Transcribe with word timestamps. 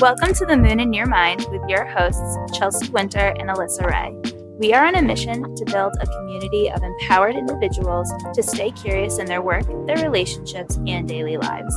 Welcome 0.00 0.34
to 0.34 0.44
the 0.44 0.58
Moon 0.58 0.80
and 0.80 0.94
Your 0.94 1.06
Mind 1.06 1.46
with 1.50 1.62
your 1.70 1.86
hosts, 1.86 2.36
Chelsea 2.58 2.90
Winter 2.90 3.34
and 3.38 3.48
Alyssa 3.48 3.86
Rae. 3.86 4.14
We 4.58 4.74
are 4.74 4.84
on 4.84 4.94
a 4.94 5.00
mission 5.00 5.54
to 5.54 5.64
build 5.64 5.94
a 5.98 6.06
community 6.06 6.70
of 6.70 6.82
empowered 6.82 7.34
individuals 7.34 8.12
to 8.34 8.42
stay 8.42 8.72
curious 8.72 9.18
in 9.18 9.24
their 9.24 9.40
work, 9.40 9.64
their 9.86 9.96
relationships, 9.96 10.76
and 10.86 11.08
daily 11.08 11.38
lives. 11.38 11.74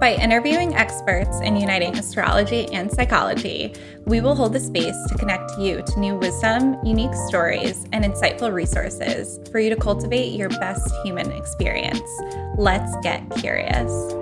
By 0.00 0.18
interviewing 0.20 0.74
experts 0.74 1.40
in 1.42 1.54
uniting 1.54 1.96
astrology 1.96 2.66
and 2.72 2.90
psychology, 2.90 3.74
we 4.06 4.20
will 4.20 4.34
hold 4.34 4.54
the 4.54 4.60
space 4.60 4.96
to 5.06 5.16
connect 5.16 5.56
you 5.56 5.82
to 5.82 6.00
new 6.00 6.16
wisdom, 6.16 6.84
unique 6.84 7.14
stories, 7.28 7.86
and 7.92 8.04
insightful 8.04 8.52
resources 8.52 9.38
for 9.52 9.60
you 9.60 9.70
to 9.70 9.76
cultivate 9.76 10.32
your 10.32 10.48
best 10.48 10.92
human 11.04 11.30
experience. 11.30 12.10
Let's 12.56 12.96
get 13.04 13.30
curious. 13.36 14.21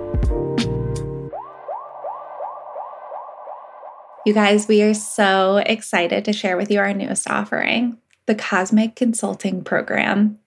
You 4.23 4.33
guys, 4.35 4.67
we 4.67 4.83
are 4.83 4.93
so 4.93 5.57
excited 5.65 6.25
to 6.25 6.33
share 6.33 6.55
with 6.55 6.69
you 6.69 6.77
our 6.77 6.93
newest 6.93 7.27
offering, 7.27 7.97
the 8.27 8.35
Cosmic 8.35 8.95
Consulting 8.95 9.63
Program. 9.63 10.37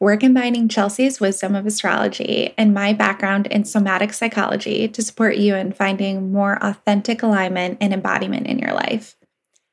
We're 0.00 0.16
combining 0.16 0.68
Chelsea's 0.68 1.20
wisdom 1.20 1.54
of 1.54 1.64
astrology 1.64 2.52
and 2.58 2.74
my 2.74 2.92
background 2.92 3.46
in 3.46 3.64
somatic 3.64 4.12
psychology 4.12 4.88
to 4.88 5.02
support 5.02 5.36
you 5.36 5.54
in 5.54 5.70
finding 5.70 6.32
more 6.32 6.58
authentic 6.60 7.22
alignment 7.22 7.78
and 7.80 7.94
embodiment 7.94 8.48
in 8.48 8.58
your 8.58 8.72
life. 8.72 9.14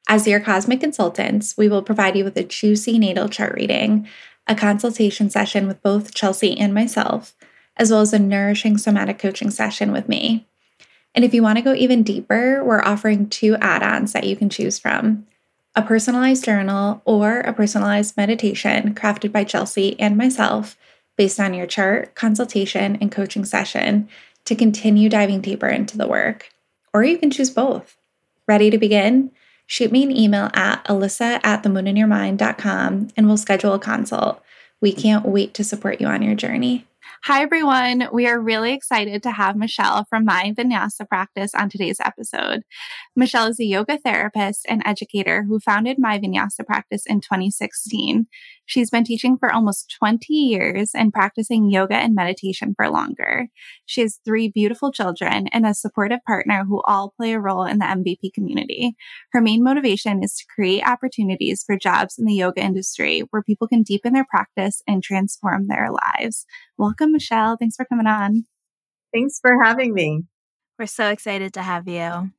As 0.07 0.27
your 0.27 0.40
cosmic 0.40 0.79
consultants, 0.79 1.57
we 1.57 1.68
will 1.68 1.81
provide 1.81 2.16
you 2.16 2.23
with 2.23 2.38
a 2.38 2.43
juicy 2.43 2.99
natal 2.99 3.29
chart 3.29 3.55
reading, 3.55 4.07
a 4.45 4.54
consultation 4.54 5.27
session 5.31 5.68
with 5.68 5.81
both 5.81 6.13
Chelsea 6.13 6.55
and 6.55 6.71
myself, 6.71 7.35
as 7.77 7.90
well 7.90 8.02
as 8.02 8.13
a 8.13 8.20
nourishing 8.20 8.77
somatic 8.77 9.18
coaching 9.18 9.49
session 9.49 9.91
with 9.91 10.07
me. 10.07 10.45
And 11.16 11.26
if 11.26 11.34
you 11.34 11.41
want 11.41 11.58
to 11.58 11.63
go 11.63 11.73
even 11.73 12.04
deeper, 12.04 12.63
we're 12.63 12.84
offering 12.84 13.29
two 13.29 13.55
add 13.57 13.84
ons 13.84 14.13
that 14.13 14.26
you 14.26 14.35
can 14.35 14.49
choose 14.49 14.79
from 14.79 15.26
a 15.76 15.82
personalized 15.82 16.43
journal 16.43 17.02
or 17.05 17.40
a 17.41 17.54
personalized 17.54 18.18
meditation 18.18 18.93
crafted 18.96 19.32
by 19.32 19.43
Chelsea 19.43 19.99
and 19.99 20.18
myself 20.18 20.77
based 21.15 21.40
on 21.40 21.54
your 21.54 21.68
chart, 21.68 22.15
consultation, 22.15 22.98
and 22.99 23.12
coaching 23.12 23.46
session 23.46 24.10
to 24.46 24.55
continue 24.55 25.10
diving 25.10 25.41
deeper 25.41 25.68
into 25.68 25.98
the 25.98 26.07
work. 26.07 26.49
Or 26.93 27.04
you 27.04 27.18
can 27.18 27.30
choose 27.30 27.49
both. 27.49 27.98
Ready 28.48 28.70
to 28.70 28.77
begin? 28.77 29.32
Shoot 29.68 29.91
me 29.91 30.04
an 30.04 30.15
email 30.15 30.49
at 30.54 30.84
alyssa 30.85 31.40
at 31.43 31.63
themoonandyourmind.com 31.63 33.10
and 33.15 33.27
we'll 33.27 33.37
schedule 33.37 33.74
a 33.74 33.80
consult. 33.80 34.41
We 34.82 34.91
can't 34.91 35.26
wait 35.26 35.54
to 35.54 35.63
support 35.63 36.02
you 36.02 36.07
on 36.07 36.24
your 36.24 36.35
journey. 36.35 36.87
Hi, 37.25 37.41
everyone. 37.41 38.07
We 38.13 38.27
are 38.27 38.39
really 38.39 38.71
excited 38.71 39.21
to 39.23 39.31
have 39.31 39.57
Michelle 39.57 40.05
from 40.09 40.23
My 40.23 40.53
Vinyasa 40.57 41.05
Practice 41.09 41.53
on 41.53 41.70
today's 41.70 41.99
episode. 41.99 42.62
Michelle 43.13 43.48
is 43.48 43.59
a 43.59 43.65
yoga 43.65 43.98
therapist 43.98 44.65
and 44.70 44.81
educator 44.85 45.43
who 45.43 45.59
founded 45.59 45.97
My 45.99 46.17
Vinyasa 46.17 46.65
Practice 46.65 47.03
in 47.05 47.20
2016. 47.20 48.27
She's 48.65 48.90
been 48.90 49.03
teaching 49.03 49.35
for 49.37 49.51
almost 49.51 49.93
20 49.97 50.31
years 50.31 50.91
and 50.93 51.12
practicing 51.12 51.71
yoga 51.71 51.95
and 51.95 52.15
meditation 52.15 52.73
for 52.75 52.87
longer. 52.87 53.47
She 53.85 54.01
has 54.01 54.20
three 54.23 54.47
beautiful 54.47 54.91
children 54.91 55.47
and 55.47 55.65
a 55.65 55.73
supportive 55.73 56.20
partner 56.25 56.65
who 56.65 56.81
all 56.87 57.13
play 57.17 57.34
a 57.34 57.40
role 57.40 57.65
in 57.65 57.79
the 57.79 57.85
MVP 57.85 58.31
community. 58.34 58.95
Her 59.31 59.41
main 59.41 59.63
motivation 59.63 60.23
is 60.23 60.35
to 60.35 60.45
create 60.53 60.87
opportunities 60.87 61.63
for 61.65 61.77
jobs 61.77 62.17
in 62.20 62.25
the 62.25 62.34
yoga 62.34 62.62
industry 62.62 63.23
where 63.31 63.41
people 63.41 63.67
can 63.67 63.81
deepen 63.81 64.13
their 64.13 64.28
practice 64.29 64.84
and 64.88 65.01
transform 65.01 65.67
their 65.67 65.90
lives. 65.91 66.45
Welcome, 66.78 67.09
Michelle. 67.12 67.57
Thanks 67.57 67.75
for 67.75 67.85
coming 67.85 68.07
on. 68.07 68.46
Thanks 69.13 69.40
for 69.40 69.63
having 69.63 69.94
me. 69.94 70.24
We're 70.78 70.85
so 70.85 71.09
excited 71.09 71.53
to 71.53 71.62
have 71.62 71.88
you. 71.88 72.31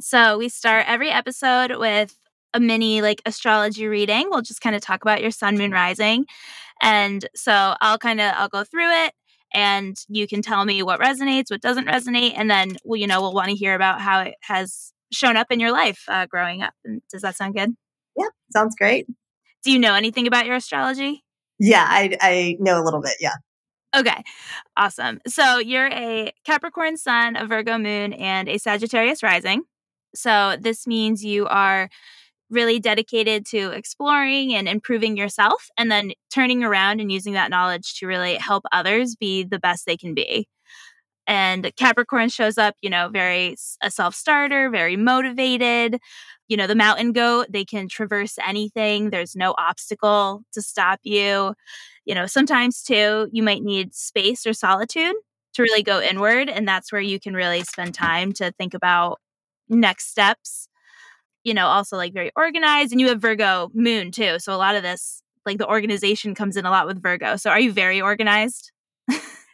So, 0.00 0.38
we 0.38 0.48
start 0.48 0.86
every 0.88 1.10
episode 1.10 1.76
with 1.76 2.16
a 2.54 2.60
mini 2.60 3.02
like 3.02 3.22
astrology 3.26 3.86
reading. 3.86 4.28
We'll 4.30 4.42
just 4.42 4.60
kind 4.60 4.74
of 4.76 4.82
talk 4.82 5.02
about 5.02 5.22
your 5.22 5.30
sun, 5.30 5.58
moon, 5.58 5.72
rising. 5.72 6.26
And 6.80 7.28
so 7.34 7.74
I'll 7.80 7.98
kind 7.98 8.20
of 8.20 8.32
I'll 8.36 8.48
go 8.48 8.64
through 8.64 8.90
it 9.04 9.12
and 9.52 9.96
you 10.08 10.26
can 10.26 10.42
tell 10.42 10.64
me 10.64 10.82
what 10.82 11.00
resonates, 11.00 11.50
what 11.50 11.60
doesn't 11.60 11.86
resonate, 11.86 12.34
and 12.36 12.50
then 12.50 12.76
well, 12.84 12.98
you 12.98 13.06
know, 13.06 13.20
we'll 13.20 13.34
want 13.34 13.48
to 13.48 13.54
hear 13.54 13.74
about 13.74 14.00
how 14.00 14.20
it 14.20 14.34
has 14.42 14.92
shown 15.12 15.36
up 15.36 15.50
in 15.50 15.60
your 15.60 15.72
life 15.72 16.04
uh, 16.08 16.26
growing 16.26 16.62
up. 16.62 16.74
And 16.84 17.00
does 17.10 17.22
that 17.22 17.36
sound 17.36 17.54
good? 17.54 17.70
Yeah, 18.16 18.28
sounds 18.52 18.76
great. 18.76 19.06
Do 19.64 19.72
you 19.72 19.78
know 19.78 19.94
anything 19.94 20.26
about 20.26 20.46
your 20.46 20.56
astrology? 20.56 21.24
Yeah, 21.58 21.84
I 21.88 22.16
I 22.20 22.56
know 22.60 22.80
a 22.80 22.84
little 22.84 23.00
bit. 23.00 23.14
Yeah. 23.20 23.34
Okay, 23.96 24.22
awesome. 24.76 25.20
So 25.26 25.58
you're 25.58 25.88
a 25.88 26.32
Capricorn 26.44 26.96
sun, 26.96 27.36
a 27.36 27.46
Virgo 27.46 27.78
moon, 27.78 28.12
and 28.12 28.48
a 28.48 28.58
Sagittarius 28.58 29.22
rising. 29.22 29.62
So 30.14 30.56
this 30.60 30.86
means 30.86 31.24
you 31.24 31.46
are 31.46 31.88
really 32.50 32.80
dedicated 32.80 33.46
to 33.46 33.70
exploring 33.72 34.54
and 34.54 34.68
improving 34.68 35.16
yourself 35.16 35.68
and 35.78 35.90
then 35.90 36.12
turning 36.32 36.64
around 36.64 37.00
and 37.00 37.12
using 37.12 37.34
that 37.34 37.50
knowledge 37.50 37.98
to 38.00 38.06
really 38.06 38.36
help 38.36 38.64
others 38.72 39.16
be 39.16 39.44
the 39.44 39.58
best 39.58 39.86
they 39.86 39.96
can 39.96 40.14
be. 40.14 40.48
And 41.26 41.70
Capricorn 41.76 42.30
shows 42.30 42.56
up, 42.56 42.74
you 42.80 42.88
know, 42.88 43.08
very 43.10 43.56
a 43.82 43.90
self 43.90 44.14
starter, 44.14 44.70
very 44.70 44.96
motivated. 44.96 45.98
You 46.48 46.56
know, 46.56 46.66
the 46.66 46.74
mountain 46.74 47.12
goat, 47.12 47.48
they 47.50 47.66
can 47.66 47.88
traverse 47.88 48.38
anything. 48.46 49.10
There's 49.10 49.36
no 49.36 49.54
obstacle 49.58 50.42
to 50.54 50.62
stop 50.62 51.00
you. 51.02 51.54
You 52.08 52.16
know, 52.16 52.26
sometimes 52.26 52.82
too, 52.82 53.28
you 53.30 53.44
might 53.44 53.62
need 53.62 53.94
space 53.94 54.46
or 54.46 54.52
solitude 54.52 55.14
to 55.54 55.62
really 55.62 55.84
go 55.84 56.00
inward. 56.00 56.48
And 56.48 56.66
that's 56.66 56.90
where 56.90 57.00
you 57.00 57.20
can 57.20 57.34
really 57.34 57.62
spend 57.62 57.94
time 57.94 58.32
to 58.34 58.50
think 58.58 58.74
about 58.74 59.20
next 59.68 60.10
steps 60.10 60.68
you 61.48 61.54
know, 61.54 61.66
also 61.66 61.96
like 61.96 62.12
very 62.12 62.30
organized. 62.36 62.92
And 62.92 63.00
you 63.00 63.08
have 63.08 63.20
Virgo 63.20 63.70
moon 63.74 64.10
too. 64.12 64.38
So 64.38 64.52
a 64.52 64.56
lot 64.56 64.76
of 64.76 64.82
this, 64.82 65.22
like 65.46 65.58
the 65.58 65.66
organization 65.66 66.34
comes 66.34 66.56
in 66.56 66.66
a 66.66 66.70
lot 66.70 66.86
with 66.86 67.02
Virgo. 67.02 67.36
So 67.36 67.50
are 67.50 67.58
you 67.58 67.72
very 67.72 68.00
organized? 68.00 68.70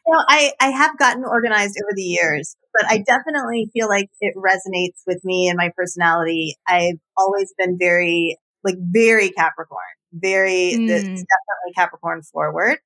Well, 0.07 0.23
I, 0.29 0.53
I 0.61 0.69
have 0.69 0.99
gotten 0.99 1.25
organized 1.25 1.79
over 1.83 1.95
the 1.97 2.03
years, 2.03 2.57
but 2.75 2.85
I 2.91 2.99
mm. 2.99 3.05
definitely 3.07 3.71
feel 3.73 3.89
like 3.89 4.11
it 4.21 4.35
resonates 4.37 5.01
with 5.07 5.25
me 5.25 5.49
and 5.49 5.57
my 5.57 5.71
personality. 5.75 6.57
I've 6.67 6.99
always 7.17 7.55
been 7.57 7.79
very, 7.79 8.37
like, 8.63 8.75
very 8.79 9.31
Capricorn, 9.31 9.81
very, 10.15 10.73
mm. 10.75 10.87
definitely 10.87 11.73
Capricorn 11.75 12.23
forward. 12.23 12.79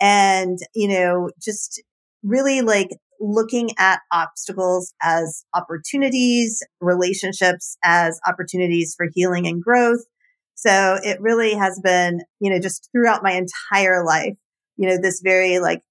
And, 0.00 0.58
you 0.74 0.88
know, 0.88 1.30
just 1.42 1.82
really 2.22 2.60
like 2.60 2.90
looking 3.20 3.70
at 3.78 4.00
obstacles 4.12 4.92
as 5.02 5.44
opportunities, 5.54 6.62
relationships 6.80 7.76
as 7.82 8.20
opportunities 8.26 8.94
for 8.96 9.08
healing 9.14 9.46
and 9.46 9.62
growth. 9.62 10.04
So 10.54 10.98
it 11.02 11.20
really 11.20 11.54
has 11.54 11.80
been, 11.82 12.20
you 12.40 12.50
know, 12.50 12.58
just 12.58 12.88
throughout 12.92 13.22
my 13.22 13.32
entire 13.32 14.04
life, 14.04 14.38
you 14.76 14.88
know, 14.88 14.98
this 15.00 15.20
very 15.22 15.58
like 15.58 15.82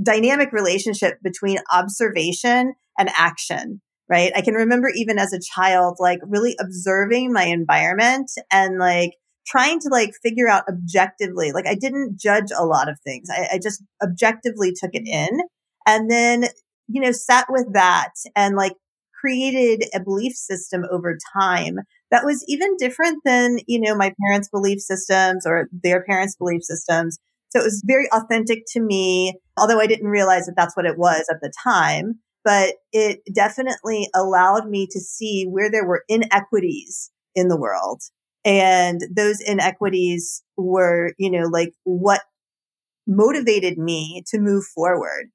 dynamic 0.00 0.52
relationship 0.52 1.18
between 1.22 1.58
observation 1.72 2.74
and 2.98 3.10
action, 3.16 3.80
right? 4.08 4.32
I 4.34 4.42
can 4.42 4.54
remember 4.54 4.90
even 4.94 5.18
as 5.18 5.32
a 5.32 5.40
child, 5.40 5.96
like 6.00 6.20
really 6.22 6.56
observing 6.60 7.32
my 7.32 7.44
environment 7.44 8.30
and 8.50 8.78
like 8.78 9.12
trying 9.46 9.80
to 9.80 9.88
like 9.88 10.12
figure 10.22 10.48
out 10.48 10.64
objectively, 10.68 11.52
like 11.52 11.66
I 11.66 11.74
didn't 11.74 12.18
judge 12.18 12.50
a 12.56 12.64
lot 12.66 12.88
of 12.88 12.98
things. 13.00 13.28
I, 13.30 13.48
I 13.54 13.60
just 13.62 13.82
objectively 14.02 14.72
took 14.72 14.90
it 14.92 15.06
in 15.06 15.40
and 15.86 16.10
then, 16.10 16.46
you 16.88 17.00
know, 17.00 17.12
sat 17.12 17.46
with 17.48 17.72
that 17.72 18.12
and 18.34 18.56
like 18.56 18.74
created 19.20 19.88
a 19.94 20.00
belief 20.00 20.34
system 20.34 20.84
over 20.90 21.16
time 21.32 21.78
that 22.10 22.24
was 22.24 22.44
even 22.48 22.76
different 22.76 23.18
than, 23.24 23.58
you 23.66 23.80
know, 23.80 23.96
my 23.96 24.12
parents' 24.26 24.48
belief 24.48 24.80
systems 24.80 25.46
or 25.46 25.68
their 25.72 26.04
parents' 26.04 26.36
belief 26.36 26.62
systems. 26.62 27.18
So 27.50 27.60
it 27.60 27.64
was 27.64 27.82
very 27.86 28.08
authentic 28.12 28.64
to 28.72 28.80
me, 28.80 29.34
although 29.56 29.80
I 29.80 29.86
didn't 29.86 30.08
realize 30.08 30.46
that 30.46 30.54
that's 30.56 30.76
what 30.76 30.86
it 30.86 30.98
was 30.98 31.24
at 31.30 31.40
the 31.40 31.52
time. 31.64 32.20
But 32.44 32.74
it 32.92 33.20
definitely 33.34 34.08
allowed 34.14 34.68
me 34.68 34.86
to 34.92 35.00
see 35.00 35.46
where 35.48 35.68
there 35.68 35.84
were 35.86 36.04
inequities 36.08 37.10
in 37.34 37.48
the 37.48 37.58
world. 37.58 38.02
And 38.46 39.00
those 39.10 39.40
inequities 39.40 40.42
were, 40.56 41.12
you 41.18 41.30
know, 41.30 41.48
like 41.48 41.74
what 41.82 42.20
motivated 43.06 43.76
me 43.76 44.22
to 44.28 44.38
move 44.38 44.64
forward. 44.64 45.30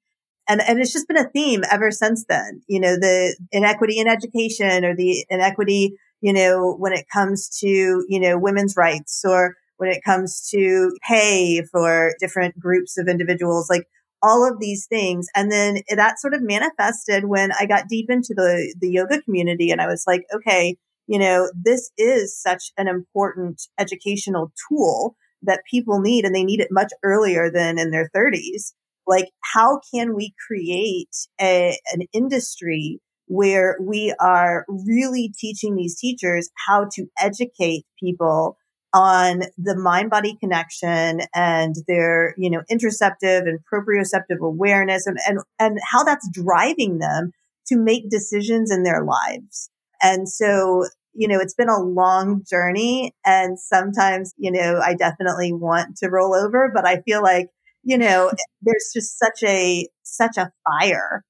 And 0.48 0.60
and 0.60 0.80
it's 0.80 0.92
just 0.92 1.06
been 1.06 1.18
a 1.18 1.28
theme 1.28 1.62
ever 1.70 1.90
since 1.90 2.24
then. 2.28 2.62
You 2.66 2.80
know 2.80 2.96
the 2.96 3.36
inequity 3.52 3.98
in 3.98 4.08
education 4.08 4.84
or 4.84 4.96
the 4.96 5.24
inequity 5.30 5.94
you 6.20 6.32
know 6.32 6.74
when 6.78 6.92
it 6.92 7.06
comes 7.12 7.48
to 7.60 7.68
you 8.08 8.18
know 8.20 8.38
women's 8.38 8.76
rights 8.76 9.22
or 9.24 9.54
when 9.76 9.90
it 9.90 10.02
comes 10.04 10.48
to 10.50 10.96
pay 11.08 11.62
for 11.70 12.14
different 12.18 12.58
groups 12.58 12.98
of 12.98 13.08
individuals 13.08 13.68
like 13.70 13.86
all 14.22 14.48
of 14.48 14.60
these 14.60 14.86
things. 14.86 15.26
And 15.34 15.50
then 15.50 15.78
that 15.96 16.18
sort 16.20 16.34
of 16.34 16.42
manifested 16.42 17.24
when 17.26 17.52
i 17.52 17.66
got 17.66 17.88
deep 17.88 18.10
into 18.10 18.34
the 18.34 18.74
the 18.80 18.90
yoga 18.90 19.20
community 19.22 19.70
and 19.70 19.80
i 19.80 19.86
was 19.86 20.04
like 20.06 20.24
okay 20.34 20.76
you 21.06 21.18
know 21.18 21.50
this 21.54 21.90
is 21.98 22.40
such 22.40 22.72
an 22.76 22.88
important 22.88 23.62
educational 23.78 24.52
tool 24.68 25.16
that 25.42 25.62
people 25.70 26.00
need 26.00 26.24
and 26.24 26.34
they 26.34 26.44
need 26.44 26.60
it 26.60 26.68
much 26.70 26.92
earlier 27.02 27.50
than 27.50 27.78
in 27.78 27.90
their 27.90 28.08
30s 28.14 28.72
like 29.06 29.30
how 29.40 29.80
can 29.92 30.14
we 30.14 30.32
create 30.46 31.14
a, 31.40 31.76
an 31.92 32.02
industry 32.12 33.00
where 33.26 33.76
we 33.80 34.14
are 34.20 34.64
really 34.68 35.32
teaching 35.38 35.74
these 35.74 35.98
teachers 35.98 36.50
how 36.66 36.86
to 36.92 37.06
educate 37.18 37.84
people 37.98 38.56
on 38.94 39.40
the 39.56 39.76
mind 39.76 40.10
body 40.10 40.36
connection 40.38 41.20
and 41.34 41.76
their, 41.88 42.34
you 42.36 42.50
know, 42.50 42.60
interoceptive 42.70 43.48
and 43.48 43.58
proprioceptive 43.72 44.38
awareness 44.40 45.06
and, 45.06 45.16
and, 45.26 45.38
and 45.58 45.78
how 45.82 46.04
that's 46.04 46.28
driving 46.30 46.98
them 46.98 47.30
to 47.66 47.76
make 47.76 48.10
decisions 48.10 48.70
in 48.70 48.82
their 48.82 49.02
lives. 49.02 49.70
And 50.02 50.28
so, 50.28 50.84
you 51.14 51.28
know, 51.28 51.38
it's 51.38 51.54
been 51.54 51.68
a 51.68 51.80
long 51.80 52.42
journey 52.48 53.14
and 53.24 53.58
sometimes, 53.58 54.34
you 54.36 54.50
know, 54.50 54.80
I 54.82 54.94
definitely 54.94 55.52
want 55.52 55.96
to 55.98 56.08
roll 56.08 56.34
over, 56.34 56.70
but 56.74 56.86
I 56.86 57.00
feel 57.02 57.22
like, 57.22 57.48
you 57.82 57.98
know, 57.98 58.32
there's 58.62 58.90
just 58.94 59.18
such 59.18 59.42
a, 59.44 59.88
such 60.02 60.36
a 60.36 60.50
fire 60.64 61.24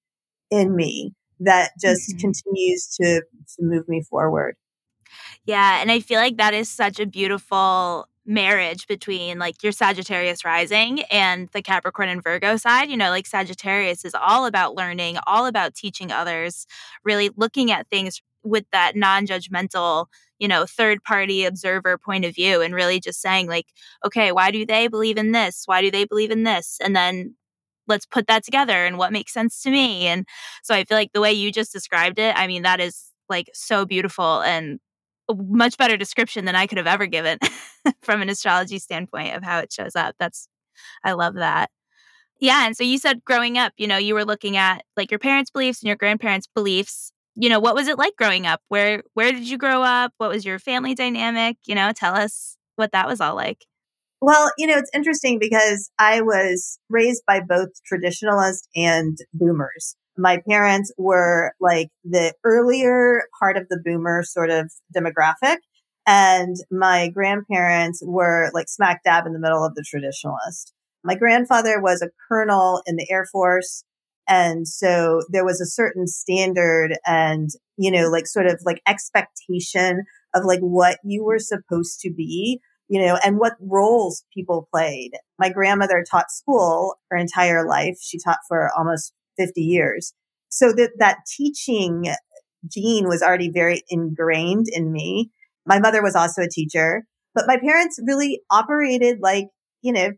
in 0.51 0.75
me 0.75 1.15
that 1.41 1.73
just 1.81 2.11
mm-hmm. 2.11 2.19
continues 2.19 2.89
to, 3.01 3.23
to 3.23 3.57
move 3.61 3.89
me 3.89 4.03
forward. 4.03 4.57
Yeah. 5.45 5.81
And 5.81 5.91
I 5.91 6.01
feel 6.01 6.21
like 6.21 6.37
that 6.37 6.55
is 6.55 6.71
such 6.71 7.01
a 7.01 7.07
beautiful 7.07 8.07
marriage 8.25 8.87
between 8.87 9.39
like 9.39 9.63
your 9.63 9.73
Sagittarius 9.73 10.45
rising 10.45 11.03
and 11.11 11.49
the 11.53 11.63
Capricorn 11.63 12.09
and 12.09 12.23
Virgo 12.23 12.57
side. 12.57 12.89
You 12.89 12.97
know, 12.97 13.11
like 13.11 13.27
Sagittarius 13.27 14.05
is 14.05 14.15
all 14.15 14.47
about 14.47 14.75
learning, 14.75 15.19
all 15.27 15.47
about 15.47 15.75
teaching 15.75 16.13
others, 16.13 16.67
really 17.05 17.31
looking 17.37 17.73
at 17.73 17.89
things 17.89 18.23
with 18.45 18.65
that 18.73 18.97
non 18.97 19.27
judgmental, 19.27 20.07
you 20.39 20.49
know, 20.49 20.67
third 20.67 21.03
party 21.03 21.45
observer 21.45 21.99
point 21.99 22.25
of 22.25 22.35
view 22.35 22.61
and 22.61 22.75
really 22.75 23.01
just 23.01 23.21
saying, 23.21 23.49
like, 23.49 23.67
okay, 24.05 24.33
why 24.33 24.51
do 24.51 24.67
they 24.67 24.89
believe 24.89 25.17
in 25.17 25.33
this? 25.33 25.63
Why 25.67 25.83
do 25.83 25.91
they 25.91 26.05
believe 26.05 26.31
in 26.31 26.43
this? 26.45 26.79
And 26.83 26.95
then 26.95 27.35
let's 27.89 28.07
put 28.07 28.27
that 28.27 28.45
together 28.45 28.85
and 28.85 28.99
what 28.99 29.13
makes 29.13 29.33
sense 29.33 29.63
to 29.63 29.71
me. 29.71 30.07
And 30.07 30.27
so 30.63 30.75
I 30.75 30.85
feel 30.85 30.97
like 30.97 31.13
the 31.13 31.21
way 31.21 31.33
you 31.33 31.53
just 31.53 31.73
described 31.73 32.19
it, 32.19 32.35
I 32.37 32.47
mean, 32.47 32.63
that 32.63 32.81
is 32.81 33.11
like 33.29 33.51
so 33.55 33.85
beautiful 33.85 34.43
and 34.43 34.79
much 35.31 35.79
better 35.79 35.97
description 35.97 36.45
than 36.45 36.57
I 36.57 36.67
could 36.67 36.79
have 36.79 36.87
ever 36.87 37.07
given 37.07 37.39
from 38.03 38.23
an 38.23 38.29
astrology 38.29 38.79
standpoint 38.79 39.35
of 39.37 39.43
how 39.43 39.59
it 39.59 39.73
shows 39.73 39.97
up. 39.97 40.17
That's, 40.19 40.49
I 41.05 41.13
love 41.13 41.35
that. 41.35 41.71
Yeah. 42.41 42.67
And 42.67 42.77
so 42.77 42.83
you 42.83 42.99
said 42.99 43.25
growing 43.25 43.57
up, 43.57 43.73
you 43.77 43.87
know, 43.87 43.99
you 43.99 44.15
were 44.15 44.25
looking 44.25 44.57
at 44.57 44.85
like 44.97 45.13
your 45.13 45.21
parents' 45.21 45.51
beliefs 45.51 45.81
and 45.81 45.87
your 45.87 45.97
grandparents' 45.97 46.49
beliefs. 46.53 47.12
You 47.35 47.49
know, 47.49 47.61
what 47.61 47.75
was 47.75 47.89
it 47.89 47.99
like 47.99 48.15
growing 48.17 48.47
up? 48.47 48.61
Where 48.69 49.03
where 49.15 49.33
did 49.33 49.49
you 49.49 49.59
grow 49.59 49.83
up? 49.83 50.13
What 50.19 50.31
was 50.31 50.45
your 50.45 50.59
family 50.59 50.95
dynamic? 50.95 51.57
You 51.67 51.75
know, 51.75 51.93
tell 51.93 52.15
us 52.15 52.57
what 52.77 52.93
that 52.93 53.09
was 53.09 53.21
all 53.21 53.35
like. 53.35 53.65
Well, 54.21 54.53
you 54.57 54.67
know, 54.67 54.77
it's 54.77 54.91
interesting 54.95 55.39
because 55.39 55.91
I 55.99 56.21
was 56.21 56.79
raised 56.89 57.23
by 57.27 57.41
both 57.41 57.71
traditionalists 57.85 58.69
and 58.77 59.19
boomers 59.35 59.97
my 60.17 60.41
parents 60.49 60.93
were 60.99 61.53
like 61.61 61.89
the 62.05 62.35
earlier 62.45 63.25
part 63.39 63.57
of 63.57 63.69
the 63.69 63.81
boomer 63.85 64.23
sort 64.23 64.51
of 64.51 64.71
demographic. 64.95 65.57
And 66.07 66.57
my 66.71 67.09
grandparents 67.09 68.03
were 68.05 68.51
like 68.53 68.69
smack 68.69 69.03
dab 69.05 69.27
in 69.27 69.33
the 69.33 69.39
middle 69.39 69.65
of 69.65 69.75
the 69.75 69.85
traditionalist. 69.85 70.73
My 71.05 71.15
grandfather 71.15 71.81
was 71.81 72.03
a 72.03 72.11
colonel 72.29 72.83
in 72.87 72.97
the 72.97 73.07
Air 73.11 73.27
Force. 73.31 73.85
And 74.29 74.67
so 74.69 75.23
there 75.31 75.45
was 75.45 75.61
a 75.61 75.67
certain 75.67 76.07
standard 76.07 76.97
and, 77.07 77.51
you 77.77 77.91
know, 77.91 78.09
like 78.09 78.27
sort 78.27 78.47
of 78.47 78.61
like 78.65 78.81
expectation 78.87 80.05
of 80.35 80.45
like 80.45 80.61
what 80.61 80.99
you 81.05 81.25
were 81.25 81.39
supposed 81.39 82.01
to 82.01 82.13
be, 82.13 82.61
you 82.89 83.01
know, 83.05 83.19
and 83.25 83.39
what 83.39 83.55
roles 83.61 84.25
people 84.33 84.69
played. 84.73 85.13
My 85.39 85.51
grandmother 85.51 86.05
taught 86.09 86.31
school 86.31 86.97
her 87.11 87.17
entire 87.17 87.67
life. 87.67 87.97
She 88.01 88.19
taught 88.19 88.39
for 88.49 88.71
almost 88.77 89.13
50 89.39 89.61
years. 89.61 90.13
So 90.49 90.73
that, 90.73 90.91
that 90.99 91.19
teaching 91.27 92.15
gene 92.71 93.09
was 93.09 93.23
already 93.23 93.51
very 93.51 93.83
ingrained 93.89 94.67
in 94.71 94.93
me. 94.93 95.31
My 95.67 95.79
mother 95.79 96.03
was 96.03 96.15
also 96.15 96.43
a 96.43 96.49
teacher, 96.49 97.05
but 97.35 97.45
my 97.47 97.59
parents 97.59 97.99
really 98.05 98.41
operated 98.51 99.19
like, 99.21 99.47
you 99.81 99.93
know, 99.93 100.13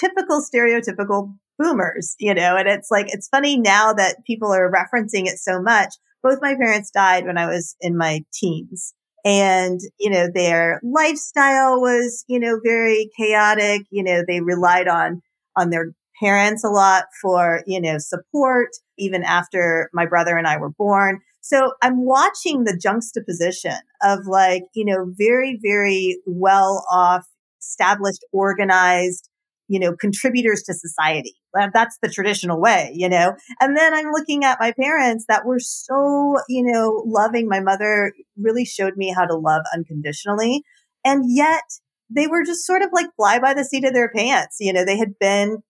typical 0.00 0.42
stereotypical 0.42 1.34
boomers, 1.62 2.14
you 2.18 2.34
know, 2.34 2.56
and 2.56 2.68
it's 2.68 2.90
like, 2.90 3.06
it's 3.08 3.28
funny 3.28 3.58
now 3.58 3.92
that 3.92 4.24
people 4.26 4.52
are 4.52 4.72
referencing 4.72 5.26
it 5.26 5.38
so 5.38 5.60
much. 5.60 5.94
Both 6.22 6.38
my 6.40 6.54
parents 6.54 6.90
died 6.90 7.26
when 7.26 7.38
I 7.38 7.46
was 7.46 7.76
in 7.80 7.96
my 7.96 8.24
teens 8.32 8.94
and, 9.24 9.80
you 9.98 10.10
know, 10.10 10.28
their 10.32 10.80
lifestyle 10.82 11.80
was, 11.80 12.24
you 12.28 12.40
know, 12.40 12.60
very 12.64 13.10
chaotic. 13.18 13.82
You 13.90 14.02
know, 14.02 14.22
they 14.26 14.40
relied 14.40 14.88
on, 14.88 15.20
on 15.56 15.70
their 15.70 15.92
parents 16.20 16.64
a 16.64 16.68
lot 16.68 17.04
for, 17.20 17.62
you 17.66 17.80
know, 17.80 17.98
support, 17.98 18.68
even 18.98 19.22
after 19.22 19.90
my 19.92 20.06
brother 20.06 20.36
and 20.36 20.46
I 20.46 20.58
were 20.58 20.70
born. 20.70 21.20
So 21.40 21.72
I'm 21.82 22.04
watching 22.04 22.64
the 22.64 22.78
juxtaposition 22.80 23.78
of 24.02 24.26
like, 24.26 24.62
you 24.74 24.84
know, 24.84 25.12
very, 25.16 25.58
very 25.60 26.18
well 26.26 26.84
off, 26.90 27.26
established, 27.60 28.24
organized, 28.32 29.28
you 29.72 29.80
know, 29.80 29.96
contributors 29.96 30.62
to 30.64 30.74
society. 30.74 31.34
That's 31.72 31.96
the 32.02 32.10
traditional 32.10 32.60
way, 32.60 32.92
you 32.94 33.08
know? 33.08 33.32
And 33.58 33.74
then 33.74 33.94
I'm 33.94 34.12
looking 34.12 34.44
at 34.44 34.60
my 34.60 34.74
parents 34.78 35.24
that 35.28 35.46
were 35.46 35.60
so, 35.60 36.36
you 36.46 36.62
know, 36.62 37.02
loving. 37.06 37.48
My 37.48 37.60
mother 37.60 38.12
really 38.36 38.66
showed 38.66 38.98
me 38.98 39.14
how 39.16 39.24
to 39.24 39.34
love 39.34 39.62
unconditionally. 39.74 40.62
And 41.06 41.24
yet 41.26 41.62
they 42.10 42.26
were 42.26 42.44
just 42.44 42.66
sort 42.66 42.82
of 42.82 42.90
like 42.92 43.06
fly 43.16 43.38
by 43.38 43.54
the 43.54 43.64
seat 43.64 43.86
of 43.86 43.94
their 43.94 44.10
pants. 44.14 44.58
You 44.60 44.74
know, 44.74 44.84
they 44.84 44.98
had 44.98 45.18
been 45.18 45.62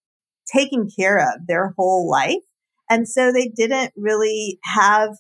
taken 0.53 0.89
care 0.99 1.19
of 1.19 1.47
their 1.47 1.73
whole 1.79 2.11
life. 2.11 2.43
And 2.91 3.09
so 3.09 3.31
they 3.31 3.53
didn't 3.55 3.93
really 3.97 4.59
have 4.65 5.11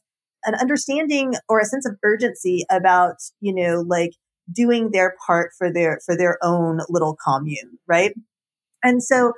an 0.44 0.56
understanding 0.56 1.34
or 1.48 1.60
a 1.60 1.66
sense 1.66 1.86
of 1.86 1.94
urgency 2.02 2.64
about, 2.68 3.14
you 3.40 3.54
know, 3.54 3.84
like 3.86 4.10
doing 4.52 4.90
their 4.90 5.14
part 5.24 5.52
for 5.56 5.72
their, 5.72 6.00
for 6.04 6.16
their 6.16 6.36
own 6.42 6.80
little 6.88 7.16
commune. 7.24 7.78
Right. 7.86 8.12
And 8.82 9.02
so 9.02 9.32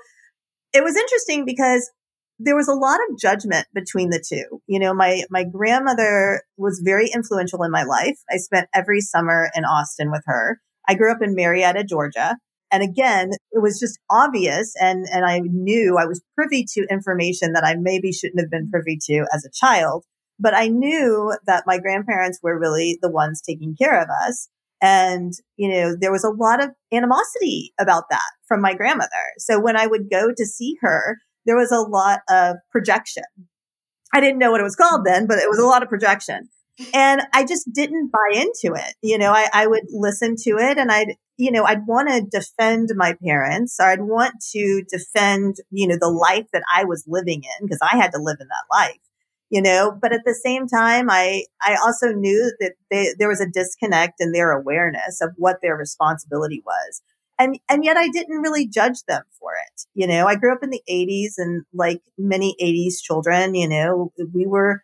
it 0.72 0.82
was 0.82 0.96
interesting 0.96 1.44
because 1.44 1.90
there 2.38 2.56
was 2.56 2.68
a 2.68 2.74
lot 2.74 2.98
of 3.08 3.18
judgment 3.18 3.66
between 3.72 4.10
the 4.10 4.22
two. 4.26 4.60
You 4.66 4.80
know, 4.80 4.92
my, 4.92 5.22
my 5.30 5.44
grandmother 5.44 6.42
was 6.56 6.82
very 6.84 7.08
influential 7.14 7.62
in 7.62 7.70
my 7.70 7.84
life. 7.84 8.18
I 8.30 8.38
spent 8.38 8.68
every 8.74 9.00
summer 9.00 9.50
in 9.54 9.64
Austin 9.64 10.10
with 10.10 10.22
her. 10.26 10.60
I 10.88 10.94
grew 10.94 11.12
up 11.12 11.22
in 11.22 11.34
Marietta, 11.34 11.84
Georgia. 11.84 12.36
And 12.72 12.82
again, 12.82 13.30
it 13.52 13.62
was 13.62 13.78
just 13.78 14.00
obvious. 14.10 14.74
And, 14.80 15.06
and 15.12 15.24
I 15.24 15.40
knew 15.40 15.96
I 15.96 16.06
was 16.06 16.22
privy 16.34 16.66
to 16.74 16.86
information 16.90 17.52
that 17.52 17.64
I 17.64 17.76
maybe 17.76 18.12
shouldn't 18.12 18.40
have 18.40 18.50
been 18.50 18.68
privy 18.68 18.98
to 19.04 19.26
as 19.32 19.44
a 19.44 19.50
child. 19.54 20.04
But 20.40 20.54
I 20.54 20.66
knew 20.66 21.32
that 21.46 21.64
my 21.68 21.78
grandparents 21.78 22.40
were 22.42 22.58
really 22.58 22.98
the 23.00 23.10
ones 23.10 23.40
taking 23.40 23.76
care 23.76 24.00
of 24.02 24.08
us. 24.26 24.48
And, 24.84 25.32
you 25.56 25.70
know, 25.70 25.96
there 25.98 26.12
was 26.12 26.24
a 26.24 26.28
lot 26.28 26.62
of 26.62 26.68
animosity 26.92 27.72
about 27.80 28.04
that 28.10 28.20
from 28.46 28.60
my 28.60 28.74
grandmother. 28.74 29.08
So 29.38 29.58
when 29.58 29.78
I 29.78 29.86
would 29.86 30.10
go 30.10 30.28
to 30.36 30.44
see 30.44 30.76
her, 30.82 31.16
there 31.46 31.56
was 31.56 31.72
a 31.72 31.80
lot 31.80 32.20
of 32.28 32.56
projection. 32.70 33.24
I 34.12 34.20
didn't 34.20 34.38
know 34.38 34.50
what 34.50 34.60
it 34.60 34.64
was 34.64 34.76
called 34.76 35.06
then, 35.06 35.26
but 35.26 35.38
it 35.38 35.48
was 35.48 35.58
a 35.58 35.64
lot 35.64 35.82
of 35.82 35.88
projection. 35.88 36.50
And 36.92 37.22
I 37.32 37.46
just 37.46 37.72
didn't 37.72 38.12
buy 38.12 38.42
into 38.42 38.76
it. 38.76 38.94
You 39.00 39.16
know, 39.16 39.32
I, 39.32 39.48
I 39.54 39.66
would 39.66 39.84
listen 39.90 40.36
to 40.40 40.50
it 40.58 40.76
and 40.76 40.90
I'd, 40.90 41.16
you 41.38 41.50
know, 41.50 41.64
I'd 41.64 41.86
want 41.86 42.10
to 42.10 42.20
defend 42.20 42.90
my 42.94 43.16
parents 43.24 43.76
or 43.80 43.86
I'd 43.86 44.02
want 44.02 44.34
to 44.52 44.82
defend, 44.90 45.56
you 45.70 45.88
know, 45.88 45.96
the 45.98 46.10
life 46.10 46.46
that 46.52 46.62
I 46.76 46.84
was 46.84 47.04
living 47.06 47.42
in 47.42 47.66
because 47.66 47.80
I 47.80 47.96
had 47.96 48.12
to 48.12 48.20
live 48.20 48.36
in 48.38 48.48
that 48.48 48.76
life, 48.76 48.98
you 49.54 49.62
know, 49.62 49.82
but 50.02 50.12
at 50.12 50.24
the 50.24 50.38
same 50.46 50.66
time, 50.66 51.06
I, 51.08 51.44
I 51.62 51.76
also 51.84 52.08
knew 52.12 52.52
that 52.60 52.72
they, 52.90 53.14
there 53.18 53.28
was 53.28 53.40
a 53.40 53.54
disconnect 53.60 54.16
in 54.20 54.32
their 54.32 54.50
awareness 54.50 55.20
of 55.20 55.30
what 55.36 55.58
their 55.62 55.76
responsibility 55.76 56.60
was. 56.66 57.02
And, 57.38 57.58
and 57.68 57.84
yet 57.84 57.96
I 57.96 58.08
didn't 58.08 58.42
really 58.42 58.66
judge 58.66 59.00
them 59.08 59.22
for 59.38 59.52
it. 59.66 59.76
You 59.94 60.06
know, 60.06 60.26
I 60.26 60.34
grew 60.34 60.52
up 60.52 60.62
in 60.62 60.70
the 60.70 60.82
eighties 60.88 61.34
and 61.38 61.64
like 61.72 62.00
many 62.18 62.56
eighties 62.60 63.00
children, 63.00 63.54
you 63.54 63.68
know, 63.68 64.12
we 64.34 64.46
were, 64.46 64.82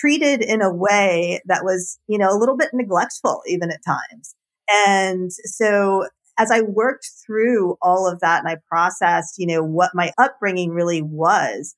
treated 0.00 0.42
in 0.42 0.60
a 0.60 0.70
way 0.70 1.40
that 1.46 1.64
was, 1.64 1.98
you 2.08 2.18
know, 2.18 2.28
a 2.28 2.36
little 2.38 2.58
bit 2.58 2.68
neglectful 2.74 3.40
even 3.46 3.70
at 3.70 3.80
times. 3.82 4.34
And 4.70 5.32
so 5.32 6.06
as 6.38 6.50
I 6.50 6.60
worked 6.60 7.08
through 7.24 7.78
all 7.80 8.06
of 8.06 8.20
that 8.20 8.40
and 8.40 8.48
I 8.52 8.58
processed, 8.68 9.36
you 9.38 9.46
know, 9.46 9.62
what 9.62 9.92
my 9.94 10.12
upbringing 10.18 10.72
really 10.72 11.00
was, 11.00 11.74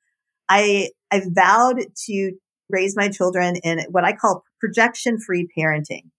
I, 0.50 0.90
I 1.10 1.22
vowed 1.26 1.80
to 2.06 2.32
raise 2.68 2.96
my 2.96 3.08
children 3.08 3.56
in 3.56 3.80
what 3.90 4.04
I 4.04 4.12
call 4.12 4.44
projection 4.60 5.18
free 5.18 5.48
parenting. 5.56 6.10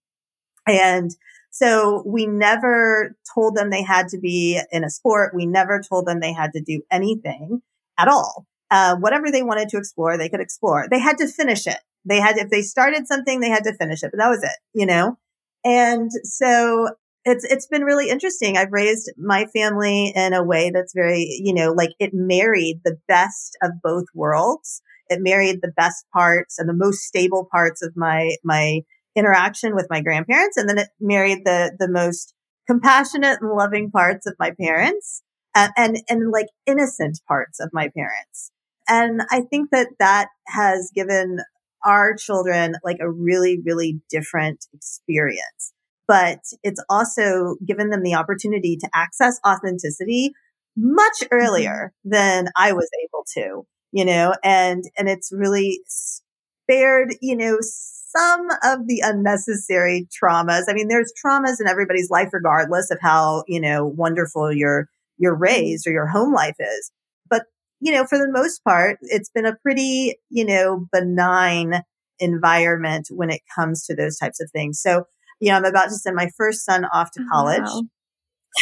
And 0.66 1.10
so 1.50 2.02
we 2.06 2.26
never 2.26 3.14
told 3.34 3.56
them 3.56 3.68
they 3.68 3.82
had 3.82 4.08
to 4.08 4.18
be 4.18 4.60
in 4.70 4.84
a 4.84 4.90
sport. 4.90 5.34
We 5.34 5.46
never 5.46 5.82
told 5.86 6.06
them 6.06 6.20
they 6.20 6.32
had 6.32 6.52
to 6.54 6.62
do 6.62 6.80
anything 6.90 7.60
at 7.98 8.08
all. 8.08 8.46
Uh, 8.70 8.96
whatever 8.96 9.30
they 9.30 9.42
wanted 9.42 9.68
to 9.68 9.76
explore, 9.76 10.16
they 10.16 10.30
could 10.30 10.40
explore. 10.40 10.86
They 10.90 10.98
had 10.98 11.18
to 11.18 11.28
finish 11.28 11.66
it. 11.66 11.78
They 12.06 12.20
had, 12.20 12.38
if 12.38 12.48
they 12.48 12.62
started 12.62 13.06
something, 13.06 13.40
they 13.40 13.50
had 13.50 13.64
to 13.64 13.76
finish 13.76 14.02
it, 14.02 14.10
but 14.12 14.18
that 14.18 14.30
was 14.30 14.42
it, 14.42 14.56
you 14.72 14.86
know? 14.86 15.18
And 15.62 16.10
so 16.24 16.88
it's, 17.24 17.44
it's 17.44 17.66
been 17.66 17.84
really 17.84 18.08
interesting. 18.10 18.56
I've 18.56 18.72
raised 18.72 19.10
my 19.16 19.46
family 19.46 20.12
in 20.14 20.32
a 20.32 20.44
way 20.44 20.70
that's 20.70 20.92
very, 20.94 21.26
you 21.42 21.54
know, 21.54 21.72
like 21.72 21.90
it 21.98 22.10
married 22.12 22.80
the 22.84 22.98
best 23.08 23.56
of 23.62 23.70
both 23.82 24.06
worlds. 24.14 24.82
it 25.08 25.20
married 25.20 25.60
the 25.62 25.72
best 25.76 26.06
parts 26.12 26.58
and 26.58 26.68
the 26.68 26.74
most 26.74 27.02
stable 27.02 27.48
parts 27.50 27.82
of 27.82 27.92
my, 27.96 28.36
my 28.44 28.80
interaction 29.14 29.74
with 29.74 29.86
my 29.90 30.00
grandparents. 30.00 30.56
And 30.56 30.68
then 30.68 30.78
it 30.78 30.88
married 31.00 31.44
the, 31.44 31.76
the 31.78 31.88
most 31.88 32.34
compassionate 32.66 33.38
and 33.40 33.52
loving 33.52 33.90
parts 33.90 34.26
of 34.26 34.34
my 34.38 34.52
parents 34.60 35.22
and, 35.54 35.72
and, 35.76 35.98
and 36.08 36.30
like 36.30 36.46
innocent 36.66 37.20
parts 37.28 37.60
of 37.60 37.70
my 37.72 37.88
parents. 37.94 38.50
And 38.88 39.22
I 39.30 39.42
think 39.42 39.70
that 39.70 39.88
that 39.98 40.28
has 40.48 40.90
given 40.94 41.38
our 41.84 42.14
children 42.16 42.74
like 42.82 42.98
a 43.00 43.10
really, 43.10 43.60
really 43.64 44.00
different 44.08 44.66
experience. 44.72 45.72
But 46.12 46.40
it's 46.62 46.84
also 46.90 47.56
given 47.66 47.88
them 47.88 48.02
the 48.02 48.16
opportunity 48.16 48.76
to 48.76 48.90
access 48.92 49.40
authenticity 49.46 50.32
much 50.76 51.20
mm-hmm. 51.22 51.34
earlier 51.34 51.94
than 52.04 52.48
I 52.54 52.72
was 52.72 52.90
able 53.02 53.24
to, 53.36 53.66
you 53.92 54.04
know, 54.04 54.34
and, 54.44 54.84
and 54.98 55.08
it's 55.08 55.32
really 55.32 55.80
spared, 55.86 57.14
you 57.22 57.34
know, 57.34 57.56
some 57.62 58.46
of 58.62 58.86
the 58.88 59.00
unnecessary 59.02 60.06
traumas. 60.12 60.64
I 60.68 60.74
mean, 60.74 60.88
there's 60.88 61.14
traumas 61.24 61.62
in 61.62 61.66
everybody's 61.66 62.10
life, 62.10 62.28
regardless 62.34 62.90
of 62.90 62.98
how, 63.00 63.44
you 63.48 63.58
know, 63.58 63.86
wonderful 63.86 64.52
your, 64.52 64.88
your 65.16 65.34
raised 65.34 65.86
or 65.86 65.92
your 65.92 66.08
home 66.08 66.34
life 66.34 66.56
is. 66.58 66.92
But, 67.30 67.44
you 67.80 67.90
know, 67.90 68.04
for 68.04 68.18
the 68.18 68.30
most 68.30 68.62
part, 68.64 68.98
it's 69.00 69.30
been 69.30 69.46
a 69.46 69.56
pretty, 69.62 70.16
you 70.28 70.44
know, 70.44 70.86
benign 70.92 71.84
environment 72.18 73.08
when 73.10 73.30
it 73.30 73.40
comes 73.54 73.86
to 73.86 73.96
those 73.96 74.18
types 74.18 74.42
of 74.42 74.50
things. 74.50 74.78
So, 74.78 75.06
you 75.42 75.50
know, 75.50 75.56
I'm 75.56 75.64
about 75.64 75.86
to 75.88 75.96
send 75.96 76.14
my 76.14 76.30
first 76.36 76.64
son 76.64 76.84
off 76.86 77.10
to 77.12 77.24
college. 77.30 77.62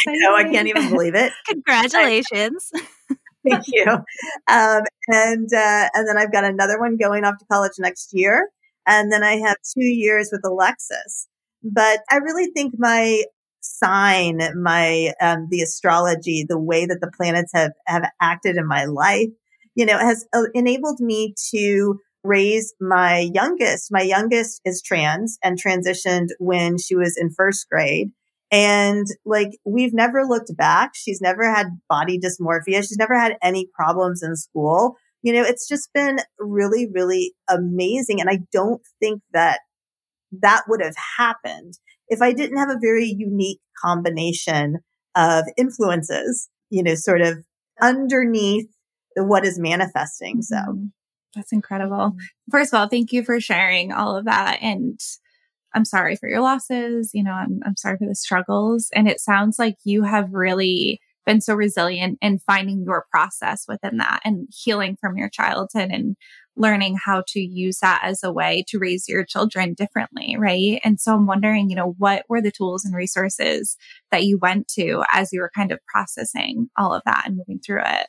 Wow. 0.07 0.13
I 0.13 0.15
know, 0.19 0.35
I 0.37 0.43
can't 0.43 0.69
even 0.69 0.89
believe 0.89 1.15
it. 1.15 1.33
Congratulations. 1.49 2.71
Thank 3.49 3.65
you. 3.67 3.83
Um, 3.85 4.83
and 5.09 5.49
uh, 5.53 5.89
and 5.93 6.07
then 6.07 6.17
I've 6.17 6.31
got 6.31 6.45
another 6.45 6.79
one 6.79 6.95
going 6.95 7.25
off 7.25 7.37
to 7.39 7.45
college 7.51 7.73
next 7.77 8.11
year, 8.13 8.51
and 8.87 9.11
then 9.11 9.21
I 9.21 9.33
have 9.39 9.57
two 9.77 9.83
years 9.83 10.29
with 10.31 10.45
Alexis. 10.45 11.27
But 11.61 11.99
I 12.09 12.19
really 12.19 12.51
think 12.55 12.75
my 12.77 13.23
sign, 13.59 14.39
my 14.55 15.11
um, 15.19 15.49
the 15.51 15.61
astrology, 15.61 16.45
the 16.47 16.57
way 16.57 16.85
that 16.85 16.99
the 17.01 17.11
planets 17.11 17.51
have 17.53 17.73
have 17.85 18.09
acted 18.21 18.55
in 18.55 18.65
my 18.65 18.85
life, 18.85 19.27
you 19.75 19.85
know, 19.85 19.97
has 19.97 20.25
uh, 20.33 20.43
enabled 20.53 21.01
me 21.01 21.35
to 21.53 21.99
raise 22.23 22.73
my 22.79 23.29
youngest. 23.33 23.87
My 23.91 24.01
youngest 24.01 24.61
is 24.65 24.81
trans 24.81 25.37
and 25.43 25.61
transitioned 25.61 26.29
when 26.39 26.77
she 26.77 26.95
was 26.95 27.17
in 27.17 27.31
first 27.31 27.67
grade. 27.69 28.09
And 28.51 29.07
like, 29.25 29.51
we've 29.65 29.93
never 29.93 30.23
looked 30.25 30.55
back. 30.57 30.91
She's 30.93 31.21
never 31.21 31.49
had 31.49 31.79
body 31.89 32.19
dysmorphia. 32.19 32.81
She's 32.81 32.97
never 32.97 33.17
had 33.17 33.37
any 33.41 33.69
problems 33.73 34.21
in 34.21 34.35
school. 34.35 34.97
You 35.23 35.33
know, 35.33 35.43
it's 35.43 35.67
just 35.67 35.89
been 35.93 36.19
really, 36.39 36.87
really 36.93 37.33
amazing. 37.49 38.19
And 38.19 38.29
I 38.29 38.39
don't 38.51 38.81
think 38.99 39.21
that 39.33 39.59
that 40.41 40.63
would 40.67 40.81
have 40.81 40.95
happened 41.17 41.75
if 42.07 42.21
I 42.21 42.33
didn't 42.33 42.57
have 42.57 42.69
a 42.69 42.79
very 42.81 43.05
unique 43.05 43.61
combination 43.81 44.79
of 45.15 45.45
influences, 45.57 46.49
you 46.69 46.83
know, 46.83 46.95
sort 46.95 47.21
of 47.21 47.37
underneath 47.81 48.67
what 49.15 49.45
is 49.45 49.59
manifesting. 49.59 50.41
So 50.41 50.55
mm-hmm. 50.55 50.85
That's 51.35 51.51
incredible. 51.51 51.95
Mm-hmm. 51.95 52.51
First 52.51 52.73
of 52.73 52.79
all, 52.79 52.87
thank 52.87 53.11
you 53.11 53.23
for 53.23 53.39
sharing 53.39 53.91
all 53.91 54.15
of 54.15 54.25
that. 54.25 54.59
And 54.61 54.99
I'm 55.73 55.85
sorry 55.85 56.15
for 56.15 56.27
your 56.27 56.41
losses. 56.41 57.11
You 57.13 57.23
know, 57.23 57.31
I'm, 57.31 57.61
I'm 57.65 57.77
sorry 57.77 57.97
for 57.97 58.07
the 58.07 58.15
struggles. 58.15 58.89
And 58.93 59.07
it 59.07 59.19
sounds 59.19 59.57
like 59.57 59.75
you 59.83 60.03
have 60.03 60.33
really 60.33 60.99
been 61.25 61.41
so 61.41 61.53
resilient 61.53 62.17
in 62.21 62.39
finding 62.39 62.83
your 62.83 63.05
process 63.11 63.65
within 63.67 63.97
that 63.97 64.21
and 64.25 64.47
healing 64.51 64.97
from 64.99 65.17
your 65.17 65.29
childhood 65.29 65.89
and 65.91 66.15
learning 66.57 66.97
how 67.05 67.23
to 67.27 67.39
use 67.39 67.79
that 67.79 68.01
as 68.03 68.23
a 68.23 68.31
way 68.31 68.63
to 68.67 68.79
raise 68.79 69.07
your 69.07 69.23
children 69.23 69.73
differently, 69.73 70.35
right? 70.37 70.81
And 70.83 70.99
so 70.99 71.13
I'm 71.13 71.27
wondering, 71.27 71.69
you 71.69 71.75
know, 71.75 71.95
what 71.97 72.25
were 72.27 72.41
the 72.41 72.51
tools 72.51 72.83
and 72.83 72.93
resources 72.93 73.77
that 74.11 74.25
you 74.25 74.37
went 74.37 74.67
to 74.69 75.03
as 75.13 75.31
you 75.31 75.39
were 75.39 75.51
kind 75.55 75.71
of 75.71 75.79
processing 75.87 76.69
all 76.77 76.93
of 76.93 77.03
that 77.05 77.23
and 77.25 77.37
moving 77.37 77.59
through 77.65 77.83
it? 77.85 78.07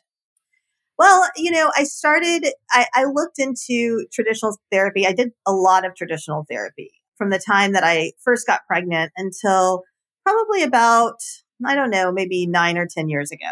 Well, 0.99 1.28
you 1.37 1.50
know, 1.50 1.70
I 1.76 1.84
started, 1.84 2.46
I, 2.70 2.87
I 2.94 3.04
looked 3.04 3.38
into 3.38 4.06
traditional 4.12 4.56
therapy. 4.70 5.06
I 5.06 5.12
did 5.12 5.30
a 5.46 5.52
lot 5.52 5.87
of 5.87 5.94
traditional 5.94 6.44
therapy 6.49 6.90
from 7.16 7.30
the 7.30 7.38
time 7.38 7.72
that 7.72 7.84
I 7.84 8.12
first 8.22 8.46
got 8.46 8.66
pregnant 8.66 9.12
until 9.16 9.82
probably 10.25 10.62
about, 10.62 11.16
I 11.64 11.75
don't 11.75 11.90
know, 11.90 12.12
maybe 12.12 12.46
nine 12.46 12.78
or 12.78 12.87
10 12.87 13.08
years 13.08 13.30
ago. 13.30 13.50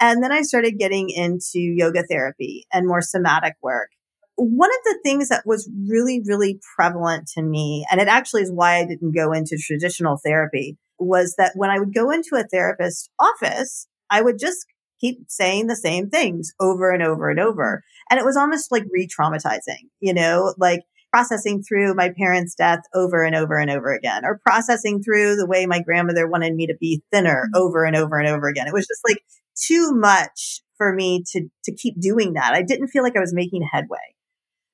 And 0.00 0.22
then 0.22 0.32
I 0.32 0.42
started 0.42 0.78
getting 0.78 1.10
into 1.10 1.58
yoga 1.60 2.02
therapy 2.02 2.66
and 2.72 2.86
more 2.86 3.02
somatic 3.02 3.54
work. 3.62 3.90
One 4.36 4.70
of 4.70 4.84
the 4.84 4.98
things 5.04 5.28
that 5.28 5.42
was 5.44 5.70
really, 5.86 6.22
really 6.24 6.58
prevalent 6.74 7.28
to 7.34 7.42
me, 7.42 7.84
and 7.90 8.00
it 8.00 8.08
actually 8.08 8.42
is 8.42 8.50
why 8.50 8.78
I 8.78 8.86
didn't 8.86 9.14
go 9.14 9.32
into 9.32 9.58
traditional 9.58 10.18
therapy, 10.24 10.78
was 10.98 11.34
that 11.36 11.52
when 11.54 11.68
I 11.68 11.78
would 11.78 11.94
go 11.94 12.10
into 12.10 12.36
a 12.36 12.44
therapist's 12.44 13.10
office, 13.18 13.86
I 14.08 14.22
would 14.22 14.38
just 14.38 14.66
keep 15.00 15.24
saying 15.28 15.66
the 15.66 15.76
same 15.76 16.10
things 16.10 16.52
over 16.60 16.90
and 16.90 17.02
over 17.02 17.30
and 17.30 17.40
over. 17.40 17.82
And 18.10 18.18
it 18.18 18.24
was 18.24 18.36
almost 18.36 18.70
like 18.70 18.84
re 18.92 19.08
traumatizing, 19.08 19.88
you 20.00 20.14
know, 20.14 20.54
like 20.58 20.82
processing 21.12 21.62
through 21.62 21.94
my 21.94 22.10
parents' 22.16 22.54
death 22.54 22.80
over 22.94 23.22
and 23.22 23.34
over 23.34 23.56
and 23.58 23.70
over 23.70 23.92
again, 23.92 24.24
or 24.24 24.40
processing 24.44 25.02
through 25.02 25.36
the 25.36 25.46
way 25.46 25.66
my 25.66 25.80
grandmother 25.80 26.28
wanted 26.28 26.54
me 26.54 26.66
to 26.66 26.76
be 26.80 27.02
thinner 27.12 27.46
mm-hmm. 27.46 27.62
over 27.62 27.84
and 27.84 27.96
over 27.96 28.18
and 28.18 28.28
over 28.28 28.48
again. 28.48 28.66
It 28.66 28.72
was 28.72 28.86
just 28.86 29.02
like 29.08 29.18
too 29.60 29.92
much 29.92 30.60
for 30.76 30.94
me 30.94 31.24
to, 31.32 31.48
to 31.64 31.74
keep 31.74 32.00
doing 32.00 32.34
that. 32.34 32.54
I 32.54 32.62
didn't 32.62 32.88
feel 32.88 33.02
like 33.02 33.16
I 33.16 33.20
was 33.20 33.34
making 33.34 33.66
headway. 33.70 33.98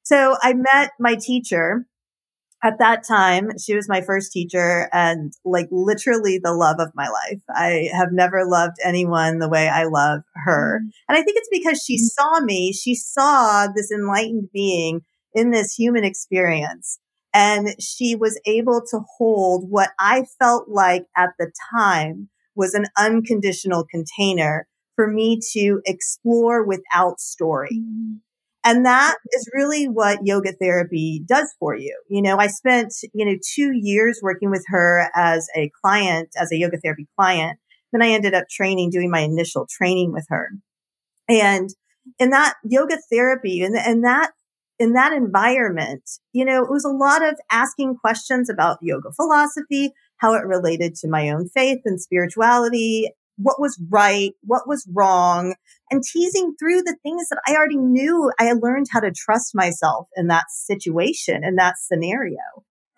So 0.03 0.37
I 0.41 0.55
met 0.55 0.93
my 1.01 1.17
teacher 1.17 1.87
at 2.63 2.79
that 2.79 3.07
time. 3.07 3.51
She 3.59 3.75
was 3.75 3.89
my 3.89 4.01
first 4.01 4.33
teacher 4.33 4.89
and 4.93 5.33
like 5.45 5.69
literally 5.71 6.39
the 6.43 6.55
love 6.55 6.77
of 6.79 6.91
my 6.95 7.09
life. 7.09 7.41
I 7.51 7.91
have 7.93 8.09
never 8.13 8.45
loved 8.47 8.77
anyone 8.85 9.39
the 9.39 9.49
way 9.49 9.69
I 9.69 9.85
love 9.85 10.23
her. 10.35 10.81
Mm-hmm. 10.81 10.89
And 11.09 11.19
I 11.19 11.23
think 11.23 11.37
it's 11.39 11.49
because 11.51 11.83
she 11.83 11.97
mm-hmm. 11.97 12.07
saw 12.07 12.41
me. 12.41 12.73
She 12.73 12.95
saw 12.95 13.69
this 13.69 13.91
enlightened 13.91 14.49
being 14.53 15.01
in 15.35 15.51
this 15.51 15.75
human 15.75 16.05
experience. 16.05 16.99
And 17.35 17.77
she 17.79 18.17
was 18.17 18.41
able 18.47 18.81
to 18.91 19.01
hold 19.19 19.67
what 19.69 19.91
I 19.99 20.25
felt 20.39 20.71
like 20.71 21.05
at 21.17 21.31
the 21.39 21.53
time 21.79 22.31
was 22.55 22.73
an 22.73 22.87
unconditional 22.97 23.85
container 23.85 24.67
for 24.95 25.07
me 25.07 25.39
to 25.53 25.83
explore 25.85 26.65
without 26.65 27.21
story. 27.21 27.83
And 28.67 28.85
that 28.85 29.15
is 29.33 29.49
really 29.55 29.85
what 29.85 30.27
yoga 30.27 30.53
therapy 30.53 31.23
does 31.25 31.55
for 31.61 31.77
you. 31.77 31.97
You 32.11 32.21
know, 32.21 32.39
I 32.39 32.49
spent, 32.49 32.93
you 33.15 33.25
know, 33.25 33.37
two 33.55 33.71
years 33.73 34.19
working 34.21 34.51
with 34.51 34.65
her 34.67 35.09
as 35.15 35.47
a 35.57 35.71
client, 35.81 36.31
as 36.37 36.51
a 36.51 36.57
yoga 36.57 36.77
therapy 36.79 37.07
client. 37.17 37.61
Then 37.93 38.03
I 38.03 38.09
ended 38.09 38.35
up 38.35 38.49
training, 38.51 38.91
doing 38.91 39.09
my 39.09 39.21
initial 39.21 39.69
training 39.71 40.13
with 40.13 40.27
her. 40.31 40.51
And 41.29 41.71
in 42.19 42.31
that 42.31 42.55
yoga 42.65 42.99
therapy 43.09 43.63
and, 43.63 43.77
and 43.77 44.03
that 44.03 44.33
in 44.81 44.95
that 44.95 45.13
environment, 45.13 46.03
you 46.33 46.45
know, 46.45 46.65
it 46.65 46.71
was 46.71 46.85
a 46.85 46.91
lot 46.91 47.23
of 47.23 47.37
asking 47.53 47.97
questions 47.97 48.51
about 48.51 48.79
yoga 48.83 49.13
philosophy, 49.13 49.93
how 50.17 50.35
it 50.35 50.45
related 50.45 50.97
to 50.97 51.09
my 51.09 51.31
own 51.31 51.49
faith 51.49 51.79
and 51.85 52.01
spirituality, 52.01 53.11
what 53.37 53.61
was 53.61 53.81
right, 53.91 54.33
what 54.43 54.67
was 54.67 54.89
wrong, 54.93 55.55
and 55.91 56.03
teasing 56.03 56.55
through 56.59 56.83
the 56.83 56.97
things 57.03 57.29
that 57.29 57.41
I 57.47 57.55
already 57.55 57.77
knew. 57.77 58.33
I 58.39 58.53
learned 58.53 58.87
how 58.91 59.01
to 59.01 59.13
trust 59.13 59.55
myself 59.55 60.09
in 60.17 60.29
that 60.29 60.51
situation, 60.51 61.45
in 61.45 61.57
that 61.57 61.75
scenario. 61.79 62.39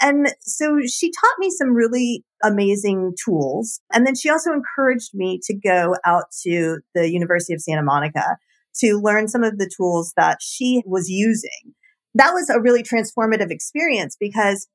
And 0.01 0.33
so 0.41 0.79
she 0.87 1.11
taught 1.11 1.39
me 1.39 1.51
some 1.51 1.75
really 1.75 2.25
amazing 2.45 3.15
tools. 3.23 3.81
And 3.93 4.07
then 4.07 4.15
she 4.15 4.31
also 4.31 4.53
encouraged 4.53 5.11
me 5.13 5.41
to 5.45 5.55
go 5.55 5.97
out 6.05 6.25
to 6.45 6.79
the 6.95 7.11
University 7.11 7.53
of 7.53 7.61
Santa 7.61 7.83
Monica 7.83 8.37
to 8.77 9.01
learn 9.03 9.27
some 9.27 9.43
of 9.43 9.59
the 9.59 9.71
tools 9.77 10.13
that 10.17 10.39
she 10.41 10.83
was 10.87 11.09
using. 11.09 11.75
That 12.15 12.33
was 12.33 12.49
a 12.49 12.61
really 12.61 12.85
transformative 12.85 13.51
experience 13.51 14.17
because 14.19 14.69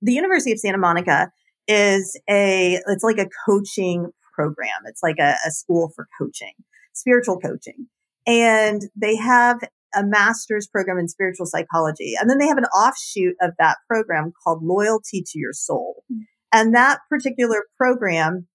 the 0.00 0.14
University 0.14 0.52
of 0.52 0.58
Santa 0.58 0.78
Monica 0.78 1.30
is 1.68 2.18
a, 2.28 2.80
it's 2.86 3.04
like 3.04 3.18
a 3.18 3.28
coaching 3.46 4.10
program. 4.32 4.68
It's 4.86 5.02
like 5.02 5.18
a, 5.18 5.34
a 5.46 5.50
school 5.50 5.92
for 5.94 6.08
coaching, 6.18 6.54
spiritual 6.92 7.38
coaching. 7.38 7.86
And 8.26 8.82
they 8.94 9.16
have 9.16 9.60
a 9.94 10.04
master's 10.04 10.66
program 10.66 10.98
in 10.98 11.08
spiritual 11.08 11.46
psychology. 11.46 12.14
And 12.18 12.30
then 12.30 12.38
they 12.38 12.46
have 12.46 12.58
an 12.58 12.66
offshoot 12.66 13.34
of 13.40 13.52
that 13.58 13.78
program 13.88 14.32
called 14.42 14.62
Loyalty 14.62 15.22
to 15.26 15.38
Your 15.38 15.52
Soul. 15.52 16.04
Hmm. 16.10 16.20
And 16.54 16.74
that 16.74 17.00
particular 17.08 17.64
program 17.78 18.46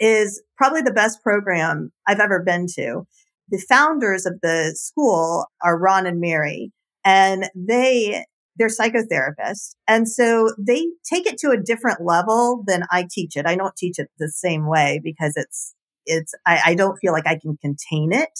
is 0.00 0.42
probably 0.56 0.82
the 0.82 0.92
best 0.92 1.22
program 1.22 1.92
I've 2.06 2.20
ever 2.20 2.42
been 2.42 2.66
to 2.74 3.06
the 3.52 3.64
founders 3.68 4.26
of 4.26 4.40
the 4.40 4.74
school 4.76 5.46
are 5.62 5.78
Ron 5.78 6.06
and 6.06 6.20
Mary, 6.20 6.72
and 7.04 7.50
they 7.54 8.24
they're 8.56 8.68
psychotherapists. 8.68 9.74
And 9.88 10.08
so 10.08 10.50
they 10.58 10.86
take 11.10 11.26
it 11.26 11.38
to 11.38 11.50
a 11.50 11.62
different 11.62 12.04
level 12.04 12.62
than 12.66 12.84
I 12.90 13.06
teach 13.10 13.36
it. 13.36 13.46
I 13.46 13.56
don't 13.56 13.76
teach 13.76 13.98
it 13.98 14.08
the 14.18 14.30
same 14.30 14.66
way 14.66 15.00
because 15.02 15.32
it's, 15.36 15.74
it's, 16.04 16.34
I, 16.46 16.60
I 16.66 16.74
don't 16.74 16.98
feel 16.98 17.12
like 17.12 17.26
I 17.26 17.38
can 17.40 17.56
contain 17.56 18.12
it 18.12 18.30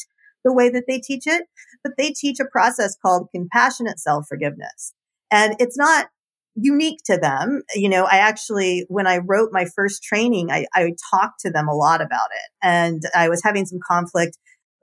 the 0.45 0.52
way 0.52 0.69
that 0.71 0.85
they 0.87 0.99
teach 0.99 1.26
it. 1.26 1.45
but 1.83 1.92
they 1.97 2.11
teach 2.11 2.40
a 2.40 2.45
process 2.45 2.97
called 3.00 3.28
compassionate 3.35 3.99
self 3.99 4.26
forgiveness. 4.28 4.92
And 5.31 5.57
it's 5.59 5.78
not 5.78 6.09
unique 6.54 7.00
to 7.07 7.16
them. 7.16 7.62
You 7.75 7.88
know, 7.88 8.04
I 8.04 8.16
actually, 8.16 8.85
when 8.88 9.07
I 9.07 9.19
wrote 9.19 9.50
my 9.52 9.64
first 9.64 10.02
training, 10.02 10.50
I, 10.50 10.66
I 10.75 10.92
talked 11.11 11.40
to 11.40 11.50
them 11.50 11.69
a 11.69 11.75
lot 11.75 12.00
about 12.02 12.28
it. 12.33 12.50
And 12.62 13.02
I 13.14 13.28
was 13.28 13.42
having 13.42 13.66
some 13.66 13.78
conflict 13.87 14.37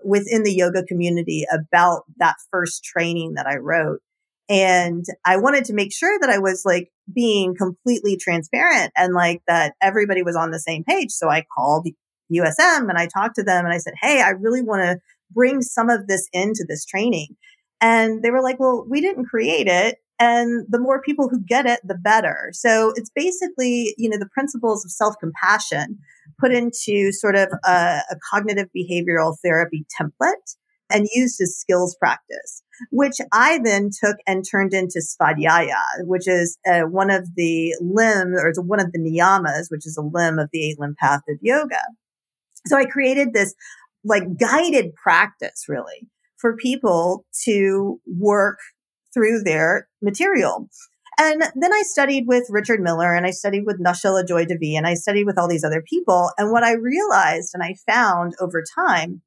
within 0.04 0.44
the 0.44 0.54
yoga 0.54 0.84
community 0.84 1.46
about 1.52 2.04
that 2.18 2.36
first 2.52 2.84
training 2.84 3.34
that 3.36 3.46
I 3.46 3.58
wrote. 3.58 4.00
And 4.50 5.06
I 5.26 5.38
wanted 5.38 5.66
to 5.66 5.74
make 5.74 5.94
sure 5.94 6.18
that 6.20 6.30
I 6.30 6.40
was 6.40 6.64
like 6.66 6.90
being 7.14 7.56
completely 7.56 8.18
transparent 8.18 8.92
and 8.98 9.14
like 9.14 9.42
that 9.48 9.76
everybody 9.82 10.24
was 10.24 10.36
on 10.36 10.52
the 10.52 10.60
same 10.60 10.84
page. 10.84 11.12
So 11.12 11.30
I 11.30 11.46
called 11.56 11.88
USM 12.34 12.90
and 12.90 12.98
I 12.98 13.08
talked 13.08 13.36
to 13.36 13.44
them 13.44 13.66
and 13.66 13.74
I 13.74 13.78
said, 13.78 13.94
Hey, 14.02 14.22
I 14.22 14.30
really 14.30 14.62
want 14.62 14.84
to 14.84 14.98
bring 15.32 15.62
some 15.62 15.90
of 15.90 16.08
this 16.08 16.28
into 16.34 16.66
this 16.68 16.86
training. 16.86 17.36
And 17.82 18.24
they 18.24 18.32
were 18.32 18.42
like, 18.42 18.60
well, 18.60 18.86
we 18.90 19.02
didn't 19.02 19.26
create 19.26 19.68
it. 19.68 19.98
And 20.20 20.66
the 20.70 20.80
more 20.80 21.02
people 21.02 21.30
who 21.30 21.40
get 21.40 21.66
it, 21.66 21.80
the 21.84 21.96
better. 21.96 22.50
So 22.52 22.92
it's 22.98 23.10
basically, 23.16 23.94
you 23.98 24.10
know, 24.10 24.18
the 24.18 24.28
principles 24.34 24.84
of 24.84 24.92
self 24.92 25.16
compassion 25.18 25.98
put 26.40 26.52
into 26.52 27.14
sort 27.14 27.36
of 27.36 27.48
a, 27.66 28.02
a, 28.10 28.16
cognitive 28.30 28.68
behavioral 28.76 29.38
therapy 29.44 29.86
template 30.00 30.56
and 30.90 31.08
used 31.14 31.40
as 31.42 31.58
skills 31.58 31.96
practice, 32.00 32.64
which 32.92 33.18
I 33.32 33.60
then 33.64 33.90
took 34.04 34.18
and 34.28 34.44
turned 34.50 34.74
into 34.74 35.02
Svadhyaya, 35.02 36.06
which 36.06 36.28
is 36.28 36.58
uh, 36.68 36.82
one 36.82 37.10
of 37.10 37.28
the 37.36 37.76
limbs 37.82 38.40
or 38.42 38.50
it's 38.50 38.60
one 38.60 38.80
of 38.80 38.92
the 38.92 39.00
niyamas, 39.00 39.66
which 39.70 39.86
is 39.86 39.98
a 39.98 40.02
limb 40.02 40.40
of 40.40 40.50
the 40.52 40.70
eight 40.70 40.80
limb 40.80 40.96
path 41.00 41.22
of 41.30 41.38
yoga. 41.42 41.82
So 42.68 42.78
I 42.78 42.86
created 42.86 43.34
this 43.34 43.54
like 44.04 44.38
guided 44.38 44.94
practice 44.96 45.66
really 45.68 46.08
for 46.38 46.56
people 46.56 47.26
to 47.46 48.00
work 48.08 48.60
through 49.14 49.44
their 49.44 49.88
material. 50.02 50.70
And 51.20 51.42
then 51.42 51.74
I 51.74 51.82
studied 51.86 52.26
with 52.28 52.48
Richard 52.50 52.80
Miller 52.80 53.14
and 53.14 53.26
I 53.26 53.32
studied 53.32 53.66
with 53.66 53.82
Nischala 53.84 54.26
Joy 54.26 54.46
Devi 54.46 54.78
and 54.78 54.88
I 54.88 54.94
studied 54.94 55.26
with 55.26 55.38
all 55.38 55.50
these 55.50 55.66
other 55.66 55.84
people. 55.86 56.32
And 56.38 56.50
what 56.52 56.64
I 56.64 56.74
realized 56.74 57.52
and 57.54 57.62
I 57.62 57.76
found 57.86 58.36
over 58.40 58.64
time 58.64 59.22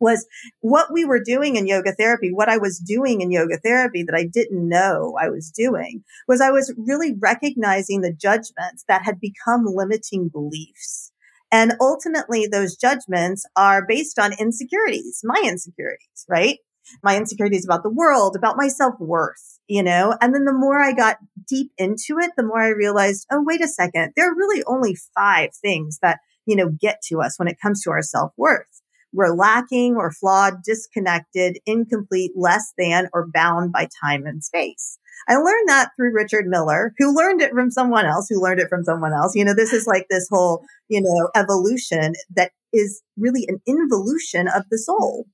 was 0.00 0.26
what 0.60 0.92
we 0.92 1.04
were 1.04 1.22
doing 1.22 1.56
in 1.56 1.66
yoga 1.66 1.92
therapy, 1.92 2.30
what 2.32 2.48
I 2.48 2.58
was 2.58 2.78
doing 2.78 3.20
in 3.20 3.30
yoga 3.30 3.58
therapy 3.58 4.02
that 4.04 4.14
I 4.14 4.24
didn't 4.24 4.68
know 4.68 5.16
I 5.20 5.28
was 5.28 5.50
doing 5.50 6.04
was 6.26 6.40
I 6.40 6.50
was 6.50 6.74
really 6.76 7.14
recognizing 7.18 8.00
the 8.00 8.12
judgments 8.12 8.84
that 8.88 9.04
had 9.04 9.20
become 9.20 9.64
limiting 9.66 10.28
beliefs. 10.28 11.12
And 11.50 11.74
ultimately 11.80 12.46
those 12.46 12.76
judgments 12.76 13.46
are 13.56 13.86
based 13.86 14.18
on 14.18 14.38
insecurities, 14.38 15.20
my 15.24 15.42
insecurities, 15.44 16.26
right? 16.28 16.58
My 17.02 17.16
insecurities 17.16 17.64
about 17.64 17.82
the 17.82 17.90
world, 17.90 18.36
about 18.36 18.56
my 18.56 18.68
self 18.68 18.94
worth, 18.98 19.58
you 19.66 19.82
know? 19.82 20.16
And 20.20 20.34
then 20.34 20.44
the 20.44 20.52
more 20.52 20.80
I 20.80 20.92
got 20.92 21.18
deep 21.46 21.70
into 21.76 22.18
it, 22.18 22.32
the 22.36 22.42
more 22.42 22.60
I 22.60 22.68
realized, 22.68 23.26
oh, 23.30 23.42
wait 23.44 23.62
a 23.62 23.68
second. 23.68 24.12
There 24.16 24.30
are 24.30 24.36
really 24.36 24.62
only 24.66 24.96
five 25.14 25.50
things 25.54 25.98
that, 26.02 26.20
you 26.46 26.56
know, 26.56 26.70
get 26.70 27.00
to 27.08 27.20
us 27.20 27.38
when 27.38 27.48
it 27.48 27.60
comes 27.60 27.82
to 27.82 27.90
our 27.90 28.02
self 28.02 28.32
worth. 28.36 28.82
We're 29.12 29.34
lacking 29.34 29.96
or 29.96 30.12
flawed, 30.12 30.62
disconnected, 30.64 31.58
incomplete, 31.66 32.32
less 32.36 32.72
than, 32.76 33.08
or 33.12 33.28
bound 33.32 33.72
by 33.72 33.88
time 34.02 34.26
and 34.26 34.44
space. 34.44 34.98
I 35.28 35.36
learned 35.36 35.68
that 35.68 35.90
through 35.96 36.14
Richard 36.14 36.46
Miller, 36.46 36.92
who 36.98 37.14
learned 37.14 37.40
it 37.40 37.52
from 37.52 37.70
someone 37.70 38.06
else, 38.06 38.26
who 38.28 38.40
learned 38.40 38.60
it 38.60 38.68
from 38.68 38.84
someone 38.84 39.12
else. 39.12 39.34
You 39.34 39.44
know, 39.44 39.54
this 39.54 39.72
is 39.72 39.86
like 39.86 40.06
this 40.08 40.28
whole, 40.30 40.64
you 40.88 41.00
know, 41.00 41.30
evolution 41.34 42.12
that 42.36 42.52
is 42.72 43.02
really 43.16 43.46
an 43.48 43.60
involution 43.66 44.48
of 44.48 44.64
the 44.70 44.78
soul. 44.78 45.26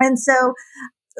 And 0.00 0.18
so, 0.18 0.52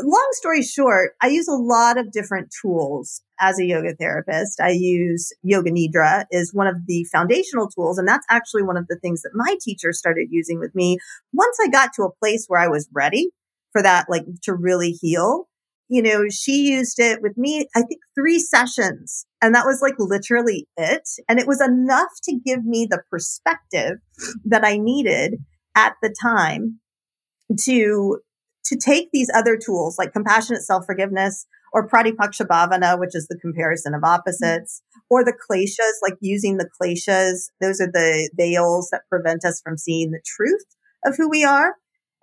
long 0.00 0.28
story 0.32 0.62
short, 0.62 1.12
I 1.22 1.28
use 1.28 1.48
a 1.48 1.52
lot 1.52 1.98
of 1.98 2.12
different 2.12 2.52
tools 2.62 3.22
as 3.40 3.58
a 3.58 3.64
yoga 3.64 3.94
therapist. 3.94 4.60
I 4.60 4.70
use 4.70 5.32
Yoga 5.42 5.70
Nidra 5.70 6.24
is 6.30 6.54
one 6.54 6.66
of 6.66 6.76
the 6.86 7.04
foundational 7.12 7.68
tools. 7.68 7.98
And 7.98 8.08
that's 8.08 8.26
actually 8.30 8.62
one 8.62 8.76
of 8.76 8.86
the 8.88 8.98
things 9.00 9.22
that 9.22 9.32
my 9.34 9.56
teacher 9.62 9.92
started 9.92 10.28
using 10.30 10.58
with 10.58 10.74
me 10.74 10.98
once 11.32 11.56
I 11.62 11.68
got 11.68 11.90
to 11.94 12.02
a 12.02 12.12
place 12.12 12.46
where 12.48 12.60
I 12.60 12.68
was 12.68 12.88
ready 12.92 13.30
for 13.72 13.82
that, 13.82 14.06
like 14.08 14.24
to 14.44 14.54
really 14.54 14.92
heal 14.92 15.48
you 15.88 16.02
know, 16.02 16.28
she 16.28 16.72
used 16.72 16.98
it 16.98 17.22
with 17.22 17.36
me, 17.36 17.66
I 17.76 17.82
think 17.82 18.00
three 18.14 18.38
sessions. 18.38 19.26
And 19.40 19.54
that 19.54 19.66
was 19.66 19.80
like 19.80 19.94
literally 19.98 20.66
it. 20.76 21.08
And 21.28 21.38
it 21.38 21.46
was 21.46 21.60
enough 21.60 22.10
to 22.24 22.38
give 22.44 22.64
me 22.64 22.86
the 22.90 23.02
perspective 23.10 23.98
that 24.44 24.64
I 24.64 24.78
needed 24.78 25.36
at 25.76 25.94
the 26.02 26.14
time 26.20 26.80
to, 27.60 28.18
to 28.66 28.76
take 28.76 29.08
these 29.12 29.30
other 29.34 29.56
tools 29.56 29.96
like 29.98 30.12
compassionate 30.12 30.62
self-forgiveness 30.62 31.46
or 31.72 31.88
pratipaksha 31.88 32.46
bhavana, 32.46 32.98
which 32.98 33.14
is 33.14 33.26
the 33.28 33.38
comparison 33.38 33.94
of 33.94 34.02
opposites, 34.04 34.82
mm-hmm. 34.82 35.00
or 35.10 35.24
the 35.24 35.32
kleshas, 35.32 36.02
like 36.02 36.18
using 36.20 36.56
the 36.56 36.68
kleshas. 36.80 37.50
Those 37.60 37.80
are 37.80 37.90
the 37.90 38.30
veils 38.34 38.88
that 38.92 39.08
prevent 39.08 39.44
us 39.44 39.60
from 39.62 39.76
seeing 39.76 40.10
the 40.10 40.22
truth 40.24 40.64
of 41.04 41.16
who 41.16 41.28
we 41.28 41.44
are. 41.44 41.74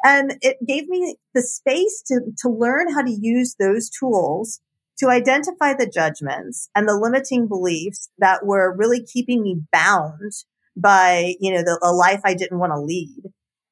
And 0.04 0.38
it 0.42 0.58
gave 0.68 0.88
me 0.90 1.16
the 1.34 1.42
space 1.42 2.04
to, 2.08 2.20
to 2.40 2.50
learn 2.50 2.94
how 2.94 3.04
to 3.04 3.12
use 3.12 3.56
those 3.58 3.90
tools 3.90 4.60
to 5.00 5.10
identify 5.10 5.74
the 5.74 5.90
judgments 5.90 6.70
and 6.76 6.88
the 6.88 6.96
limiting 6.96 7.48
beliefs 7.48 8.10
that 8.20 8.46
were 8.46 8.76
really 8.76 9.02
keeping 9.02 9.42
me 9.42 9.62
bound 9.72 10.32
by, 10.76 11.36
you 11.40 11.54
know, 11.54 11.62
the, 11.62 11.80
a 11.82 11.92
life 11.92 12.22
I 12.24 12.34
didn't 12.34 12.60
want 12.60 12.74
to 12.74 12.80
lead. 12.80 13.24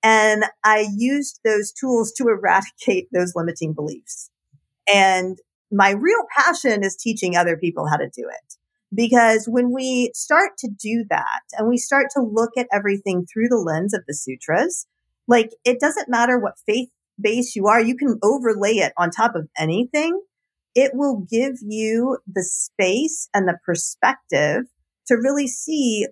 And 0.04 0.46
I 0.64 0.88
used 0.96 1.40
those 1.46 1.72
tools 1.72 2.12
to 2.14 2.28
eradicate 2.28 3.08
those 3.12 3.34
limiting 3.36 3.74
beliefs. 3.74 4.30
And 4.92 5.38
my 5.72 5.92
real 5.92 6.24
passion 6.36 6.84
is 6.84 6.96
teaching 6.96 7.36
other 7.36 7.56
people 7.56 7.88
how 7.88 7.98
to 7.98 8.10
do 8.10 8.28
it. 8.28 8.56
Because 8.94 9.48
when 9.50 9.72
we 9.72 10.12
start 10.14 10.52
to 10.60 10.68
do 10.70 11.06
that 11.10 11.42
and 11.58 11.70
we 11.70 11.78
start 11.78 12.08
to 12.16 12.22
look 12.22 12.52
at 12.58 12.68
everything 12.74 13.26
through 13.26 13.48
the 13.48 13.58
lens 13.58 13.94
of 13.94 14.02
the 14.06 14.14
sutras, 14.14 14.86
like 15.28 15.52
it 15.64 15.80
doesn't 15.80 16.10
matter 16.10 16.38
what 16.38 16.60
faith 16.66 16.90
base 17.20 17.56
you 17.56 17.68
are, 17.68 17.80
you 17.80 17.96
can 17.96 18.20
overlay 18.22 18.74
it 18.74 18.92
on 18.98 19.10
top 19.10 19.36
of 19.36 19.48
anything. 19.58 20.20
It 20.76 20.92
will 20.94 21.26
give 21.30 21.56
you 21.62 22.18
the 22.28 22.44
space 22.44 23.30
and 23.34 23.48
the 23.48 23.58
perspective 23.66 24.64
to 25.08 25.16
really 25.16 25.48
see 25.48 26.08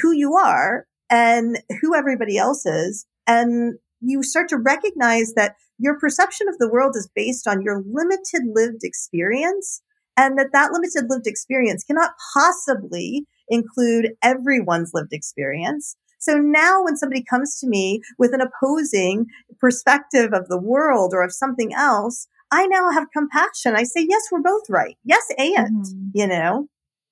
who 0.00 0.12
you 0.12 0.34
are 0.34 0.86
and 1.10 1.60
who 1.80 1.94
everybody 1.94 2.38
else 2.38 2.66
is. 2.66 3.06
And 3.26 3.74
you 4.00 4.22
start 4.22 4.48
to 4.50 4.58
recognize 4.58 5.32
that 5.34 5.56
your 5.78 5.98
perception 5.98 6.48
of 6.48 6.58
the 6.58 6.68
world 6.68 6.94
is 6.96 7.08
based 7.14 7.46
on 7.46 7.62
your 7.62 7.82
limited 7.90 8.42
lived 8.52 8.82
experience 8.82 9.82
and 10.16 10.38
that 10.38 10.52
that 10.52 10.72
limited 10.72 11.04
lived 11.08 11.26
experience 11.26 11.84
cannot 11.84 12.12
possibly 12.32 13.26
include 13.48 14.12
everyone's 14.22 14.92
lived 14.94 15.12
experience. 15.12 15.96
So 16.18 16.38
now 16.38 16.82
when 16.82 16.96
somebody 16.96 17.22
comes 17.22 17.58
to 17.60 17.68
me 17.68 18.00
with 18.18 18.32
an 18.32 18.40
opposing 18.40 19.26
perspective 19.60 20.32
of 20.32 20.48
the 20.48 20.60
world 20.60 21.12
or 21.12 21.22
of 21.22 21.32
something 21.32 21.74
else, 21.74 22.26
I 22.50 22.66
now 22.66 22.90
have 22.90 23.08
compassion. 23.12 23.74
I 23.76 23.82
say, 23.82 24.06
yes, 24.08 24.22
we're 24.30 24.40
both 24.40 24.64
right. 24.68 24.96
Yes, 25.04 25.24
and, 25.36 25.84
mm-hmm. 25.84 26.08
you 26.14 26.26
know, 26.26 26.68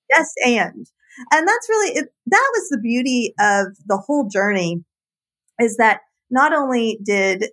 yes, 0.09 0.31
and. 0.45 0.87
And 1.31 1.47
that's 1.47 1.69
really, 1.69 1.97
it, 1.97 2.09
that 2.25 2.51
was 2.53 2.69
the 2.69 2.79
beauty 2.81 3.33
of 3.39 3.67
the 3.85 3.97
whole 3.97 4.27
journey 4.27 4.83
is 5.59 5.77
that 5.77 6.01
not 6.29 6.53
only 6.53 6.99
did 7.03 7.49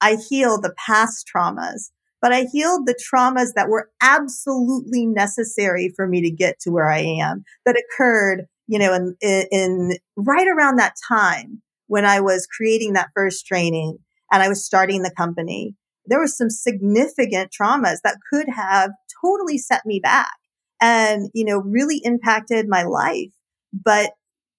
I 0.00 0.16
heal 0.28 0.60
the 0.60 0.74
past 0.86 1.28
traumas, 1.34 1.90
but 2.20 2.32
I 2.32 2.46
healed 2.52 2.86
the 2.86 2.98
traumas 3.12 3.52
that 3.54 3.68
were 3.68 3.90
absolutely 4.02 5.06
necessary 5.06 5.92
for 5.94 6.06
me 6.06 6.20
to 6.22 6.30
get 6.30 6.58
to 6.60 6.70
where 6.70 6.90
I 6.90 7.00
am 7.00 7.44
that 7.64 7.80
occurred 7.80 8.46
you 8.68 8.78
know, 8.78 8.94
in, 8.94 9.16
in 9.50 9.96
right 10.16 10.46
around 10.46 10.76
that 10.76 10.94
time 11.08 11.62
when 11.88 12.04
I 12.04 12.20
was 12.20 12.46
creating 12.46 12.92
that 12.92 13.08
first 13.14 13.46
training 13.46 13.98
and 14.30 14.42
I 14.42 14.48
was 14.48 14.64
starting 14.64 15.02
the 15.02 15.10
company, 15.10 15.74
there 16.04 16.20
was 16.20 16.36
some 16.36 16.50
significant 16.50 17.50
traumas 17.50 17.98
that 18.04 18.18
could 18.30 18.46
have 18.54 18.90
totally 19.24 19.58
set 19.58 19.82
me 19.86 20.00
back 20.00 20.34
and, 20.80 21.30
you 21.34 21.44
know, 21.44 21.58
really 21.58 22.00
impacted 22.04 22.68
my 22.68 22.82
life. 22.82 23.32
But 23.72 24.12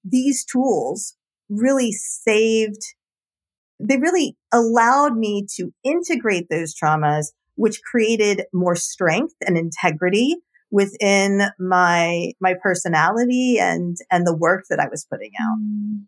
these 0.04 0.44
tools 0.44 1.16
really 1.48 1.92
saved, 1.92 2.82
they 3.80 3.98
really 3.98 4.38
allowed 4.52 5.16
me 5.16 5.46
to 5.56 5.72
integrate 5.84 6.48
those 6.50 6.76
traumas, 6.76 7.28
which 7.56 7.82
created 7.82 8.44
more 8.54 8.76
strength 8.76 9.36
and 9.46 9.58
integrity 9.58 10.38
within 10.72 11.50
my 11.60 12.32
my 12.40 12.56
personality 12.62 13.58
and 13.60 13.98
and 14.12 14.26
the 14.28 14.36
work 14.36 14.66
that 14.70 14.80
I 14.80 14.88
was 14.90 15.06
putting 15.10 15.32
out. 15.42 15.60
Mm. 15.60 16.06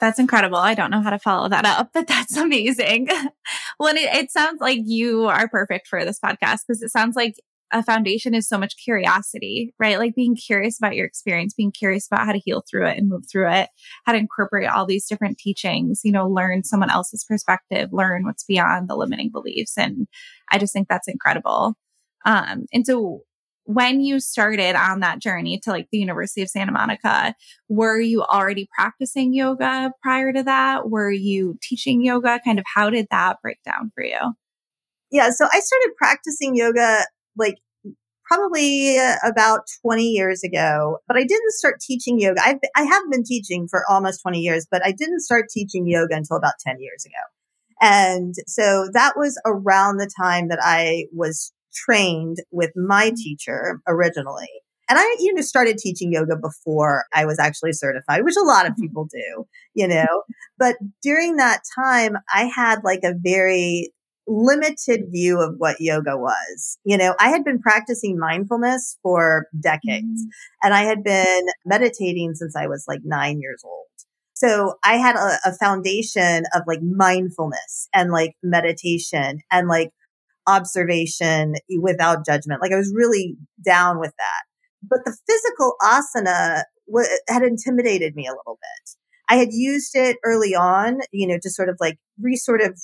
That's 0.00 0.18
incredible. 0.18 0.56
I 0.56 0.72
don't 0.72 0.90
know 0.90 1.02
how 1.02 1.10
to 1.10 1.18
follow 1.18 1.48
that 1.50 1.66
up, 1.66 1.90
but 1.92 2.06
that's 2.08 2.36
amazing. 2.36 3.08
well, 3.78 3.94
it, 3.94 4.08
it 4.14 4.30
sounds 4.30 4.60
like 4.60 4.80
you 4.84 5.26
are 5.26 5.48
perfect 5.48 5.88
for 5.88 6.04
this 6.04 6.18
podcast 6.18 6.60
because 6.66 6.82
it 6.82 6.90
sounds 6.90 7.16
like 7.16 7.34
a 7.72 7.82
foundation 7.82 8.34
is 8.34 8.48
so 8.48 8.58
much 8.58 8.76
curiosity, 8.76 9.74
right? 9.78 9.98
Like 9.98 10.14
being 10.14 10.34
curious 10.34 10.78
about 10.78 10.96
your 10.96 11.06
experience, 11.06 11.54
being 11.54 11.72
curious 11.72 12.06
about 12.06 12.26
how 12.26 12.32
to 12.32 12.40
heal 12.44 12.64
through 12.68 12.86
it 12.86 12.98
and 12.98 13.08
move 13.08 13.24
through 13.30 13.50
it, 13.52 13.68
how 14.04 14.12
to 14.12 14.18
incorporate 14.18 14.68
all 14.68 14.86
these 14.86 15.06
different 15.06 15.38
teachings, 15.38 16.00
you 16.04 16.12
know, 16.12 16.28
learn 16.28 16.64
someone 16.64 16.90
else's 16.90 17.24
perspective, 17.24 17.90
learn 17.92 18.24
what's 18.24 18.44
beyond 18.44 18.88
the 18.88 18.96
limiting 18.96 19.30
beliefs. 19.30 19.74
And 19.76 20.08
I 20.50 20.58
just 20.58 20.72
think 20.72 20.88
that's 20.88 21.08
incredible. 21.08 21.74
Um, 22.26 22.66
and 22.72 22.84
so 22.84 23.22
when 23.64 24.00
you 24.00 24.18
started 24.18 24.74
on 24.74 25.00
that 25.00 25.20
journey 25.20 25.60
to 25.62 25.70
like 25.70 25.86
the 25.92 25.98
University 25.98 26.42
of 26.42 26.48
Santa 26.48 26.72
Monica, 26.72 27.34
were 27.68 28.00
you 28.00 28.22
already 28.22 28.68
practicing 28.76 29.32
yoga 29.32 29.92
prior 30.02 30.32
to 30.32 30.42
that? 30.42 30.90
Were 30.90 31.10
you 31.10 31.56
teaching 31.62 32.04
yoga? 32.04 32.40
Kind 32.44 32.58
of 32.58 32.64
how 32.74 32.90
did 32.90 33.06
that 33.12 33.36
break 33.42 33.62
down 33.64 33.92
for 33.94 34.02
you? 34.02 34.18
Yeah, 35.12 35.30
so 35.30 35.44
I 35.44 35.60
started 35.60 35.92
practicing 35.98 36.56
yoga 36.56 37.04
like 37.36 37.56
probably 38.30 38.96
about 39.24 39.62
20 39.82 40.04
years 40.04 40.44
ago, 40.44 40.98
but 41.08 41.16
I 41.16 41.24
didn't 41.24 41.50
start 41.50 41.80
teaching 41.80 42.20
yoga. 42.20 42.40
I've, 42.44 42.58
I 42.76 42.84
have 42.84 43.02
been 43.10 43.24
teaching 43.24 43.66
for 43.68 43.82
almost 43.90 44.22
20 44.22 44.38
years, 44.38 44.66
but 44.70 44.84
I 44.84 44.92
didn't 44.92 45.20
start 45.20 45.46
teaching 45.50 45.88
yoga 45.88 46.14
until 46.14 46.36
about 46.36 46.54
10 46.64 46.76
years 46.78 47.04
ago. 47.04 47.12
And 47.80 48.34
so 48.46 48.88
that 48.92 49.14
was 49.16 49.40
around 49.46 49.96
the 49.96 50.10
time 50.20 50.48
that 50.48 50.60
I 50.62 51.06
was 51.12 51.52
trained 51.74 52.36
with 52.52 52.70
my 52.76 53.06
mm-hmm. 53.06 53.14
teacher 53.16 53.80
originally. 53.88 54.48
And 54.88 54.98
I, 54.98 55.16
you 55.20 55.32
know, 55.32 55.42
started 55.42 55.78
teaching 55.78 56.12
yoga 56.12 56.36
before 56.36 57.04
I 57.14 57.24
was 57.24 57.38
actually 57.38 57.72
certified, 57.72 58.24
which 58.24 58.34
a 58.36 58.44
lot 58.44 58.66
of 58.66 58.72
mm-hmm. 58.72 58.82
people 58.82 59.06
do, 59.06 59.46
you 59.74 59.88
know. 59.88 60.22
But 60.58 60.76
during 61.02 61.36
that 61.36 61.62
time, 61.78 62.16
I 62.32 62.44
had 62.44 62.80
like 62.84 63.00
a 63.04 63.14
very 63.16 63.92
limited 64.26 65.06
view 65.10 65.40
of 65.40 65.54
what 65.58 65.80
yoga 65.80 66.16
was. 66.16 66.78
You 66.84 66.96
know, 66.96 67.14
I 67.18 67.30
had 67.30 67.44
been 67.44 67.58
practicing 67.58 68.18
mindfulness 68.18 68.98
for 69.02 69.46
decades 69.60 70.24
mm. 70.24 70.28
and 70.62 70.74
I 70.74 70.82
had 70.82 71.02
been 71.02 71.46
meditating 71.64 72.34
since 72.34 72.54
I 72.56 72.66
was 72.66 72.84
like 72.86 73.00
nine 73.04 73.40
years 73.40 73.62
old. 73.64 73.86
So 74.34 74.76
I 74.82 74.96
had 74.96 75.16
a, 75.16 75.38
a 75.44 75.52
foundation 75.52 76.44
of 76.54 76.62
like 76.66 76.80
mindfulness 76.82 77.88
and 77.92 78.10
like 78.10 78.36
meditation 78.42 79.40
and 79.50 79.68
like 79.68 79.90
observation 80.46 81.56
without 81.80 82.24
judgment. 82.24 82.62
Like 82.62 82.72
I 82.72 82.76
was 82.76 82.92
really 82.94 83.36
down 83.64 84.00
with 84.00 84.12
that. 84.16 84.42
But 84.82 85.00
the 85.04 85.16
physical 85.26 85.74
asana 85.82 86.62
w- 86.88 87.08
had 87.28 87.42
intimidated 87.42 88.14
me 88.14 88.26
a 88.26 88.30
little 88.30 88.58
bit. 88.60 88.96
I 89.28 89.36
had 89.36 89.52
used 89.52 89.94
it 89.94 90.16
early 90.24 90.54
on, 90.54 91.00
you 91.12 91.26
know, 91.26 91.38
to 91.42 91.50
sort 91.50 91.68
of 91.68 91.76
like 91.78 91.98
re 92.20 92.34
sort 92.34 92.62
of 92.62 92.80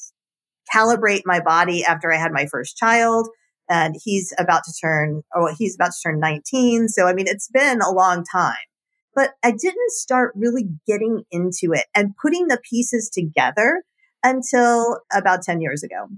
calibrate 0.74 1.22
my 1.24 1.40
body 1.40 1.84
after 1.84 2.12
I 2.12 2.16
had 2.16 2.32
my 2.32 2.46
first 2.46 2.76
child. 2.76 3.28
And 3.68 3.96
he's 4.02 4.32
about 4.38 4.62
to 4.64 4.72
turn, 4.80 5.22
oh, 5.34 5.52
he's 5.58 5.74
about 5.74 5.90
to 5.90 6.08
turn 6.08 6.20
19. 6.20 6.88
So, 6.88 7.06
I 7.06 7.14
mean, 7.14 7.26
it's 7.28 7.48
been 7.48 7.80
a 7.80 7.90
long 7.90 8.24
time, 8.30 8.54
but 9.14 9.32
I 9.42 9.50
didn't 9.50 9.90
start 9.90 10.32
really 10.36 10.68
getting 10.86 11.24
into 11.32 11.72
it 11.72 11.86
and 11.94 12.14
putting 12.20 12.46
the 12.46 12.60
pieces 12.68 13.10
together 13.10 13.82
until 14.22 15.00
about 15.12 15.42
10 15.42 15.60
years 15.60 15.82
ago. 15.82 16.08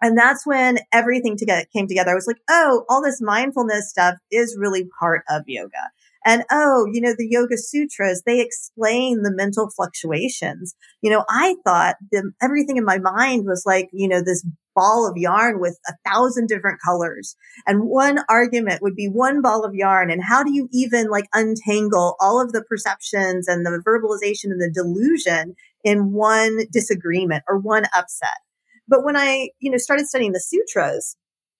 And 0.00 0.16
that's 0.16 0.46
when 0.46 0.78
everything 0.92 1.36
to 1.36 1.46
get, 1.46 1.70
came 1.72 1.88
together. 1.88 2.12
I 2.12 2.14
was 2.14 2.26
like, 2.26 2.40
oh, 2.48 2.84
all 2.88 3.02
this 3.02 3.20
mindfulness 3.20 3.90
stuff 3.90 4.14
is 4.30 4.56
really 4.58 4.88
part 5.00 5.22
of 5.28 5.42
yoga. 5.46 5.90
And 6.24 6.44
oh, 6.50 6.86
you 6.92 7.00
know, 7.00 7.14
the 7.16 7.28
Yoga 7.28 7.56
Sutras, 7.56 8.22
they 8.26 8.40
explain 8.40 9.22
the 9.22 9.32
mental 9.34 9.70
fluctuations. 9.70 10.74
You 11.02 11.10
know, 11.10 11.24
I 11.28 11.56
thought 11.64 11.96
the, 12.10 12.32
everything 12.42 12.76
in 12.76 12.84
my 12.84 12.98
mind 12.98 13.44
was 13.46 13.62
like, 13.64 13.88
you 13.92 14.08
know, 14.08 14.22
this 14.22 14.44
ball 14.74 15.08
of 15.08 15.16
yarn 15.16 15.60
with 15.60 15.78
a 15.88 15.94
thousand 16.08 16.46
different 16.48 16.78
colors. 16.84 17.34
And 17.66 17.88
one 17.88 18.20
argument 18.28 18.80
would 18.80 18.94
be 18.94 19.08
one 19.08 19.42
ball 19.42 19.64
of 19.64 19.74
yarn. 19.74 20.10
And 20.10 20.22
how 20.22 20.44
do 20.44 20.54
you 20.54 20.68
even 20.72 21.08
like 21.08 21.26
untangle 21.34 22.14
all 22.20 22.40
of 22.40 22.52
the 22.52 22.62
perceptions 22.62 23.48
and 23.48 23.66
the 23.66 23.82
verbalization 23.84 24.52
and 24.52 24.60
the 24.60 24.70
delusion 24.72 25.56
in 25.82 26.12
one 26.12 26.58
disagreement 26.72 27.42
or 27.48 27.58
one 27.58 27.86
upset? 27.94 28.38
But 28.86 29.04
when 29.04 29.16
I, 29.16 29.50
you 29.58 29.70
know, 29.70 29.78
started 29.78 30.06
studying 30.06 30.32
the 30.32 30.40
sutras, 30.40 31.16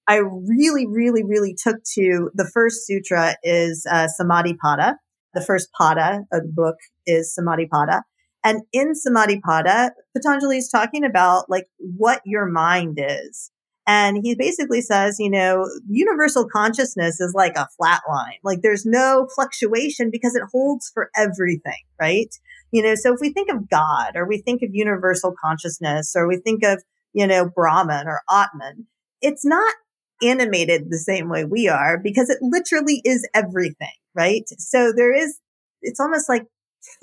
I 0.09 0.17
really, 0.17 0.87
really, 0.87 1.23
really 1.23 1.55
took 1.55 1.77
to 1.95 2.31
the 2.35 2.51
first 2.53 2.87
sutra 2.87 3.37
is 3.43 3.87
uh, 3.91 4.09
Pada. 4.19 4.95
The 5.35 5.45
first 5.45 5.69
pada 5.79 6.21
of 6.33 6.43
the 6.43 6.53
book 6.53 6.77
is 7.07 7.39
Pada. 7.39 8.03
And 8.43 8.63
in 8.73 8.95
Pada, 8.95 9.91
Patanjali 10.17 10.59
is 10.59 10.69
talking 10.69 11.05
about 11.05 11.51
like 11.51 11.67
what 11.77 12.23
your 12.25 12.47
mind 12.47 12.99
is. 13.01 13.51
And 13.87 14.19
he 14.23 14.35
basically 14.35 14.83
says, 14.83 15.17
you 15.19 15.31
know, 15.31 15.67
universal 15.89 16.47
consciousness 16.47 17.21
is 17.21 17.33
like 17.35 17.57
a 17.57 17.69
flat 17.79 18.03
line. 18.09 18.39
Like 18.43 18.61
there's 18.63 18.85
no 18.85 19.29
fluctuation 19.35 20.11
because 20.11 20.35
it 20.35 20.43
holds 20.53 20.91
for 20.93 21.11
everything, 21.17 21.85
right? 22.01 22.35
You 22.71 22.83
know, 22.83 22.95
so 22.95 23.15
if 23.15 23.21
we 23.21 23.33
think 23.33 23.51
of 23.51 23.69
God 23.71 24.13
or 24.15 24.27
we 24.27 24.39
think 24.39 24.63
of 24.63 24.71
universal 24.73 25.35
consciousness 25.43 26.15
or 26.15 26.29
we 26.29 26.37
think 26.37 26.65
of 26.65 26.83
you 27.13 27.27
know, 27.27 27.49
Brahman 27.49 28.07
or 28.07 28.23
Atman. 28.31 28.87
It's 29.21 29.45
not 29.45 29.75
animated 30.23 30.87
the 30.89 30.99
same 30.99 31.29
way 31.29 31.45
we 31.45 31.69
are 31.69 31.99
because 31.99 32.31
it 32.31 32.39
literally 32.41 33.01
is 33.05 33.29
everything, 33.35 33.89
right? 34.15 34.45
So 34.59 34.93
there 34.95 35.15
is, 35.15 35.39
it's 35.83 36.01
almost 36.01 36.29
like 36.29 36.47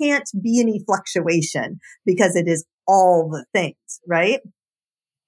can't 0.00 0.28
be 0.42 0.60
any 0.60 0.80
fluctuation 0.86 1.78
because 2.04 2.36
it 2.36 2.48
is 2.48 2.64
all 2.86 3.28
the 3.30 3.44
things, 3.52 4.00
right? 4.06 4.40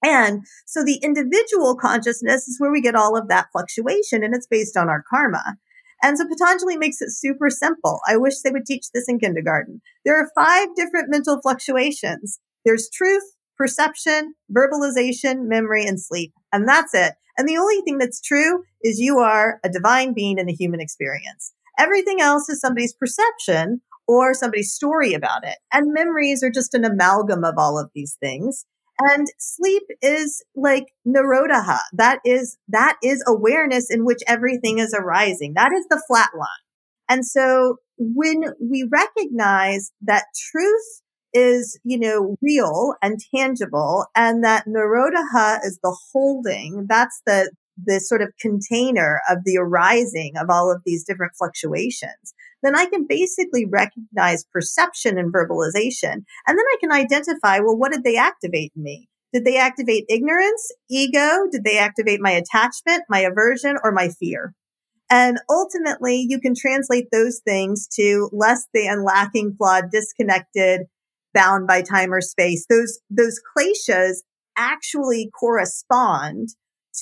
And 0.05 0.43
so 0.67 0.85
the 0.85 1.01
individual 1.03 1.77
consciousness 1.77 2.47
is 2.47 2.61
where 2.61 2.71
we 2.71 2.81
get 2.81 2.95
all 2.95 3.17
of 3.17 3.29
that 3.29 3.49
fluctuation 3.53 4.23
and 4.23 4.35
it's 4.35 4.47
based 4.47 4.77
on 4.77 4.89
our 4.89 5.05
karma. 5.11 5.57
And 6.03 6.17
so 6.17 6.25
Patanjali 6.29 6.77
makes 6.77 7.01
it 7.01 7.11
super 7.11 7.51
simple. 7.51 8.01
I 8.07 8.17
wish 8.17 8.41
they 8.41 8.51
would 8.51 8.67
teach 8.67 8.87
this 8.95 9.09
in 9.09 9.19
kindergarten. 9.19 9.81
There 10.05 10.17
are 10.17 10.31
five 10.35 10.69
different 10.77 11.11
mental 11.11 11.41
fluctuations. 11.43 12.39
There's 12.65 12.89
truth, 12.93 13.25
perception, 13.59 14.35
verbalization, 14.57 15.49
memory, 15.49 15.85
and 15.85 16.01
sleep. 16.01 16.33
And 16.53 16.67
that's 16.67 16.95
it. 16.95 17.15
And 17.37 17.49
the 17.49 17.59
only 17.59 17.81
thing 17.83 17.99
that's 17.99 18.21
true 18.21 18.65
is 18.83 18.99
you 18.99 19.19
are 19.19 19.61
a 19.65 19.69
divine 19.69 20.15
being 20.15 20.39
in 20.39 20.49
a 20.49 20.55
human 20.55 20.81
experience. 20.81 21.53
Everything 21.79 22.21
else 22.21 22.49
is 22.49 22.61
somebody's 22.61 22.95
perception 22.95 23.81
or 24.09 24.35
somebody's 24.35 24.73
story 24.73 25.13
about 25.13 25.45
it. 25.45 25.57
And 25.73 25.93
memories 25.93 26.43
are 26.43 26.51
just 26.51 26.75
an 26.75 26.85
amalgam 26.85 27.45
of 27.45 27.55
all 27.59 27.79
of 27.79 27.91
these 27.95 28.17
things. 28.21 28.65
And 29.01 29.29
sleep 29.39 29.85
is 30.03 30.43
like 30.57 30.87
nirodha. 31.07 31.79
That 31.93 32.19
is, 32.25 32.59
that 32.69 32.97
is 33.03 33.23
awareness 33.29 33.89
in 33.91 34.05
which 34.05 34.21
everything 34.27 34.79
is 34.79 34.93
arising. 34.99 35.55
That 35.55 35.71
is 35.73 35.87
the 35.89 36.03
flat 36.09 36.31
line. 36.37 36.49
And 37.09 37.25
so 37.25 37.77
when 37.97 38.43
we 38.61 38.89
recognize 38.91 39.93
that 40.03 40.25
truth 40.51 41.03
is, 41.33 41.79
you 41.85 41.99
know, 41.99 42.37
real 42.41 42.95
and 43.03 43.19
tangible 43.35 44.07
and 44.17 44.43
that 44.45 44.67
Nirodha 44.67 45.59
is 45.65 45.79
the 45.83 45.97
holding. 46.13 46.87
That's 46.89 47.21
the, 47.27 47.53
the 47.83 48.01
sort 48.01 48.23
of 48.23 48.29
container 48.41 49.21
of 49.29 49.39
the 49.45 49.59
arising 49.59 50.33
of 50.39 50.49
all 50.51 50.73
of 50.73 50.83
these 50.85 51.05
different 51.05 51.33
fluctuations. 51.39 52.35
Then 52.63 52.77
I 52.77 52.87
can 52.87 53.07
basically 53.09 53.67
recognize 53.67 54.45
perception 54.53 55.19
and 55.19 55.33
verbalization. 55.33 56.25
And 56.47 56.59
then 56.59 56.59
I 56.59 56.77
can 56.81 56.93
identify, 56.93 57.61
well, 57.61 57.77
what 57.77 57.93
did 57.93 58.05
they 58.05 58.17
activate 58.17 58.73
in 58.75 58.83
me? 58.83 59.09
Did 59.33 59.45
they 59.45 59.59
activate 59.59 60.07
ignorance, 60.09 60.73
ego? 60.91 61.47
Did 61.53 61.63
they 61.63 61.79
activate 61.79 62.21
my 62.21 62.31
attachment, 62.31 63.03
my 63.09 63.21
aversion, 63.21 63.77
or 63.85 63.93
my 63.93 64.09
fear? 64.09 64.55
And 65.11 65.39
ultimately, 65.49 66.25
you 66.29 66.41
can 66.41 66.55
translate 66.55 67.09
those 67.13 67.41
things 67.47 67.87
to 67.95 68.29
less 68.33 68.67
than 68.75 69.05
lacking, 69.05 69.55
flawed, 69.57 69.91
disconnected, 69.91 70.83
bound 71.35 71.67
by 71.67 71.83
time 71.83 72.13
or 72.13 72.21
space, 72.21 72.67
those, 72.69 73.01
those 73.11 73.41
kleshas 73.57 74.19
actually 74.57 75.31
correspond 75.39 76.49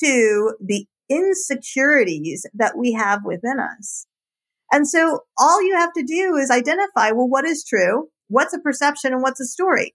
to 0.02 0.54
the 0.60 0.86
insecurities 1.08 2.46
that 2.54 2.76
we 2.76 2.92
have 2.92 3.24
within 3.24 3.58
us. 3.58 4.06
And 4.72 4.88
so 4.88 5.20
all 5.38 5.62
you 5.62 5.76
have 5.76 5.92
to 5.94 6.02
do 6.02 6.36
is 6.36 6.50
identify, 6.50 7.12
well, 7.12 7.28
what 7.28 7.44
is 7.44 7.64
true? 7.64 8.08
What's 8.28 8.54
a 8.54 8.58
perception 8.58 9.12
and 9.12 9.22
what's 9.22 9.40
a 9.40 9.46
story? 9.46 9.94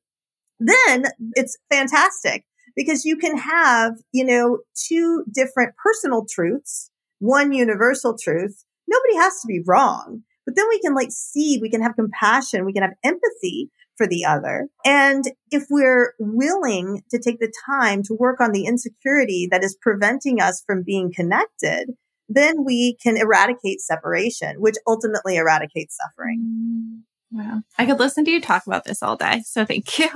Then 0.60 1.06
it's 1.34 1.58
fantastic 1.72 2.46
because 2.76 3.04
you 3.04 3.17
can 3.17 3.38
have, 3.38 3.94
you 4.13 4.24
know, 4.24 4.60
two 4.76 5.26
different 5.34 5.74
personal 5.84 6.26
truths, 6.30 6.89
one 7.20 7.52
universal 7.52 8.17
truth. 8.17 8.63
Nobody 8.88 9.15
has 9.15 9.41
to 9.41 9.48
be 9.48 9.62
wrong, 9.65 10.24
but 10.46 10.56
then 10.56 10.65
we 10.70 10.80
can 10.80 10.96
like 10.96 11.12
see, 11.12 11.60
we 11.62 11.70
can 11.70 11.82
have 11.82 11.96
compassion, 11.96 12.65
we 12.65 12.74
can 12.74 12.84
have 12.84 12.94
empathy 13.04 13.70
for 13.97 14.08
the 14.08 14.25
other. 14.25 14.67
And 14.86 15.25
if 15.51 15.63
we're 15.69 16.13
willing 16.19 17.04
to 17.12 17.19
take 17.19 17.39
the 17.39 17.51
time 17.65 18.04
to 18.04 18.15
work 18.19 18.41
on 18.41 18.51
the 18.51 18.65
insecurity 18.65 19.47
that 19.51 19.63
is 19.63 19.77
preventing 19.82 20.41
us 20.41 20.63
from 20.65 20.84
being 20.84 21.12
connected, 21.13 21.91
then 22.30 22.63
we 22.65 22.97
can 23.04 23.17
eradicate 23.17 23.82
separation, 23.82 24.56
which 24.58 24.75
ultimately 24.88 25.36
eradicates 25.36 25.97
suffering. 25.97 27.04
Mm, 27.34 27.38
wow. 27.38 27.62
I 27.77 27.86
could 27.86 27.99
listen 27.99 28.23
to 28.25 28.32
you 28.32 28.41
talk 28.41 28.65
about 28.65 28.86
this 28.86 29.04
all 29.04 29.17
day. 29.17 29.41
So 29.45 29.65
thank 29.65 29.99
you. 29.99 30.10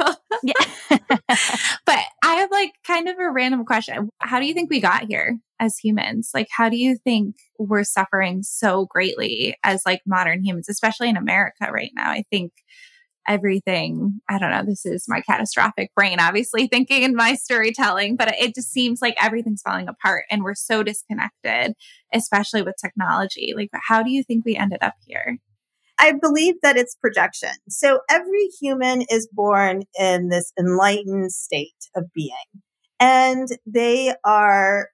yeah. 0.43 0.53
but 1.85 1.99
I 2.23 2.35
have 2.35 2.51
like 2.51 2.73
kind 2.85 3.07
of 3.07 3.17
a 3.19 3.31
random 3.31 3.65
question. 3.65 4.09
How 4.19 4.39
do 4.39 4.45
you 4.45 4.53
think 4.53 4.69
we 4.69 4.79
got 4.79 5.05
here 5.05 5.37
as 5.59 5.77
humans? 5.77 6.31
Like, 6.33 6.47
how 6.55 6.69
do 6.69 6.77
you 6.77 6.97
think 6.97 7.35
we're 7.59 7.83
suffering 7.83 8.43
so 8.43 8.85
greatly 8.85 9.57
as 9.63 9.81
like 9.85 10.01
modern 10.05 10.43
humans, 10.43 10.69
especially 10.69 11.09
in 11.09 11.17
America 11.17 11.69
right 11.71 11.91
now? 11.95 12.09
I 12.09 12.23
think 12.31 12.51
everything, 13.27 14.19
I 14.29 14.37
don't 14.37 14.51
know, 14.51 14.63
this 14.63 14.85
is 14.85 15.05
my 15.07 15.21
catastrophic 15.21 15.93
brain, 15.95 16.19
obviously 16.19 16.67
thinking 16.67 17.03
in 17.03 17.15
my 17.15 17.35
storytelling, 17.35 18.15
but 18.15 18.33
it 18.35 18.55
just 18.55 18.71
seems 18.71 19.01
like 19.01 19.15
everything's 19.21 19.61
falling 19.61 19.87
apart 19.87 20.25
and 20.29 20.43
we're 20.43 20.55
so 20.55 20.83
disconnected, 20.83 21.73
especially 22.13 22.61
with 22.61 22.75
technology. 22.79 23.53
Like, 23.55 23.69
how 23.87 24.03
do 24.03 24.11
you 24.11 24.23
think 24.23 24.45
we 24.45 24.55
ended 24.55 24.79
up 24.81 24.95
here? 25.05 25.37
I 25.99 26.13
believe 26.13 26.55
that 26.61 26.77
it's 26.77 26.95
projection. 26.95 27.53
So 27.69 28.01
every 28.09 28.49
human 28.59 29.03
is 29.09 29.27
born 29.31 29.83
in 29.99 30.29
this 30.29 30.51
enlightened 30.59 31.31
state 31.31 31.89
of 31.95 32.11
being, 32.13 32.31
and 32.99 33.47
they 33.65 34.13
are 34.25 34.89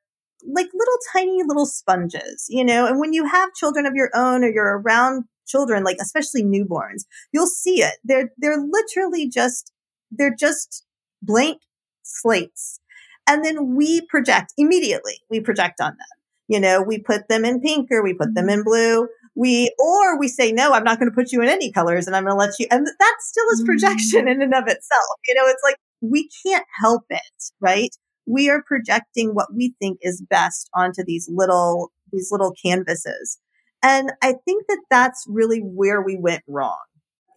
like 0.48 0.68
little 0.74 0.98
tiny 1.14 1.44
little 1.44 1.66
sponges, 1.66 2.46
you 2.50 2.64
know. 2.64 2.86
And 2.86 3.00
when 3.00 3.14
you 3.14 3.26
have 3.26 3.54
children 3.54 3.86
of 3.86 3.94
your 3.96 4.10
own 4.14 4.44
or 4.44 4.50
you're 4.50 4.80
around 4.80 5.26
children, 5.52 5.84
like 5.84 5.98
especially 6.02 6.44
newborns, 6.44 7.04
you'll 7.32 7.48
see 7.48 7.82
it. 7.82 7.96
They're 8.04 8.32
they're 8.38 8.62
literally 8.62 9.28
just 9.28 9.72
they're 10.12 10.36
just 10.36 10.86
blank 11.22 11.62
slates. 12.04 12.80
And 13.28 13.46
then 13.46 13.76
we 13.76 14.02
project 14.08 14.54
immediately. 14.58 15.20
We 15.30 15.40
project 15.40 15.80
on 15.80 15.92
them. 15.92 16.20
You 16.48 16.60
know, 16.60 16.82
we 16.82 16.98
put 16.98 17.28
them 17.30 17.46
in 17.46 17.62
pink 17.62 17.90
or 17.92 18.04
we 18.04 18.14
put 18.14 18.34
them 18.34 18.50
in 18.50 18.64
blue 18.64 19.08
we 19.36 19.74
or 19.80 20.20
we 20.20 20.28
say 20.28 20.52
no 20.52 20.74
i'm 20.74 20.84
not 20.84 21.00
going 21.00 21.10
to 21.10 21.16
put 21.16 21.32
you 21.32 21.42
in 21.42 21.48
any 21.48 21.72
colors 21.72 22.08
and 22.08 22.16
i'm 22.16 22.24
going 22.24 22.34
to 22.34 22.40
let 22.40 22.60
you 22.60 22.68
and 22.70 22.86
that 22.86 23.16
still 23.20 23.46
is 23.54 23.64
projection 23.66 24.26
mm. 24.26 24.32
in 24.32 24.42
and 24.42 24.54
of 24.54 24.66
itself 24.68 25.18
you 25.28 25.34
know 25.34 25.44
it's 25.46 25.64
like 25.64 25.78
we 26.02 26.30
can't 26.46 26.66
help 26.80 27.04
it 27.10 27.22
right 27.60 27.96
we 28.26 28.50
are 28.50 28.64
projecting 28.64 29.30
what 29.30 29.54
we 29.54 29.74
think 29.80 29.98
is 30.02 30.24
best 30.30 30.70
onto 30.74 31.04
these 31.06 31.30
little 31.32 31.92
these 32.12 32.30
little 32.32 32.54
canvases 32.64 33.40
and 33.84 34.12
i 34.22 34.34
think 34.46 34.66
that 34.68 34.82
that's 34.90 35.26
really 35.28 35.60
where 35.60 36.02
we 36.02 36.18
went 36.18 36.44
wrong 36.48 36.84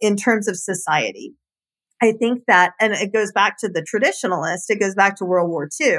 in 0.01 0.15
terms 0.15 0.47
of 0.47 0.55
society 0.55 1.33
i 2.01 2.11
think 2.11 2.43
that 2.47 2.73
and 2.79 2.93
it 2.93 3.13
goes 3.13 3.31
back 3.31 3.57
to 3.57 3.67
the 3.69 3.81
traditionalist 3.83 4.63
it 4.69 4.79
goes 4.79 4.95
back 4.95 5.15
to 5.15 5.25
world 5.25 5.49
war 5.49 5.69
ii 5.81 5.97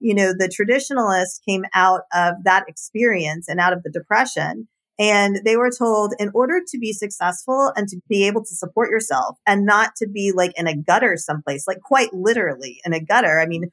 you 0.00 0.14
know 0.14 0.32
the 0.36 0.48
traditionalists 0.48 1.40
came 1.46 1.64
out 1.74 2.02
of 2.12 2.34
that 2.44 2.64
experience 2.68 3.48
and 3.48 3.60
out 3.60 3.72
of 3.72 3.82
the 3.82 3.90
depression 3.90 4.68
and 4.98 5.40
they 5.44 5.56
were 5.56 5.70
told 5.70 6.14
in 6.18 6.30
order 6.34 6.60
to 6.66 6.78
be 6.78 6.92
successful 6.92 7.72
and 7.76 7.86
to 7.88 8.00
be 8.08 8.26
able 8.26 8.42
to 8.42 8.54
support 8.54 8.90
yourself 8.90 9.38
and 9.46 9.66
not 9.66 9.94
to 9.96 10.08
be 10.08 10.32
like 10.34 10.52
in 10.56 10.66
a 10.66 10.76
gutter 10.76 11.16
someplace, 11.16 11.66
like 11.66 11.80
quite 11.80 12.14
literally 12.14 12.80
in 12.84 12.94
a 12.94 13.00
gutter. 13.00 13.38
I 13.38 13.46
mean, 13.46 13.70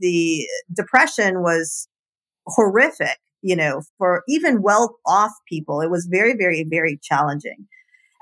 the 0.00 0.46
depression 0.74 1.42
was 1.42 1.88
horrific, 2.46 3.18
you 3.44 3.54
know, 3.54 3.82
for 3.98 4.22
even 4.26 4.62
well 4.62 4.96
off 5.06 5.32
people. 5.46 5.82
It 5.82 5.90
was 5.90 6.08
very, 6.10 6.34
very, 6.34 6.66
very 6.68 6.98
challenging. 7.00 7.68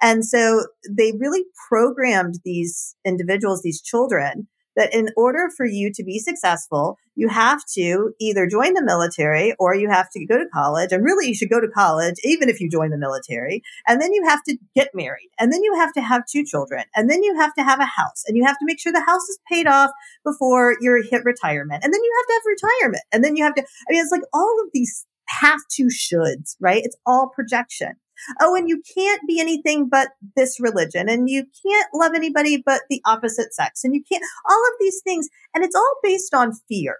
And 0.02 0.24
so 0.24 0.66
they 0.90 1.12
really 1.12 1.44
programmed 1.68 2.40
these 2.44 2.96
individuals, 3.04 3.62
these 3.62 3.80
children 3.80 4.48
that 4.76 4.92
in 4.94 5.08
order 5.16 5.48
for 5.56 5.66
you 5.66 5.92
to 5.94 6.02
be 6.02 6.18
successful, 6.18 6.96
you 7.14 7.28
have 7.28 7.60
to 7.74 8.12
either 8.20 8.46
join 8.46 8.72
the 8.74 8.84
military 8.84 9.54
or 9.58 9.74
you 9.74 9.90
have 9.90 10.08
to 10.10 10.26
go 10.26 10.38
to 10.38 10.48
college. 10.52 10.92
And 10.92 11.04
really, 11.04 11.28
you 11.28 11.34
should 11.34 11.50
go 11.50 11.60
to 11.60 11.68
college, 11.68 12.14
even 12.24 12.48
if 12.48 12.60
you 12.60 12.70
join 12.70 12.90
the 12.90 12.98
military. 12.98 13.62
And 13.86 14.00
then 14.00 14.12
you 14.12 14.24
have 14.24 14.42
to 14.44 14.56
get 14.74 14.88
married. 14.94 15.28
And 15.38 15.52
then 15.52 15.62
you 15.62 15.74
have 15.76 15.92
to 15.94 16.00
have 16.00 16.22
two 16.26 16.44
children. 16.44 16.84
And 16.96 17.10
then 17.10 17.22
you 17.22 17.36
have 17.38 17.54
to 17.54 17.62
have 17.62 17.80
a 17.80 17.84
house. 17.84 18.24
And 18.26 18.36
you 18.36 18.44
have 18.44 18.58
to 18.58 18.64
make 18.64 18.80
sure 18.80 18.92
the 18.92 19.04
house 19.04 19.28
is 19.28 19.38
paid 19.50 19.66
off 19.66 19.90
before 20.24 20.76
you 20.80 21.04
hit 21.10 21.24
retirement. 21.24 21.84
And 21.84 21.92
then 21.92 22.02
you 22.02 22.12
have 22.18 22.26
to 22.26 22.32
have 22.32 22.80
retirement. 22.80 23.04
And 23.12 23.24
then 23.24 23.36
you 23.36 23.44
have 23.44 23.54
to, 23.54 23.62
I 23.62 23.92
mean, 23.92 24.02
it's 24.02 24.12
like 24.12 24.22
all 24.32 24.56
of 24.64 24.70
these 24.72 25.06
have 25.40 25.60
to 25.72 25.84
shoulds, 25.84 26.56
right? 26.60 26.82
It's 26.84 26.96
all 27.06 27.30
projection 27.34 27.96
oh, 28.40 28.54
and 28.54 28.68
you 28.68 28.82
can't 28.94 29.22
be 29.26 29.40
anything 29.40 29.88
but 29.88 30.08
this 30.36 30.60
religion, 30.60 31.08
and 31.08 31.28
you 31.28 31.44
can't 31.66 31.88
love 31.94 32.12
anybody 32.14 32.62
but 32.64 32.82
the 32.88 33.02
opposite 33.06 33.54
sex, 33.54 33.84
and 33.84 33.94
you 33.94 34.02
can't, 34.10 34.24
all 34.48 34.64
of 34.64 34.72
these 34.80 35.00
things. 35.02 35.28
And 35.54 35.64
it's 35.64 35.76
all 35.76 35.96
based 36.02 36.34
on 36.34 36.52
fear. 36.68 36.96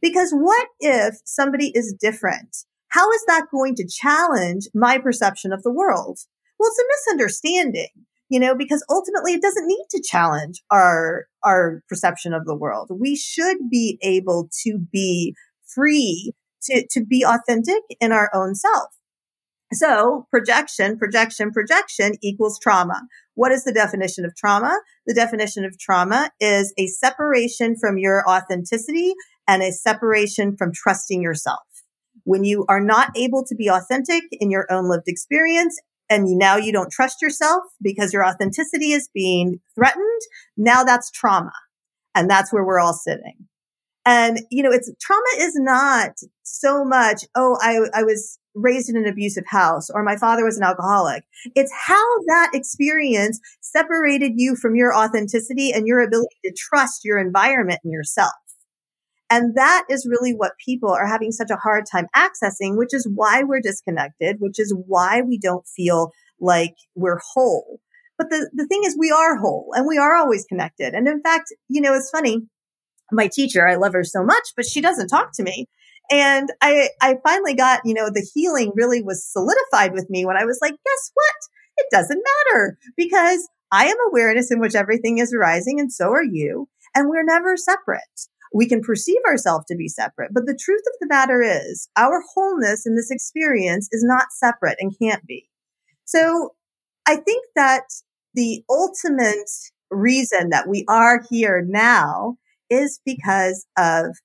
Because 0.00 0.32
what 0.32 0.68
if 0.80 1.16
somebody 1.24 1.72
is 1.74 1.94
different? 1.98 2.56
How 2.88 3.10
is 3.10 3.24
that 3.26 3.46
going 3.50 3.74
to 3.76 3.88
challenge 3.88 4.68
my 4.74 4.98
perception 4.98 5.52
of 5.52 5.62
the 5.62 5.72
world? 5.72 6.20
Well, 6.58 6.70
it's 6.70 6.78
a 6.78 7.10
misunderstanding, 7.10 7.88
you 8.28 8.38
know, 8.38 8.54
because 8.54 8.84
ultimately 8.88 9.32
it 9.32 9.42
doesn't 9.42 9.66
need 9.66 9.86
to 9.90 10.02
challenge 10.02 10.62
our, 10.70 11.26
our 11.42 11.82
perception 11.88 12.32
of 12.32 12.44
the 12.44 12.54
world. 12.54 12.90
We 12.92 13.16
should 13.16 13.56
be 13.70 13.98
able 14.02 14.48
to 14.62 14.78
be 14.92 15.34
free 15.66 16.32
to, 16.64 16.86
to 16.90 17.04
be 17.04 17.24
authentic 17.24 17.82
in 18.00 18.12
our 18.12 18.30
own 18.34 18.54
self. 18.54 18.88
So 19.72 20.26
projection, 20.30 20.98
projection, 20.98 21.50
projection 21.50 22.12
equals 22.22 22.58
trauma. 22.60 23.02
What 23.34 23.52
is 23.52 23.64
the 23.64 23.72
definition 23.72 24.24
of 24.26 24.36
trauma? 24.36 24.78
The 25.06 25.14
definition 25.14 25.64
of 25.64 25.78
trauma 25.78 26.30
is 26.40 26.74
a 26.76 26.86
separation 26.88 27.76
from 27.80 27.96
your 27.96 28.28
authenticity 28.28 29.14
and 29.48 29.62
a 29.62 29.72
separation 29.72 30.56
from 30.56 30.72
trusting 30.74 31.22
yourself. 31.22 31.60
When 32.24 32.44
you 32.44 32.66
are 32.68 32.80
not 32.80 33.16
able 33.16 33.44
to 33.46 33.54
be 33.54 33.68
authentic 33.68 34.24
in 34.32 34.50
your 34.50 34.70
own 34.70 34.90
lived 34.90 35.08
experience 35.08 35.80
and 36.10 36.24
now 36.36 36.56
you 36.56 36.72
don't 36.72 36.92
trust 36.92 37.22
yourself 37.22 37.62
because 37.80 38.12
your 38.12 38.26
authenticity 38.26 38.92
is 38.92 39.08
being 39.14 39.60
threatened, 39.74 40.20
now 40.56 40.84
that's 40.84 41.10
trauma. 41.10 41.52
And 42.14 42.28
that's 42.28 42.52
where 42.52 42.64
we're 42.64 42.78
all 42.78 42.92
sitting. 42.92 43.48
And, 44.04 44.40
you 44.50 44.62
know, 44.62 44.72
it's 44.72 44.90
trauma 45.00 45.22
is 45.38 45.54
not 45.54 46.12
so 46.42 46.84
much, 46.84 47.24
oh, 47.34 47.56
I, 47.60 47.78
I 47.94 48.02
was 48.02 48.38
raised 48.54 48.90
in 48.90 48.96
an 48.96 49.06
abusive 49.06 49.44
house 49.46 49.88
or 49.88 50.02
my 50.02 50.16
father 50.16 50.44
was 50.44 50.58
an 50.58 50.64
alcoholic. 50.64 51.24
It's 51.54 51.72
how 51.72 52.04
that 52.26 52.50
experience 52.52 53.40
separated 53.60 54.32
you 54.36 54.56
from 54.56 54.74
your 54.76 54.94
authenticity 54.94 55.72
and 55.72 55.86
your 55.86 56.00
ability 56.00 56.36
to 56.44 56.54
trust 56.56 57.04
your 57.04 57.18
environment 57.18 57.80
and 57.84 57.92
yourself. 57.92 58.32
And 59.30 59.54
that 59.54 59.84
is 59.88 60.06
really 60.06 60.32
what 60.32 60.52
people 60.62 60.90
are 60.90 61.06
having 61.06 61.32
such 61.32 61.50
a 61.50 61.56
hard 61.56 61.84
time 61.90 62.06
accessing, 62.14 62.76
which 62.76 62.92
is 62.92 63.08
why 63.14 63.42
we're 63.42 63.62
disconnected, 63.62 64.36
which 64.40 64.60
is 64.60 64.76
why 64.86 65.22
we 65.22 65.38
don't 65.38 65.66
feel 65.66 66.12
like 66.38 66.74
we're 66.94 67.20
whole. 67.32 67.80
But 68.18 68.28
the, 68.28 68.50
the 68.52 68.66
thing 68.66 68.82
is, 68.84 68.94
we 68.98 69.10
are 69.10 69.36
whole 69.36 69.70
and 69.74 69.86
we 69.86 69.96
are 69.96 70.16
always 70.16 70.44
connected. 70.44 70.92
And 70.92 71.08
in 71.08 71.22
fact, 71.22 71.46
you 71.68 71.80
know, 71.80 71.94
it's 71.94 72.10
funny. 72.10 72.40
My 73.12 73.28
teacher, 73.28 73.66
I 73.66 73.76
love 73.76 73.92
her 73.92 74.04
so 74.04 74.24
much, 74.24 74.52
but 74.56 74.66
she 74.66 74.80
doesn't 74.80 75.08
talk 75.08 75.32
to 75.34 75.42
me. 75.42 75.68
And 76.10 76.50
I, 76.60 76.88
I 77.00 77.16
finally 77.24 77.54
got, 77.54 77.80
you 77.84 77.94
know, 77.94 78.10
the 78.10 78.26
healing 78.34 78.72
really 78.74 79.02
was 79.02 79.24
solidified 79.24 79.92
with 79.92 80.10
me 80.10 80.24
when 80.24 80.36
I 80.36 80.44
was 80.44 80.58
like, 80.60 80.72
guess 80.72 81.10
what? 81.14 81.36
It 81.76 81.86
doesn't 81.90 82.22
matter 82.48 82.78
because 82.96 83.48
I 83.70 83.86
am 83.86 83.96
awareness 84.08 84.50
in 84.50 84.60
which 84.60 84.74
everything 84.74 85.18
is 85.18 85.32
arising 85.32 85.80
and 85.80 85.92
so 85.92 86.10
are 86.10 86.24
you. 86.24 86.68
And 86.94 87.08
we're 87.08 87.24
never 87.24 87.56
separate. 87.56 88.02
We 88.52 88.68
can 88.68 88.82
perceive 88.82 89.20
ourselves 89.26 89.64
to 89.68 89.76
be 89.76 89.88
separate, 89.88 90.34
but 90.34 90.44
the 90.44 90.58
truth 90.58 90.82
of 90.86 90.98
the 91.00 91.06
matter 91.06 91.40
is 91.40 91.88
our 91.96 92.22
wholeness 92.34 92.84
in 92.84 92.96
this 92.96 93.10
experience 93.10 93.88
is 93.92 94.04
not 94.04 94.26
separate 94.32 94.76
and 94.78 94.94
can't 95.00 95.24
be. 95.24 95.48
So 96.04 96.50
I 97.06 97.16
think 97.16 97.46
that 97.56 97.84
the 98.34 98.62
ultimate 98.68 99.50
reason 99.90 100.50
that 100.50 100.68
we 100.68 100.84
are 100.88 101.22
here 101.30 101.64
now 101.66 102.36
is 102.72 103.00
because 103.04 103.66
of 103.76 104.16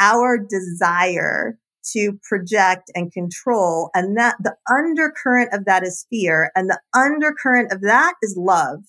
our 0.00 0.38
desire 0.38 1.58
to 1.92 2.18
project 2.28 2.90
and 2.94 3.12
control. 3.12 3.90
And 3.94 4.16
that 4.16 4.36
the 4.40 4.54
undercurrent 4.70 5.52
of 5.52 5.64
that 5.64 5.82
is 5.82 6.06
fear 6.10 6.50
and 6.54 6.68
the 6.68 6.80
undercurrent 6.94 7.72
of 7.72 7.80
that 7.82 8.14
is 8.22 8.36
love. 8.38 8.80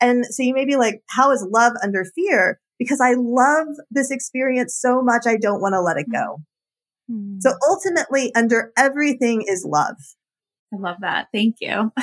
And 0.00 0.26
so 0.26 0.42
you 0.42 0.54
may 0.54 0.64
be 0.64 0.76
like, 0.76 1.02
how 1.08 1.30
is 1.30 1.46
love 1.50 1.72
under 1.82 2.04
fear? 2.14 2.60
Because 2.78 3.00
I 3.00 3.14
love 3.16 3.68
this 3.90 4.10
experience 4.10 4.76
so 4.76 5.00
much. 5.00 5.22
I 5.26 5.36
don't 5.36 5.60
want 5.60 5.74
to 5.74 5.80
let 5.80 5.96
it 5.96 6.06
go. 6.12 6.38
Mm-hmm. 7.10 7.36
So 7.40 7.54
ultimately 7.68 8.34
under 8.34 8.72
everything 8.76 9.44
is 9.46 9.64
love. 9.66 9.96
I 10.72 10.76
love 10.76 10.96
that. 11.00 11.28
Thank 11.32 11.56
you. 11.60 11.92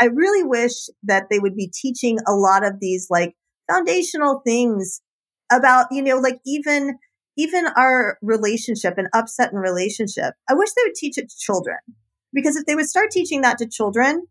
I 0.00 0.04
really 0.04 0.44
wish 0.44 0.72
that 1.02 1.24
they 1.28 1.40
would 1.40 1.56
be 1.56 1.72
teaching 1.74 2.18
a 2.26 2.32
lot 2.32 2.64
of 2.64 2.74
these 2.80 3.08
like 3.10 3.34
foundational 3.68 4.40
things 4.46 5.02
about, 5.50 5.86
you 5.90 6.02
know, 6.02 6.16
like 6.18 6.40
even 6.46 6.98
even 7.36 7.66
our 7.76 8.18
relationship 8.20 8.94
and 8.98 9.06
upset 9.14 9.52
in 9.52 9.58
relationship, 9.58 10.34
I 10.50 10.54
wish 10.54 10.70
they 10.70 10.82
would 10.84 10.96
teach 10.96 11.18
it 11.18 11.30
to 11.30 11.36
children. 11.38 11.78
Because 12.32 12.56
if 12.56 12.66
they 12.66 12.74
would 12.74 12.88
start 12.88 13.12
teaching 13.12 13.42
that 13.42 13.58
to 13.58 13.68
children, 13.68 14.26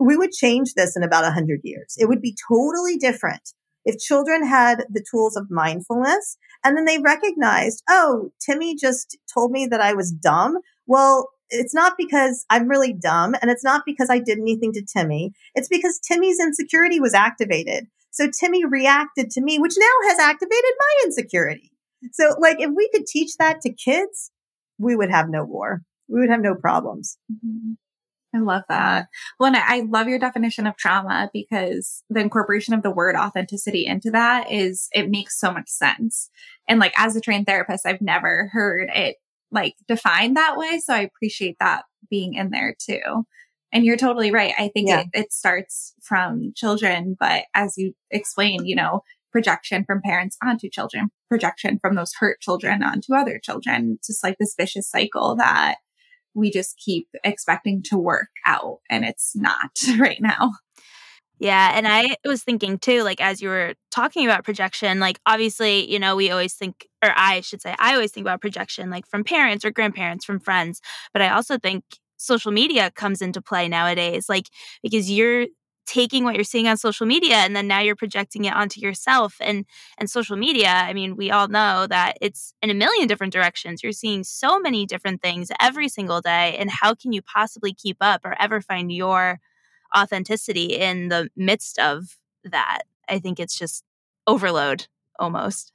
we 0.00 0.16
would 0.16 0.32
change 0.32 0.74
this 0.74 0.96
in 0.96 1.04
about 1.04 1.22
100 1.22 1.60
years. 1.62 1.94
It 1.98 2.08
would 2.08 2.20
be 2.20 2.36
totally 2.48 2.96
different 2.96 3.54
if 3.84 3.98
children 3.98 4.46
had 4.46 4.84
the 4.90 5.04
tools 5.08 5.36
of 5.36 5.50
mindfulness 5.50 6.36
and 6.64 6.76
then 6.76 6.84
they 6.84 6.98
recognized, 6.98 7.82
oh, 7.88 8.30
Timmy 8.44 8.76
just 8.76 9.16
told 9.32 9.52
me 9.52 9.66
that 9.66 9.80
I 9.80 9.94
was 9.94 10.12
dumb. 10.12 10.58
Well, 10.86 11.30
it's 11.50 11.74
not 11.74 11.94
because 11.96 12.44
I'm 12.50 12.68
really 12.68 12.92
dumb 12.92 13.34
and 13.40 13.50
it's 13.50 13.64
not 13.64 13.82
because 13.86 14.10
I 14.10 14.18
did 14.18 14.38
anything 14.38 14.72
to 14.74 14.84
Timmy. 14.84 15.32
It's 15.54 15.68
because 15.68 16.00
Timmy's 16.00 16.40
insecurity 16.40 17.00
was 17.00 17.14
activated. 17.14 17.86
So 18.10 18.28
Timmy 18.28 18.64
reacted 18.64 19.30
to 19.30 19.40
me, 19.40 19.58
which 19.58 19.74
now 19.78 20.08
has 20.08 20.18
activated 20.18 20.72
my 20.78 21.04
insecurity. 21.04 21.72
So 22.12 22.36
like 22.40 22.60
if 22.60 22.70
we 22.74 22.88
could 22.94 23.06
teach 23.06 23.36
that 23.38 23.60
to 23.62 23.72
kids, 23.72 24.30
we 24.78 24.96
would 24.96 25.10
have 25.10 25.28
no 25.28 25.44
war. 25.44 25.82
We 26.08 26.20
would 26.20 26.30
have 26.30 26.40
no 26.40 26.54
problems. 26.54 27.18
Mm-hmm. 27.32 27.72
I 28.34 28.40
love 28.40 28.62
that. 28.68 29.08
Well, 29.40 29.46
and 29.46 29.56
I 29.56 29.86
love 29.88 30.06
your 30.06 30.18
definition 30.18 30.66
of 30.66 30.76
trauma 30.76 31.30
because 31.32 32.02
the 32.10 32.20
incorporation 32.20 32.74
of 32.74 32.82
the 32.82 32.90
word 32.90 33.16
authenticity 33.16 33.86
into 33.86 34.10
that 34.10 34.52
is, 34.52 34.88
it 34.92 35.08
makes 35.08 35.40
so 35.40 35.50
much 35.50 35.68
sense. 35.68 36.28
And 36.68 36.78
like, 36.78 36.92
as 36.98 37.16
a 37.16 37.22
trained 37.22 37.46
therapist, 37.46 37.86
I've 37.86 38.02
never 38.02 38.50
heard 38.52 38.90
it 38.94 39.16
like 39.50 39.76
defined 39.88 40.36
that 40.36 40.58
way. 40.58 40.78
So 40.78 40.92
I 40.92 41.00
appreciate 41.00 41.56
that 41.58 41.84
being 42.10 42.34
in 42.34 42.50
there 42.50 42.74
too. 42.78 43.24
And 43.72 43.84
you're 43.84 43.96
totally 43.96 44.30
right. 44.30 44.54
I 44.58 44.68
think 44.68 44.88
yeah. 44.88 45.00
it, 45.00 45.06
it 45.12 45.32
starts 45.32 45.94
from 46.02 46.52
children, 46.56 47.16
but 47.18 47.44
as 47.54 47.74
you 47.76 47.92
explained, 48.10 48.66
you 48.66 48.74
know, 48.74 49.02
projection 49.30 49.84
from 49.84 50.00
parents 50.02 50.36
onto 50.42 50.70
children, 50.70 51.10
projection 51.28 51.78
from 51.78 51.94
those 51.94 52.12
hurt 52.18 52.40
children 52.40 52.82
onto 52.82 53.14
other 53.14 53.38
children. 53.38 53.96
It's 53.98 54.08
just 54.08 54.24
like 54.24 54.36
this 54.38 54.54
vicious 54.58 54.90
cycle 54.90 55.36
that 55.36 55.76
we 56.34 56.50
just 56.50 56.78
keep 56.78 57.08
expecting 57.24 57.82
to 57.84 57.98
work 57.98 58.28
out 58.46 58.78
and 58.88 59.04
it's 59.04 59.34
not 59.36 59.70
right 59.98 60.20
now. 60.20 60.52
Yeah. 61.40 61.72
And 61.74 61.86
I 61.86 62.16
was 62.24 62.42
thinking 62.42 62.78
too, 62.78 63.04
like, 63.04 63.20
as 63.20 63.40
you 63.40 63.48
were 63.48 63.74
talking 63.92 64.24
about 64.24 64.44
projection, 64.44 64.98
like, 64.98 65.20
obviously, 65.24 65.88
you 65.88 66.00
know, 66.00 66.16
we 66.16 66.32
always 66.32 66.54
think, 66.54 66.88
or 67.04 67.12
I 67.14 67.42
should 67.42 67.62
say, 67.62 67.76
I 67.78 67.94
always 67.94 68.10
think 68.10 68.24
about 68.24 68.40
projection, 68.40 68.90
like 68.90 69.06
from 69.06 69.22
parents 69.22 69.64
or 69.64 69.70
grandparents, 69.70 70.24
from 70.24 70.40
friends. 70.40 70.80
But 71.12 71.22
I 71.22 71.28
also 71.30 71.56
think 71.56 71.84
social 72.18 72.52
media 72.52 72.90
comes 72.90 73.22
into 73.22 73.40
play 73.40 73.68
nowadays, 73.68 74.28
like, 74.28 74.48
because 74.82 75.10
you're 75.10 75.46
taking 75.88 76.22
what 76.22 76.34
you're 76.34 76.44
seeing 76.44 76.68
on 76.68 76.76
social 76.76 77.06
media 77.06 77.36
and 77.36 77.56
then 77.56 77.66
now 77.66 77.80
you're 77.80 77.96
projecting 77.96 78.44
it 78.44 78.52
onto 78.52 78.78
yourself 78.78 79.36
and 79.40 79.64
and 79.96 80.10
social 80.10 80.36
media 80.36 80.68
i 80.68 80.92
mean 80.92 81.16
we 81.16 81.30
all 81.30 81.48
know 81.48 81.86
that 81.86 82.18
it's 82.20 82.52
in 82.60 82.68
a 82.68 82.74
million 82.74 83.08
different 83.08 83.32
directions. 83.32 83.82
You're 83.82 83.92
seeing 83.92 84.22
so 84.22 84.60
many 84.60 84.84
different 84.84 85.22
things 85.22 85.50
every 85.60 85.88
single 85.88 86.20
day 86.20 86.56
and 86.58 86.70
how 86.70 86.94
can 86.94 87.12
you 87.12 87.22
possibly 87.22 87.72
keep 87.72 87.96
up 88.02 88.20
or 88.24 88.34
ever 88.40 88.60
find 88.60 88.92
your 88.92 89.40
authenticity 89.96 90.76
in 90.76 91.08
the 91.08 91.30
midst 91.36 91.78
of 91.78 92.18
that? 92.44 92.82
I 93.08 93.18
think 93.18 93.40
it's 93.40 93.58
just 93.58 93.82
overload 94.26 94.88
almost. 95.18 95.72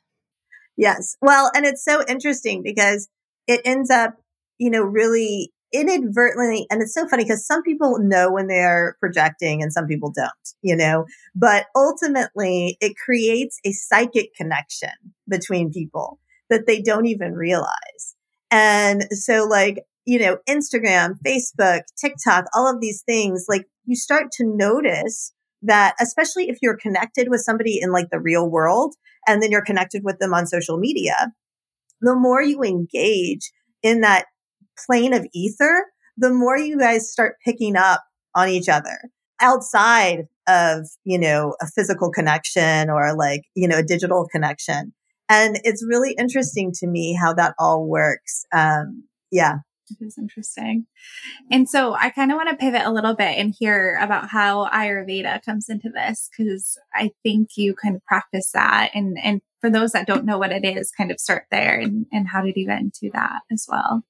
Yes. 0.78 1.18
Well 1.22 1.50
and 1.56 1.66
it's 1.66 1.84
so 1.84 2.04
interesting 2.08 2.62
because 2.62 3.10
it 3.48 3.62
ends 3.66 3.90
up 3.90 4.22
you 4.60 4.70
know 4.70 4.84
really 4.84 5.53
inadvertently, 5.74 6.68
and 6.70 6.82
it's 6.82 6.94
so 6.94 7.08
funny 7.08 7.24
because 7.24 7.46
some 7.46 7.64
people 7.64 7.98
know 8.00 8.32
when 8.32 8.48
they're 8.48 8.96
projecting 9.00 9.62
and 9.62 9.74
some 9.74 9.88
people 9.88 10.12
don't, 10.16 10.32
you 10.62 10.76
know, 10.76 11.06
but 11.36 11.66
ultimately 11.76 12.78
it 12.80 12.96
creates 12.96 13.60
a 13.66 13.72
psychic 13.72 14.34
connection 14.36 14.92
between 15.28 15.72
people 15.72 16.20
that 16.50 16.68
they 16.68 16.82
don't 16.82 17.08
even 17.08 17.34
realize. 17.34 18.16
And 18.52 19.06
so 19.12 19.46
like, 19.46 19.84
you 20.06 20.20
know, 20.20 20.38
Instagram, 20.48 21.16
Facebook, 21.26 21.82
TikTok, 22.00 22.46
all 22.54 22.72
of 22.72 22.80
these 22.80 23.02
things, 23.02 23.46
like 23.50 23.66
you 23.86 23.96
start 23.96 24.32
to 24.34 24.46
notice 24.46 25.34
that, 25.64 25.96
especially 26.00 26.50
if 26.50 26.58
you're 26.62 26.78
connected 26.78 27.30
with 27.30 27.42
somebody 27.42 27.80
in 27.82 27.92
like 27.92 28.10
the 28.12 28.20
real 28.20 28.50
world 28.50 28.96
and 29.28 29.42
then 29.42 29.50
you're 29.50 29.64
connected 29.64 30.04
with 30.04 30.20
them 30.20 30.34
on 30.34 30.46
social 30.46 30.78
media, 30.78 31.32
the 32.02 32.16
more 32.16 32.42
you 32.42 32.62
engage 32.62 33.52
in 33.82 34.02
that 34.02 34.26
plane 34.86 35.14
of 35.14 35.26
ether, 35.34 35.86
the 36.18 36.32
more 36.32 36.58
you 36.58 36.78
guys 36.78 37.12
start 37.12 37.38
picking 37.44 37.76
up 37.76 38.04
on 38.36 38.50
each 38.50 38.70
other 38.70 38.98
outside 39.42 40.28
of, 40.48 40.88
you 41.04 41.18
know, 41.18 41.56
a 41.62 41.68
physical 41.68 42.12
connection 42.12 42.90
or 42.90 43.16
like, 43.16 43.44
you 43.56 43.68
know, 43.68 43.80
a 43.80 43.84
digital 43.84 44.28
connection. 44.32 44.94
And 45.30 45.60
it's 45.64 45.86
really 45.86 46.16
interesting 46.18 46.72
to 46.76 46.88
me 46.88 47.14
how 47.14 47.34
that 47.34 47.56
all 47.60 47.88
works. 47.88 48.46
Um, 48.54 49.04
yeah. 49.32 49.60
It 49.90 50.06
is 50.06 50.18
interesting. 50.18 50.86
And 51.52 51.68
so 51.68 51.94
I 51.94 52.10
kind 52.10 52.32
of 52.32 52.38
want 52.38 52.50
to 52.50 52.56
pivot 52.56 52.84
a 52.84 52.92
little 52.92 53.16
bit 53.16 53.38
and 53.38 53.54
hear 53.58 54.00
about 54.02 54.30
how 54.30 54.70
Ayurveda 54.70 55.44
comes 55.44 55.68
into 55.70 55.90
this 55.90 56.30
because 56.36 56.78
I 56.96 57.12
think 57.22 57.50
you 57.58 57.76
kind 57.76 57.96
of 57.96 58.06
practice 58.06 58.52
that. 58.54 58.92
And, 58.94 59.18
and 59.22 59.42
for 59.60 59.70
those 59.70 59.92
that 59.92 60.08
don't 60.08 60.26
know 60.26 60.38
what 60.38 60.52
it 60.52 60.66
is, 60.66 60.92
kind 60.92 61.12
of 61.12 61.20
start 61.20 61.46
there 61.52 61.80
and, 61.80 62.06
and 62.12 62.28
how 62.30 62.42
did 62.42 62.56
you 62.56 62.66
get 62.66 62.80
into 62.80 63.10
that 63.14 63.42
as 63.52 63.66
well? 63.70 64.04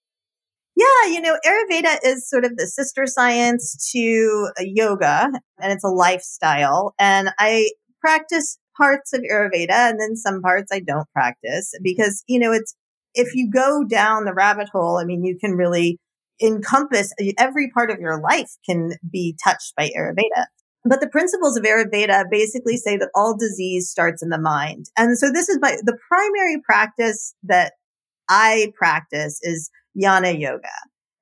Yeah, 0.75 1.11
you 1.11 1.21
know, 1.21 1.37
Ayurveda 1.45 1.99
is 2.03 2.27
sort 2.27 2.45
of 2.45 2.57
the 2.57 2.65
sister 2.65 3.05
science 3.05 3.91
to 3.91 4.49
uh, 4.59 4.63
yoga 4.65 5.29
and 5.61 5.71
it's 5.71 5.83
a 5.83 5.89
lifestyle. 5.89 6.95
And 6.99 7.29
I 7.37 7.69
practice 8.01 8.57
parts 8.75 9.13
of 9.13 9.21
Ayurveda 9.21 9.69
and 9.69 9.99
then 9.99 10.15
some 10.15 10.41
parts 10.41 10.71
I 10.71 10.79
don't 10.79 11.07
practice 11.13 11.71
because, 11.83 12.23
you 12.27 12.39
know, 12.39 12.51
it's, 12.51 12.75
if 13.13 13.35
you 13.35 13.51
go 13.51 13.83
down 13.83 14.25
the 14.25 14.33
rabbit 14.33 14.69
hole, 14.71 14.97
I 14.97 15.05
mean, 15.05 15.23
you 15.23 15.37
can 15.39 15.51
really 15.51 15.99
encompass 16.41 17.13
uh, 17.21 17.25
every 17.37 17.69
part 17.69 17.91
of 17.91 17.99
your 17.99 18.19
life 18.19 18.49
can 18.65 18.93
be 19.11 19.37
touched 19.43 19.73
by 19.77 19.91
Ayurveda. 19.95 20.45
But 20.85 20.99
the 20.99 21.09
principles 21.09 21.55
of 21.55 21.63
Ayurveda 21.63 22.25
basically 22.31 22.77
say 22.77 22.97
that 22.97 23.11
all 23.15 23.37
disease 23.37 23.89
starts 23.89 24.23
in 24.23 24.29
the 24.29 24.39
mind. 24.39 24.87
And 24.97 25.17
so 25.17 25.31
this 25.31 25.47
is 25.47 25.59
my, 25.61 25.77
the 25.83 25.97
primary 26.09 26.61
practice 26.65 27.35
that 27.43 27.73
I 28.27 28.71
practice 28.75 29.39
is 29.43 29.69
Jnana 29.99 30.39
yoga. 30.39 30.69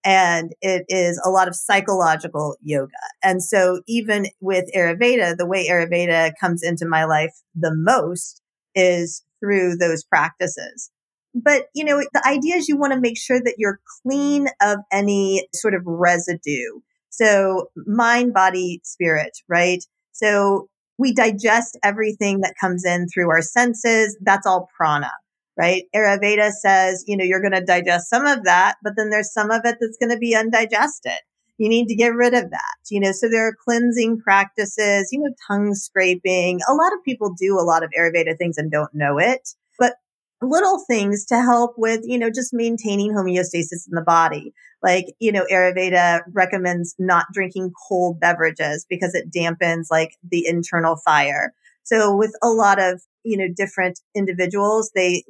And 0.04 0.54
it 0.62 0.86
is 0.88 1.22
a 1.24 1.30
lot 1.30 1.48
of 1.48 1.56
psychological 1.56 2.58
yoga. 2.62 2.92
And 3.24 3.44
so 3.44 3.82
even 3.88 4.26
with 4.40 4.66
Ayurveda, 4.76 5.38
the 5.38 5.46
way 5.46 5.68
Ayurveda 5.68 6.32
comes 6.40 6.64
into 6.64 6.88
my 6.88 7.06
life 7.06 7.34
the 7.54 7.72
most 7.74 8.42
is 8.74 9.24
through 9.40 9.76
those 9.78 10.04
practices. 10.04 10.90
But, 11.36 11.68
you 11.76 11.86
know, 11.86 12.02
the 12.14 12.28
idea 12.28 12.56
is 12.56 12.68
you 12.68 12.78
want 12.78 12.94
to 12.94 13.00
make 13.00 13.18
sure 13.18 13.40
that 13.40 13.56
you're 13.58 13.80
clean 14.04 14.48
of 14.62 14.80
any 14.92 15.48
sort 15.54 15.76
of 15.76 15.84
residue. 15.86 16.80
So 17.10 17.68
mind, 17.86 18.34
body, 18.34 18.82
spirit, 18.84 19.38
right? 19.48 19.84
So 20.14 20.68
we 20.98 21.14
digest 21.14 21.78
everything 21.84 22.42
that 22.42 22.56
comes 22.60 22.86
in 22.86 23.08
through 23.08 23.30
our 23.30 23.42
senses. 23.42 24.18
That's 24.22 24.48
all 24.48 24.68
prana 24.76 25.12
right? 25.58 25.84
Ayurveda 25.96 26.52
says, 26.52 27.04
you 27.08 27.18
know, 27.18 27.24
you're 27.24 27.42
going 27.42 27.52
to 27.52 27.64
digest 27.64 28.10
some 28.10 28.26
of 28.26 28.44
that, 28.46 28.76
but 28.84 28.94
then 28.96 29.10
there's 29.10 29.34
some 29.34 29.52
of 29.52 29.62
it 29.66 29.78
that's 29.80 29.98
going 29.98 30.12
to 30.12 30.18
be 30.18 30.36
undigested. 30.36 31.20
You 31.58 31.70
need 31.70 31.88
to 31.90 31.96
get 31.96 32.16
rid 32.16 32.34
of 32.34 32.50
that, 32.50 32.78
you 32.90 33.00
know, 33.00 33.12
so 33.12 33.30
there 33.30 33.48
are 33.48 33.56
cleansing 33.64 34.22
practices, 34.22 35.10
you 35.12 35.20
know, 35.20 35.34
tongue 35.48 35.76
scraping. 35.76 36.60
A 36.68 36.74
lot 36.74 36.92
of 36.94 37.04
people 37.06 37.36
do 37.38 37.60
a 37.60 37.62
lot 37.62 37.84
of 37.84 37.92
Ayurveda 37.98 38.38
things 38.38 38.58
and 38.58 38.72
don't 38.72 38.94
know 38.96 39.20
it, 39.20 39.50
but 39.78 39.98
little 40.42 40.84
things 40.88 41.24
to 41.26 41.36
help 41.36 41.76
with, 41.78 42.02
you 42.04 42.18
know, 42.18 42.32
just 42.32 42.52
maintaining 42.52 43.12
homeostasis 43.12 43.88
in 43.88 43.94
the 43.94 44.02
body. 44.02 44.54
Like, 44.82 45.14
you 45.20 45.32
know, 45.32 45.46
Ayurveda 45.52 46.22
recommends 46.34 46.96
not 46.98 47.28
drinking 47.32 47.74
cold 47.88 48.20
beverages 48.20 48.86
because 48.90 49.14
it 49.14 49.32
dampens 49.32 49.92
like 49.92 50.18
the 50.28 50.48
internal 50.48 50.96
fire. 50.96 51.54
So 51.84 52.16
with 52.16 52.36
a 52.42 52.50
lot 52.50 52.80
of 52.80 53.02
you 53.24 53.38
know, 53.38 53.48
different 53.56 54.00
individuals, 54.16 54.92
they 54.96 55.24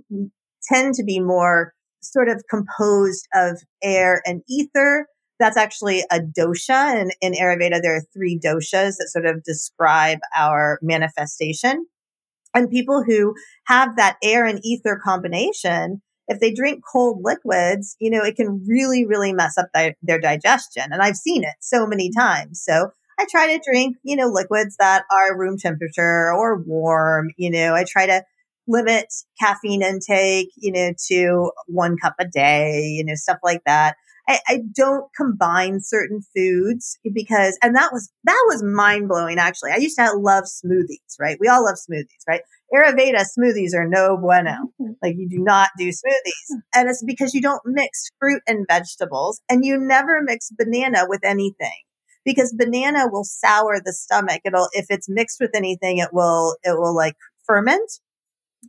tend 0.64 0.96
to 0.96 1.04
be 1.04 1.20
more 1.20 1.74
sort 2.02 2.30
of 2.30 2.44
composed 2.50 3.28
of 3.34 3.62
air 3.84 4.22
and 4.26 4.42
ether. 4.50 5.08
That's 5.40 5.58
actually 5.58 6.02
a 6.12 6.20
dosha. 6.20 7.00
And 7.00 7.14
in 7.22 7.34
Ayurveda, 7.34 7.82
there 7.82 7.96
are 7.96 8.06
three 8.14 8.40
doshas 8.40 8.98
that 8.98 9.10
sort 9.10 9.26
of 9.26 9.44
describe 9.44 10.20
our 10.36 10.80
manifestation. 10.82 11.86
And 12.54 12.70
people 12.70 13.04
who 13.04 13.34
have 13.66 13.96
that 13.96 14.18
air 14.24 14.46
and 14.46 14.60
ether 14.64 15.00
combination, 15.04 16.02
if 16.28 16.40
they 16.40 16.54
drink 16.54 16.84
cold 16.92 17.22
liquids, 17.24 17.96
you 18.00 18.10
know, 18.10 18.24
it 18.24 18.36
can 18.36 18.64
really, 18.68 19.06
really 19.06 19.34
mess 19.34 19.58
up 19.58 19.68
their, 19.74 19.96
their 20.02 20.20
digestion. 20.20 20.84
And 20.92 21.02
I've 21.02 21.16
seen 21.16 21.44
it 21.44 21.56
so 21.60 21.88
many 21.88 22.12
times. 22.12 22.62
So 22.64 22.92
I 23.22 23.26
try 23.30 23.56
to 23.56 23.62
drink, 23.64 23.98
you 24.02 24.16
know, 24.16 24.30
liquids 24.30 24.78
that 24.80 25.04
are 25.12 25.38
room 25.38 25.56
temperature 25.60 26.34
or 26.34 26.60
warm. 26.60 27.30
You 27.38 27.52
know, 27.52 27.76
I 27.76 27.86
try 27.88 28.08
to 28.08 28.24
limit 28.68 29.14
caffeine 29.40 29.84
intake, 29.84 30.50
you 30.58 30.72
know, 30.72 30.94
to 31.10 31.52
one 31.68 31.98
cup 32.02 32.16
a 32.20 32.28
day, 32.28 32.82
you 32.86 33.06
know, 33.06 33.14
stuff 33.14 33.38
like 33.44 33.62
that. 33.68 33.96
I, 34.28 34.40
I 34.48 34.60
don't 34.76 35.06
combine 35.16 35.82
certain 35.82 36.22
foods 36.36 36.98
because, 37.14 37.60
and 37.62 37.76
that 37.76 37.92
was, 37.94 38.10
that 38.24 38.44
was 38.48 38.64
mind 38.64 39.08
blowing 39.08 39.38
actually. 39.38 39.72
I 39.72 39.78
used 39.78 40.00
to 40.00 40.14
love 40.14 40.46
smoothies, 40.46 41.20
right? 41.20 41.38
We 41.40 41.48
all 41.48 41.64
love 41.64 41.76
smoothies, 41.76 42.26
right? 42.28 42.42
Ayurveda 42.74 43.24
smoothies 43.38 43.76
are 43.76 43.88
no 43.88 44.18
bueno. 44.18 44.72
Mm-hmm. 44.82 44.94
Like 45.04 45.16
you 45.16 45.30
do 45.30 45.44
not 45.44 45.70
do 45.78 45.90
smoothies. 45.90 46.58
And 46.74 46.90
it's 46.90 47.04
because 47.04 47.36
you 47.36 47.42
don't 47.42 47.62
mix 47.66 48.10
fruit 48.20 48.42
and 48.48 48.66
vegetables 48.68 49.42
and 49.48 49.64
you 49.64 49.78
never 49.80 50.22
mix 50.24 50.50
banana 50.58 51.06
with 51.08 51.24
anything 51.24 51.84
because 52.26 52.54
banana 52.58 53.08
will 53.12 53.24
sour 53.24 53.80
the 53.84 53.94
stomach. 53.94 54.42
It'll, 54.46 54.70
if 54.74 54.86
it's 54.90 55.10
mixed 55.10 55.40
with 55.40 55.52
anything, 55.56 55.98
it 55.98 56.10
will, 56.14 56.58
it 56.64 56.78
will 56.78 56.96
like 56.96 57.16
ferment. 57.46 57.92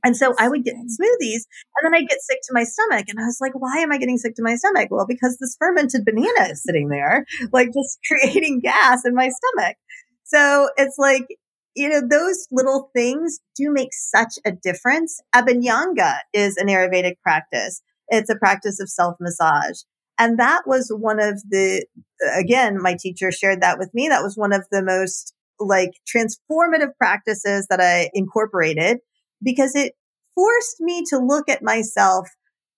And 0.04 0.16
so 0.16 0.34
I 0.38 0.48
would 0.48 0.64
get 0.64 0.74
smoothies 0.74 1.44
and 1.76 1.84
then 1.84 1.94
I'd 1.94 2.08
get 2.08 2.20
sick 2.22 2.38
to 2.44 2.54
my 2.54 2.64
stomach. 2.64 3.06
And 3.08 3.20
I 3.20 3.24
was 3.24 3.38
like, 3.40 3.52
why 3.54 3.78
am 3.78 3.92
I 3.92 3.98
getting 3.98 4.16
sick 4.16 4.34
to 4.36 4.42
my 4.42 4.54
stomach? 4.56 4.88
Well, 4.90 5.06
because 5.06 5.36
this 5.38 5.56
fermented 5.58 6.04
banana 6.04 6.50
is 6.50 6.62
sitting 6.62 6.88
there, 6.88 7.26
like 7.52 7.68
just 7.72 7.98
creating 8.06 8.60
gas 8.60 9.04
in 9.04 9.14
my 9.14 9.28
stomach. 9.28 9.76
So 10.24 10.70
it's 10.76 10.96
like, 10.98 11.26
you 11.74 11.88
know, 11.88 12.02
those 12.06 12.46
little 12.50 12.90
things 12.94 13.38
do 13.56 13.70
make 13.70 13.92
such 13.92 14.34
a 14.46 14.52
difference. 14.52 15.20
Abhyanga 15.34 16.18
is 16.32 16.56
an 16.56 16.68
Ayurvedic 16.68 17.14
practice. 17.22 17.82
It's 18.08 18.30
a 18.30 18.36
practice 18.36 18.80
of 18.80 18.90
self 18.90 19.16
massage. 19.20 19.80
And 20.22 20.38
that 20.38 20.62
was 20.66 20.94
one 20.96 21.18
of 21.18 21.42
the, 21.50 21.84
again, 22.38 22.80
my 22.80 22.96
teacher 22.96 23.32
shared 23.32 23.60
that 23.60 23.76
with 23.76 23.92
me. 23.92 24.06
That 24.06 24.22
was 24.22 24.36
one 24.36 24.52
of 24.52 24.64
the 24.70 24.80
most 24.80 25.34
like 25.58 25.90
transformative 26.06 26.94
practices 26.96 27.66
that 27.70 27.80
I 27.80 28.08
incorporated 28.14 28.98
because 29.42 29.74
it 29.74 29.94
forced 30.36 30.76
me 30.78 31.02
to 31.10 31.18
look 31.18 31.48
at 31.48 31.64
myself 31.64 32.28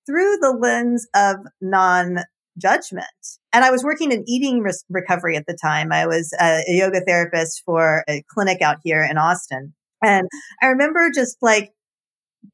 through 0.07 0.39
the 0.41 0.53
lens 0.59 1.07
of 1.15 1.37
non 1.61 2.21
judgment. 2.57 3.05
And 3.53 3.63
I 3.63 3.71
was 3.71 3.85
working 3.85 4.11
in 4.11 4.25
eating 4.27 4.61
re- 4.61 4.73
recovery 4.89 5.37
at 5.37 5.45
the 5.47 5.59
time. 5.61 5.93
I 5.93 6.07
was 6.07 6.35
a, 6.41 6.63
a 6.67 6.75
yoga 6.75 7.03
therapist 7.07 7.63
for 7.67 8.05
a 8.09 8.23
clinic 8.27 8.63
out 8.63 8.79
here 8.83 9.05
in 9.05 9.19
Austin. 9.19 9.75
And 10.03 10.29
I 10.63 10.69
remember 10.69 11.11
just 11.15 11.37
like 11.43 11.73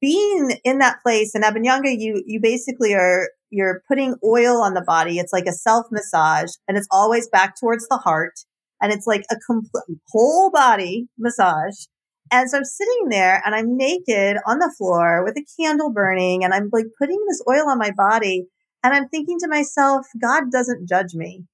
being 0.01 0.57
in 0.64 0.78
that 0.80 1.01
place 1.05 1.36
in 1.36 1.43
Abhyanga, 1.43 1.95
you, 1.97 2.24
you 2.26 2.41
basically 2.41 2.93
are, 2.95 3.28
you're 3.51 3.82
putting 3.88 4.14
oil 4.24 4.62
on 4.62 4.74
the 4.74 4.82
body. 4.82 5.18
It's 5.18 5.32
like 5.32 5.46
a 5.46 5.53
self 5.53 5.86
massage 5.90 6.51
and 6.68 6.76
it's 6.76 6.88
always 6.90 7.28
back 7.28 7.55
towards 7.59 7.86
the 7.88 7.98
heart. 7.98 8.40
And 8.80 8.92
it's 8.92 9.07
like 9.07 9.22
a 9.30 9.36
complete 9.36 9.98
whole 10.09 10.51
body 10.51 11.09
massage. 11.18 11.86
And 12.32 12.48
so 12.48 12.59
I'm 12.59 12.64
sitting 12.64 13.09
there 13.11 13.42
and 13.44 13.55
I'm 13.55 13.76
naked 13.76 14.38
on 14.46 14.59
the 14.59 14.72
floor 14.78 15.24
with 15.24 15.36
a 15.36 15.44
candle 15.61 15.92
burning 15.92 16.44
and 16.44 16.55
I'm 16.55 16.70
like 16.72 16.86
putting 16.98 17.18
this 17.28 17.42
oil 17.48 17.68
on 17.68 17.78
my 17.78 17.90
body. 17.90 18.46
And 18.82 18.94
I'm 18.94 19.09
thinking 19.09 19.38
to 19.40 19.48
myself, 19.48 20.07
God 20.20 20.44
doesn't 20.51 20.88
judge 20.88 21.12
me. 21.14 21.44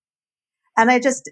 And 0.77 0.91
I 0.91 1.01
just, 1.01 1.29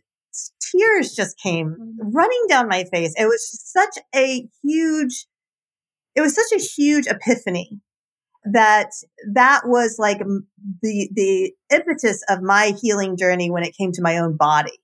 tears 0.61 1.13
just 1.13 1.39
came 1.39 1.77
mm-hmm. 1.79 2.11
running 2.11 2.47
down 2.49 2.69
my 2.69 2.85
face. 2.85 3.15
It 3.17 3.27
was 3.27 3.47
such 3.71 4.03
a 4.15 4.49
huge, 4.65 5.27
it 6.17 6.23
was 6.23 6.35
such 6.35 6.59
a 6.59 6.63
huge 6.63 7.07
epiphany 7.07 7.81
that 8.45 8.91
that 9.33 9.63
was 9.65 9.97
like 9.99 10.19
the, 10.83 11.09
the 11.15 11.53
impetus 11.73 12.23
of 12.29 12.43
my 12.43 12.75
healing 12.81 13.17
journey 13.17 13.51
when 13.51 13.65
it 13.65 13.77
came 13.77 13.93
to 13.93 14.03
my 14.03 14.19
own 14.19 14.37
body, 14.37 14.79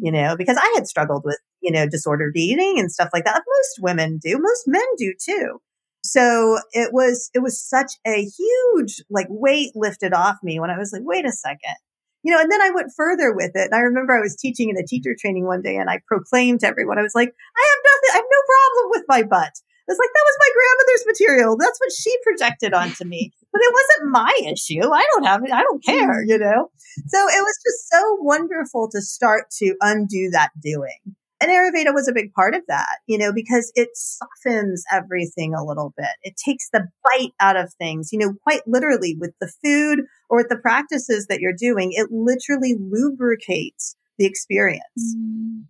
you 0.00 0.10
mm-hmm. 0.10 0.22
know, 0.22 0.36
because 0.36 0.56
I 0.56 0.72
had 0.74 0.86
struggled 0.86 1.22
with, 1.24 1.38
you 1.60 1.70
know, 1.70 1.88
disordered 1.88 2.36
eating 2.36 2.78
and 2.78 2.90
stuff 2.90 3.10
like 3.12 3.24
that. 3.24 3.42
Most 3.46 3.78
women 3.80 4.18
do, 4.22 4.38
most 4.38 4.64
men 4.66 4.82
do 4.96 5.14
too. 5.18 5.60
So 6.02 6.58
it 6.72 6.92
was, 6.92 7.30
it 7.34 7.38
was 7.38 7.62
such 7.62 7.92
a 8.06 8.24
huge 8.24 9.02
like 9.08 9.28
weight 9.30 9.70
lifted 9.74 10.12
off 10.12 10.36
me 10.42 10.60
when 10.60 10.70
I 10.70 10.76
was 10.76 10.92
like, 10.92 11.02
wait 11.04 11.24
a 11.24 11.32
second. 11.32 11.76
You 12.22 12.32
know, 12.32 12.40
and 12.40 12.50
then 12.50 12.62
I 12.62 12.70
went 12.70 12.92
further 12.96 13.34
with 13.34 13.52
it. 13.54 13.66
And 13.66 13.74
I 13.74 13.80
remember 13.80 14.14
I 14.14 14.20
was 14.20 14.34
teaching 14.34 14.70
in 14.70 14.78
a 14.78 14.86
teacher 14.86 15.14
training 15.18 15.46
one 15.46 15.62
day 15.62 15.76
and 15.76 15.88
I 15.88 16.00
proclaimed 16.08 16.60
to 16.60 16.66
everyone, 16.66 16.98
I 16.98 17.02
was 17.02 17.14
like, 17.14 17.28
I 17.28 17.70
have 17.70 17.84
nothing, 17.84 18.10
I 18.12 18.16
have 18.16 18.24
no 18.30 18.42
problem 18.48 18.90
with 18.90 19.04
my 19.08 19.22
butt. 19.22 19.52
It's 19.86 19.98
like, 19.98 20.10
that 20.14 20.26
was 20.26 20.38
my 20.40 20.50
grandmother's 20.54 21.04
material. 21.06 21.56
That's 21.58 21.78
what 21.78 21.92
she 21.92 22.16
projected 22.22 22.72
onto 22.72 23.04
me. 23.04 23.32
But 23.52 23.60
it 23.62 23.72
wasn't 23.72 24.12
my 24.12 24.32
issue. 24.50 24.90
I 24.90 25.04
don't 25.12 25.24
have 25.24 25.44
it. 25.44 25.52
I 25.52 25.62
don't 25.62 25.84
care, 25.84 26.24
you 26.24 26.38
know? 26.38 26.70
So 27.06 27.18
it 27.18 27.42
was 27.42 27.58
just 27.64 27.90
so 27.90 28.16
wonderful 28.20 28.88
to 28.92 29.00
start 29.02 29.50
to 29.58 29.74
undo 29.80 30.30
that 30.32 30.50
doing. 30.62 31.16
And 31.40 31.50
Ayurveda 31.50 31.92
was 31.92 32.08
a 32.08 32.14
big 32.14 32.32
part 32.32 32.54
of 32.54 32.62
that, 32.68 32.98
you 33.06 33.18
know, 33.18 33.32
because 33.32 33.70
it 33.74 33.90
softens 33.94 34.82
everything 34.90 35.52
a 35.54 35.64
little 35.64 35.92
bit. 35.96 36.06
It 36.22 36.34
takes 36.42 36.70
the 36.72 36.88
bite 37.04 37.32
out 37.40 37.56
of 37.56 37.74
things, 37.74 38.10
you 38.12 38.18
know, 38.18 38.34
quite 38.42 38.62
literally 38.66 39.16
with 39.20 39.32
the 39.40 39.52
food 39.62 40.04
or 40.30 40.38
with 40.38 40.48
the 40.48 40.56
practices 40.56 41.26
that 41.28 41.40
you're 41.40 41.52
doing. 41.52 41.90
It 41.92 42.08
literally 42.10 42.76
lubricates 42.80 43.96
the 44.16 44.24
experience. 44.24 45.16
Mm. 45.18 45.64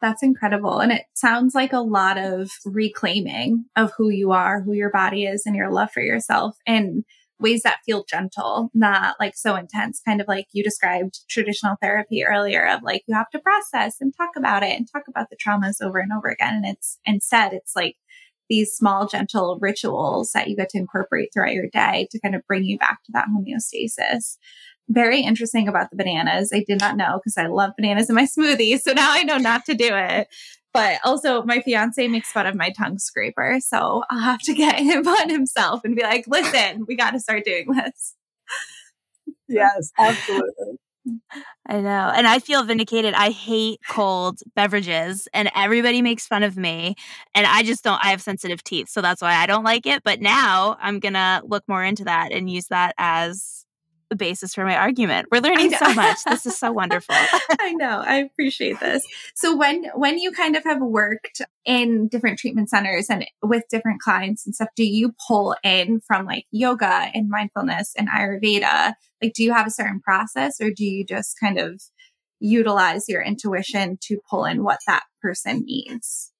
That's 0.00 0.22
incredible. 0.22 0.78
And 0.78 0.92
it 0.92 1.02
sounds 1.14 1.54
like 1.54 1.72
a 1.72 1.80
lot 1.80 2.18
of 2.18 2.50
reclaiming 2.64 3.64
of 3.76 3.92
who 3.96 4.10
you 4.10 4.30
are, 4.32 4.62
who 4.62 4.72
your 4.72 4.90
body 4.90 5.24
is, 5.24 5.42
and 5.44 5.56
your 5.56 5.70
love 5.72 5.90
for 5.92 6.02
yourself. 6.02 6.56
in 6.66 7.04
ways 7.40 7.62
that 7.62 7.78
feel 7.86 8.04
gentle, 8.04 8.70
not 8.74 9.14
like 9.20 9.36
so 9.36 9.54
intense, 9.54 10.00
kind 10.04 10.20
of 10.20 10.28
like 10.28 10.46
you 10.52 10.62
described 10.62 11.20
traditional 11.28 11.76
therapy 11.80 12.24
earlier 12.24 12.66
of 12.66 12.82
like 12.82 13.02
you 13.06 13.14
have 13.14 13.30
to 13.30 13.38
process 13.38 13.96
and 14.00 14.12
talk 14.16 14.30
about 14.36 14.62
it 14.62 14.76
and 14.76 14.88
talk 14.90 15.04
about 15.08 15.28
the 15.30 15.36
traumas 15.36 15.80
over 15.80 15.98
and 15.98 16.12
over 16.12 16.28
again. 16.28 16.54
And 16.54 16.66
it's 16.66 16.98
instead, 17.04 17.52
it's 17.52 17.76
like 17.76 17.96
these 18.48 18.72
small, 18.72 19.06
gentle 19.06 19.58
rituals 19.60 20.32
that 20.32 20.48
you 20.48 20.56
get 20.56 20.70
to 20.70 20.78
incorporate 20.78 21.30
throughout 21.32 21.52
your 21.52 21.68
day 21.68 22.08
to 22.10 22.20
kind 22.20 22.34
of 22.34 22.46
bring 22.46 22.64
you 22.64 22.78
back 22.78 23.02
to 23.04 23.12
that 23.12 23.26
homeostasis. 23.28 24.36
Very 24.88 25.20
interesting 25.20 25.68
about 25.68 25.90
the 25.90 25.96
bananas. 25.96 26.50
I 26.52 26.64
did 26.66 26.80
not 26.80 26.96
know 26.96 27.18
because 27.18 27.36
I 27.36 27.46
love 27.46 27.72
bananas 27.76 28.08
in 28.08 28.16
my 28.16 28.24
smoothie. 28.24 28.80
So 28.80 28.92
now 28.92 29.10
I 29.12 29.22
know 29.22 29.36
not 29.36 29.64
to 29.66 29.74
do 29.74 29.90
it. 29.90 30.28
But 30.74 31.00
also, 31.02 31.42
my 31.42 31.60
fiance 31.60 32.06
makes 32.08 32.30
fun 32.30 32.46
of 32.46 32.54
my 32.54 32.70
tongue 32.70 32.98
scraper. 32.98 33.58
So 33.60 34.04
I'll 34.10 34.20
have 34.20 34.40
to 34.40 34.54
get 34.54 34.78
him 34.78 35.06
on 35.06 35.30
himself 35.30 35.80
and 35.84 35.96
be 35.96 36.02
like, 36.02 36.26
listen, 36.28 36.84
we 36.86 36.94
got 36.94 37.12
to 37.12 37.20
start 37.20 37.44
doing 37.44 37.66
this. 37.72 38.14
Yes, 39.50 39.92
absolutely. 39.98 40.78
I 41.66 41.80
know. 41.80 42.12
And 42.14 42.26
I 42.26 42.38
feel 42.38 42.62
vindicated. 42.64 43.14
I 43.14 43.30
hate 43.30 43.80
cold 43.88 44.40
beverages 44.54 45.28
and 45.32 45.50
everybody 45.54 46.02
makes 46.02 46.26
fun 46.26 46.42
of 46.42 46.56
me. 46.56 46.96
And 47.34 47.46
I 47.46 47.62
just 47.62 47.82
don't, 47.84 48.02
I 48.04 48.10
have 48.10 48.22
sensitive 48.22 48.62
teeth. 48.62 48.88
So 48.88 49.00
that's 49.00 49.22
why 49.22 49.34
I 49.34 49.46
don't 49.46 49.64
like 49.64 49.86
it. 49.86 50.02
But 50.02 50.20
now 50.20 50.76
I'm 50.80 51.00
going 51.00 51.14
to 51.14 51.42
look 51.44 51.64
more 51.66 51.82
into 51.82 52.04
that 52.04 52.32
and 52.32 52.50
use 52.50 52.66
that 52.66 52.94
as 52.98 53.64
the 54.10 54.16
basis 54.16 54.54
for 54.54 54.64
my 54.64 54.76
argument. 54.76 55.28
We're 55.30 55.40
learning 55.40 55.72
so 55.72 55.92
much. 55.94 56.24
This 56.24 56.46
is 56.46 56.58
so 56.58 56.72
wonderful. 56.78 57.14
I 57.60 57.72
know. 57.74 58.02
I 58.04 58.16
appreciate 58.16 58.80
this. 58.80 59.04
So 59.34 59.56
when 59.56 59.84
when 59.94 60.18
you 60.18 60.32
kind 60.32 60.56
of 60.56 60.64
have 60.64 60.80
worked 60.80 61.42
in 61.64 62.08
different 62.08 62.38
treatment 62.38 62.70
centers 62.70 63.08
and 63.10 63.26
with 63.42 63.64
different 63.70 64.00
clients 64.00 64.46
and 64.46 64.54
stuff, 64.54 64.68
do 64.76 64.84
you 64.84 65.14
pull 65.26 65.56
in 65.62 66.00
from 66.00 66.26
like 66.26 66.46
yoga 66.50 67.10
and 67.14 67.28
mindfulness 67.28 67.92
and 67.96 68.08
Ayurveda? 68.08 68.94
Like 69.22 69.34
do 69.34 69.44
you 69.44 69.52
have 69.52 69.66
a 69.66 69.70
certain 69.70 70.00
process 70.00 70.60
or 70.60 70.70
do 70.70 70.84
you 70.84 71.04
just 71.04 71.38
kind 71.38 71.58
of 71.58 71.82
utilize 72.40 73.08
your 73.08 73.22
intuition 73.22 73.98
to 74.00 74.18
pull 74.30 74.44
in 74.44 74.62
what 74.62 74.80
that 74.86 75.04
person 75.20 75.64
needs? 75.66 76.32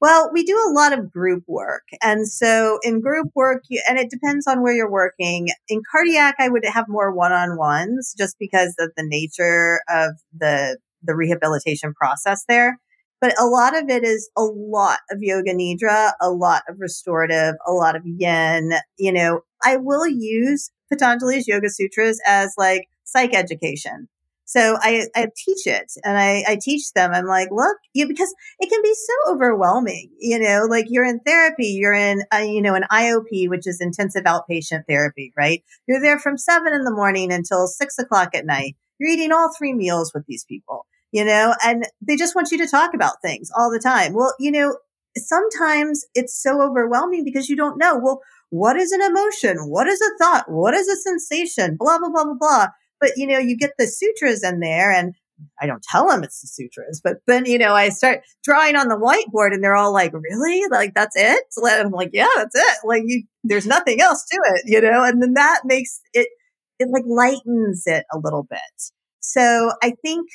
Well, 0.00 0.30
we 0.32 0.44
do 0.44 0.56
a 0.56 0.72
lot 0.72 0.94
of 0.94 1.12
group 1.12 1.44
work. 1.46 1.82
And 2.02 2.26
so 2.26 2.78
in 2.82 3.02
group 3.02 3.28
work, 3.34 3.64
you, 3.68 3.82
and 3.86 3.98
it 3.98 4.10
depends 4.10 4.46
on 4.46 4.62
where 4.62 4.72
you're 4.72 4.90
working. 4.90 5.48
In 5.68 5.82
cardiac, 5.92 6.36
I 6.38 6.48
would 6.48 6.64
have 6.64 6.86
more 6.88 7.14
one-on-ones 7.14 8.14
just 8.16 8.36
because 8.38 8.74
of 8.78 8.92
the 8.96 9.04
nature 9.06 9.80
of 9.90 10.12
the, 10.38 10.78
the 11.02 11.14
rehabilitation 11.14 11.92
process 11.92 12.44
there. 12.48 12.78
But 13.20 13.38
a 13.38 13.44
lot 13.44 13.76
of 13.76 13.90
it 13.90 14.02
is 14.02 14.30
a 14.38 14.42
lot 14.42 15.00
of 15.10 15.18
yoga 15.20 15.52
nidra, 15.52 16.12
a 16.22 16.30
lot 16.30 16.62
of 16.66 16.76
restorative, 16.78 17.54
a 17.66 17.72
lot 17.72 17.94
of 17.94 18.02
yin. 18.06 18.72
You 18.98 19.12
know, 19.12 19.42
I 19.62 19.76
will 19.76 20.08
use 20.08 20.70
Patanjali's 20.90 21.46
Yoga 21.46 21.68
Sutras 21.68 22.18
as 22.26 22.54
like 22.56 22.86
psych 23.04 23.34
education. 23.34 24.08
So 24.50 24.76
I, 24.80 25.06
I 25.14 25.28
teach 25.36 25.64
it 25.68 25.92
and 26.02 26.18
I, 26.18 26.42
I 26.44 26.58
teach 26.60 26.92
them. 26.92 27.12
I'm 27.14 27.26
like, 27.26 27.50
look, 27.52 27.76
you, 27.94 28.08
because 28.08 28.34
it 28.58 28.68
can 28.68 28.82
be 28.82 28.92
so 28.92 29.32
overwhelming, 29.32 30.10
you 30.18 30.40
know, 30.40 30.66
like 30.68 30.86
you're 30.88 31.04
in 31.04 31.20
therapy, 31.20 31.68
you're 31.68 31.94
in, 31.94 32.24
uh, 32.34 32.38
you 32.38 32.60
know, 32.60 32.74
an 32.74 32.82
IOP, 32.90 33.48
which 33.48 33.68
is 33.68 33.80
intensive 33.80 34.24
outpatient 34.24 34.82
therapy, 34.88 35.32
right? 35.36 35.62
You're 35.86 36.00
there 36.00 36.18
from 36.18 36.36
seven 36.36 36.72
in 36.72 36.82
the 36.82 36.90
morning 36.92 37.32
until 37.32 37.68
six 37.68 37.96
o'clock 37.96 38.34
at 38.34 38.44
night. 38.44 38.74
You're 38.98 39.10
eating 39.10 39.30
all 39.30 39.52
three 39.56 39.72
meals 39.72 40.10
with 40.12 40.26
these 40.26 40.44
people, 40.46 40.84
you 41.12 41.24
know, 41.24 41.54
and 41.64 41.84
they 42.02 42.16
just 42.16 42.34
want 42.34 42.50
you 42.50 42.58
to 42.58 42.66
talk 42.66 42.92
about 42.92 43.22
things 43.22 43.52
all 43.56 43.70
the 43.70 43.78
time. 43.78 44.14
Well, 44.14 44.34
you 44.40 44.50
know, 44.50 44.76
sometimes 45.16 46.04
it's 46.16 46.42
so 46.42 46.60
overwhelming 46.60 47.22
because 47.24 47.48
you 47.48 47.54
don't 47.54 47.78
know, 47.78 48.00
well, 48.02 48.20
what 48.48 48.76
is 48.76 48.90
an 48.90 49.00
emotion? 49.00 49.68
What 49.68 49.86
is 49.86 50.00
a 50.00 50.18
thought? 50.18 50.50
What 50.50 50.74
is 50.74 50.88
a 50.88 50.96
sensation? 50.96 51.76
Blah, 51.78 52.00
blah, 52.00 52.10
blah, 52.10 52.24
blah, 52.24 52.34
blah. 52.34 52.66
But, 53.00 53.12
you 53.16 53.26
know, 53.26 53.38
you 53.38 53.56
get 53.56 53.72
the 53.78 53.86
sutras 53.86 54.44
in 54.44 54.60
there 54.60 54.92
and 54.92 55.14
I 55.60 55.66
don't 55.66 55.82
tell 55.82 56.08
them 56.08 56.22
it's 56.22 56.40
the 56.42 56.48
sutras, 56.48 57.00
but 57.02 57.18
then, 57.26 57.46
you 57.46 57.58
know, 57.58 57.74
I 57.74 57.88
start 57.88 58.20
drawing 58.44 58.76
on 58.76 58.88
the 58.88 58.98
whiteboard 58.98 59.54
and 59.54 59.64
they're 59.64 59.76
all 59.76 59.92
like, 59.92 60.12
really? 60.12 60.68
Like, 60.70 60.94
that's 60.94 61.16
it? 61.16 61.44
And 61.56 61.86
I'm 61.86 61.92
like, 61.92 62.10
yeah, 62.12 62.28
that's 62.36 62.54
it. 62.54 62.78
Like, 62.84 63.04
you, 63.06 63.24
there's 63.42 63.66
nothing 63.66 64.00
else 64.00 64.24
to 64.30 64.38
it, 64.54 64.64
you 64.66 64.80
know? 64.80 65.02
And 65.02 65.22
then 65.22 65.34
that 65.34 65.62
makes 65.64 66.00
it, 66.12 66.28
it 66.78 66.88
like 66.90 67.04
lightens 67.06 67.84
it 67.86 68.04
a 68.12 68.18
little 68.18 68.46
bit. 68.48 68.58
So 69.20 69.72
I 69.82 69.94
think 70.02 70.28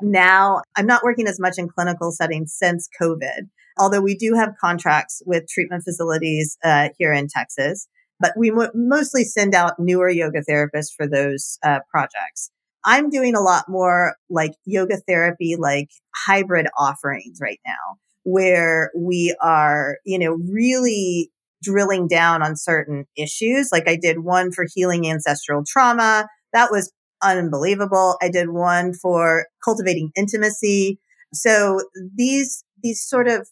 now 0.00 0.62
I'm 0.76 0.86
not 0.86 1.04
working 1.04 1.28
as 1.28 1.38
much 1.38 1.54
in 1.58 1.68
clinical 1.68 2.10
settings 2.10 2.54
since 2.56 2.88
COVID, 3.00 3.48
although 3.78 4.00
we 4.00 4.16
do 4.16 4.34
have 4.34 4.54
contracts 4.60 5.22
with 5.26 5.48
treatment 5.48 5.84
facilities 5.84 6.56
uh, 6.64 6.88
here 6.98 7.12
in 7.12 7.28
Texas 7.28 7.86
but 8.22 8.32
we 8.36 8.52
mostly 8.72 9.24
send 9.24 9.52
out 9.52 9.80
newer 9.80 10.08
yoga 10.08 10.42
therapists 10.48 10.94
for 10.96 11.08
those 11.08 11.58
uh, 11.64 11.80
projects. 11.90 12.52
I'm 12.84 13.10
doing 13.10 13.34
a 13.34 13.40
lot 13.40 13.64
more 13.68 14.14
like 14.30 14.52
yoga 14.64 14.98
therapy, 15.08 15.56
like 15.58 15.88
hybrid 16.14 16.68
offerings 16.78 17.38
right 17.42 17.58
now, 17.66 17.96
where 18.22 18.92
we 18.96 19.36
are, 19.42 19.98
you 20.06 20.20
know, 20.20 20.38
really 20.48 21.30
drilling 21.62 22.06
down 22.06 22.42
on 22.42 22.56
certain 22.56 23.06
issues. 23.16 23.70
Like 23.72 23.88
I 23.88 23.96
did 23.96 24.20
one 24.20 24.52
for 24.52 24.66
healing 24.72 25.08
ancestral 25.08 25.64
trauma. 25.66 26.28
That 26.52 26.70
was 26.70 26.92
unbelievable. 27.24 28.18
I 28.22 28.28
did 28.28 28.50
one 28.50 28.94
for 28.94 29.46
cultivating 29.64 30.12
intimacy. 30.16 31.00
So 31.34 31.80
these 32.16 32.64
these 32.82 33.02
sort 33.04 33.26
of 33.26 33.48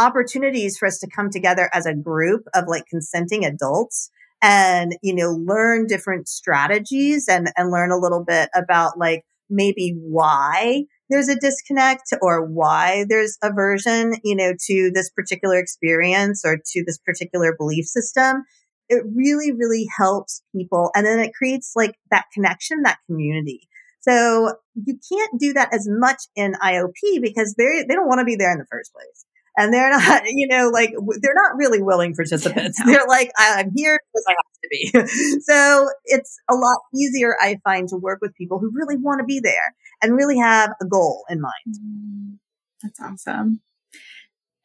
opportunities 0.00 0.78
for 0.78 0.86
us 0.86 0.98
to 0.98 1.08
come 1.08 1.30
together 1.30 1.68
as 1.72 1.86
a 1.86 1.94
group 1.94 2.44
of 2.54 2.64
like 2.66 2.84
consenting 2.86 3.44
adults 3.44 4.10
and, 4.42 4.96
you 5.02 5.14
know, 5.14 5.30
learn 5.30 5.86
different 5.86 6.28
strategies 6.28 7.28
and, 7.28 7.52
and 7.56 7.70
learn 7.70 7.92
a 7.92 7.98
little 7.98 8.24
bit 8.24 8.48
about 8.54 8.98
like 8.98 9.24
maybe 9.50 9.94
why 10.00 10.84
there's 11.10 11.28
a 11.28 11.38
disconnect 11.38 12.14
or 12.22 12.46
why 12.46 13.04
there's 13.08 13.36
aversion, 13.42 14.14
you 14.24 14.34
know, 14.34 14.52
to 14.66 14.90
this 14.94 15.10
particular 15.10 15.58
experience 15.58 16.42
or 16.44 16.56
to 16.72 16.84
this 16.86 16.98
particular 16.98 17.54
belief 17.58 17.84
system. 17.84 18.44
It 18.88 19.04
really, 19.14 19.52
really 19.52 19.86
helps 19.98 20.42
people. 20.56 20.90
And 20.94 21.04
then 21.04 21.20
it 21.20 21.34
creates 21.34 21.72
like 21.76 21.94
that 22.10 22.24
connection, 22.32 22.82
that 22.82 22.98
community. 23.06 23.68
So 24.00 24.54
you 24.74 24.98
can't 25.12 25.38
do 25.38 25.52
that 25.52 25.74
as 25.74 25.86
much 25.88 26.22
in 26.34 26.54
IOP 26.54 27.20
because 27.20 27.54
they 27.58 27.84
they 27.86 27.94
don't 27.94 28.08
want 28.08 28.20
to 28.20 28.24
be 28.24 28.36
there 28.36 28.50
in 28.50 28.58
the 28.58 28.66
first 28.70 28.92
place 28.94 29.26
and 29.60 29.74
they're 29.74 29.90
not, 29.90 30.22
you 30.26 30.48
know, 30.48 30.70
like 30.72 30.90
they're 31.20 31.34
not 31.34 31.56
really 31.56 31.82
willing 31.82 32.14
participants. 32.14 32.80
No. 32.90 32.92
They're 32.92 33.06
like, 33.06 33.30
I'm 33.38 33.72
here 33.76 34.00
because 34.12 34.24
I 34.26 34.32
have 34.32 34.52
to 34.62 34.68
be. 34.70 35.40
so 35.42 35.88
it's 36.06 36.38
a 36.48 36.54
lot 36.54 36.78
easier, 36.94 37.36
I 37.40 37.58
find, 37.62 37.88
to 37.88 37.96
work 37.96 38.20
with 38.22 38.34
people 38.34 38.58
who 38.58 38.70
really 38.72 38.96
want 38.96 39.20
to 39.20 39.24
be 39.24 39.38
there 39.38 39.74
and 40.02 40.16
really 40.16 40.38
have 40.38 40.70
a 40.80 40.86
goal 40.86 41.24
in 41.28 41.40
mind. 41.40 41.52
Mm, 41.68 42.38
that's 42.82 43.00
awesome. 43.00 43.60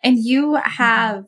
And 0.02 0.18
you 0.18 0.54
mm-hmm. 0.54 0.70
have 0.70 1.26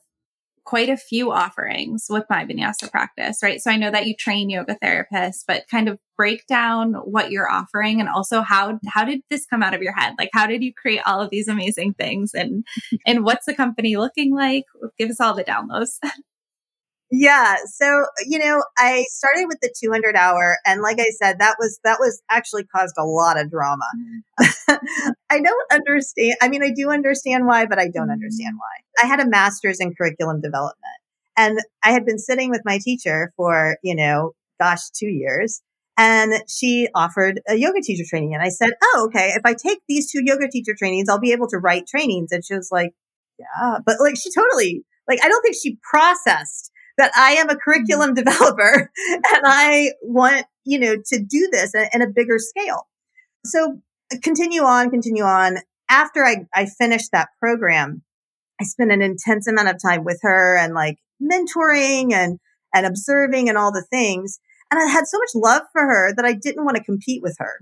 quite 0.67 0.89
a 0.89 0.97
few 0.97 1.31
offerings 1.31 2.07
with 2.09 2.25
my 2.29 2.43
vinyasa 2.43 2.91
practice, 2.91 3.39
right? 3.41 3.61
So 3.61 3.71
I 3.71 3.77
know 3.77 3.89
that 3.89 4.05
you 4.05 4.13
train 4.13 4.49
yoga 4.49 4.75
therapists, 4.83 5.45
but 5.47 5.65
kind 5.71 5.87
of 5.87 5.97
break 6.17 6.45
down 6.45 6.93
what 6.93 7.31
you're 7.31 7.49
offering 7.49 8.01
and 8.01 8.09
also 8.09 8.41
how 8.41 8.77
how 8.85 9.05
did 9.05 9.21
this 9.29 9.45
come 9.45 9.63
out 9.63 9.73
of 9.73 9.81
your 9.81 9.93
head? 9.93 10.15
Like 10.19 10.29
how 10.33 10.45
did 10.45 10.61
you 10.61 10.73
create 10.73 11.01
all 11.05 11.21
of 11.21 11.29
these 11.29 11.47
amazing 11.47 11.93
things 11.93 12.33
and 12.33 12.65
and 13.05 13.23
what's 13.23 13.45
the 13.45 13.55
company 13.55 13.95
looking 13.95 14.35
like? 14.35 14.65
Give 14.99 15.09
us 15.09 15.21
all 15.21 15.33
the 15.33 15.45
downloads. 15.45 15.99
Yeah. 17.09 17.55
So, 17.73 18.05
you 18.25 18.37
know, 18.37 18.63
I 18.77 19.05
started 19.09 19.45
with 19.47 19.59
the 19.61 19.73
200 19.81 20.15
hour 20.15 20.57
and 20.65 20.81
like 20.81 20.99
I 20.99 21.09
said, 21.21 21.39
that 21.39 21.55
was, 21.57 21.79
that 21.83 21.99
was 21.99 22.21
actually 22.29 22.65
caused 22.65 22.95
a 22.97 23.05
lot 23.05 23.39
of 23.39 23.49
drama. 23.49 23.85
Mm. 24.39 24.77
I 25.29 25.39
don't 25.39 25.71
understand. 25.71 26.35
I 26.41 26.49
mean, 26.49 26.63
I 26.63 26.71
do 26.75 26.89
understand 26.89 27.47
why, 27.47 27.65
but 27.65 27.79
I 27.79 27.87
don't 27.87 28.11
understand 28.11 28.55
mm. 28.55 28.59
why. 28.59 29.03
I 29.03 29.07
had 29.07 29.21
a 29.21 29.29
master's 29.29 29.79
in 29.79 29.93
curriculum 29.95 30.41
development 30.41 30.97
and 31.37 31.59
I 31.83 31.91
had 31.91 32.05
been 32.05 32.19
sitting 32.19 32.49
with 32.49 32.61
my 32.65 32.79
teacher 32.83 33.31
for, 33.37 33.77
you 33.83 33.95
know, 33.95 34.33
gosh, 34.59 34.89
two 34.89 35.07
years. 35.07 35.61
And 35.99 36.43
she 36.47 36.89
offered 36.93 37.41
a 37.47 37.55
yoga 37.55 37.81
teacher 37.81 38.03
training. 38.07 38.33
And 38.33 38.43
I 38.43 38.49
said, 38.49 38.71
Oh, 38.83 39.07
okay. 39.07 39.29
If 39.29 39.41
I 39.45 39.53
take 39.53 39.79
these 39.87 40.11
two 40.11 40.21
yoga 40.23 40.47
teacher 40.47 40.75
trainings, 40.77 41.09
I'll 41.09 41.19
be 41.19 41.31
able 41.31 41.47
to 41.47 41.57
write 41.57 41.87
trainings. 41.87 42.31
And 42.31 42.43
she 42.45 42.53
was 42.53 42.69
like, 42.71 42.91
Yeah, 43.39 43.77
but 43.85 43.95
like 43.99 44.15
she 44.17 44.29
totally, 44.31 44.83
like, 45.07 45.23
I 45.23 45.29
don't 45.29 45.41
think 45.41 45.55
she 45.55 45.79
processed 45.89 46.71
that 46.97 47.11
I 47.15 47.33
am 47.33 47.49
a 47.49 47.55
curriculum 47.55 48.15
mm-hmm. 48.15 48.23
developer 48.23 48.91
and 49.07 49.41
I 49.45 49.91
want, 50.01 50.45
you 50.65 50.79
know, 50.79 50.95
to 50.95 51.19
do 51.19 51.49
this 51.51 51.73
in 51.93 52.01
a 52.01 52.07
bigger 52.07 52.37
scale. 52.39 52.87
So 53.45 53.79
continue 54.21 54.63
on, 54.63 54.89
continue 54.89 55.23
on. 55.23 55.57
After 55.89 56.25
I, 56.25 56.45
I 56.53 56.65
finished 56.65 57.11
that 57.13 57.29
program, 57.39 58.03
I 58.59 58.65
spent 58.65 58.91
an 58.91 59.01
intense 59.01 59.47
amount 59.47 59.69
of 59.69 59.81
time 59.81 60.03
with 60.03 60.19
her 60.23 60.57
and 60.57 60.73
like 60.73 60.97
mentoring 61.21 62.11
and, 62.13 62.39
and 62.73 62.85
observing 62.85 63.47
and 63.47 63.57
all 63.57 63.71
the 63.71 63.85
things. 63.89 64.39
And 64.69 64.81
I 64.81 64.91
had 64.91 65.07
so 65.07 65.17
much 65.17 65.29
love 65.35 65.63
for 65.71 65.81
her 65.81 66.13
that 66.15 66.25
I 66.25 66.33
didn't 66.33 66.65
want 66.65 66.75
to 66.77 66.83
compete 66.83 67.21
with 67.21 67.37
her. 67.39 67.59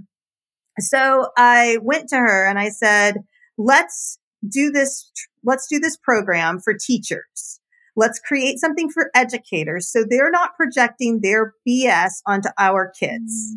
So 0.80 1.30
I 1.38 1.78
went 1.82 2.10
to 2.10 2.18
her 2.18 2.48
and 2.48 2.58
I 2.58 2.70
said, 2.70 3.18
let's 3.58 4.18
do 4.48 4.72
this, 4.72 5.12
let's 5.44 5.68
do 5.68 5.80
this 5.80 5.98
program 5.98 6.60
for 6.60 6.74
teachers. 6.74 7.60
Let's 7.96 8.20
create 8.20 8.60
something 8.60 8.90
for 8.90 9.10
educators 9.16 9.92
so 9.92 10.04
they're 10.08 10.32
not 10.32 10.56
projecting 10.56 11.22
their 11.22 11.54
BS 11.68 12.12
onto 12.28 12.50
our 12.58 12.92
kids. 13.00 13.56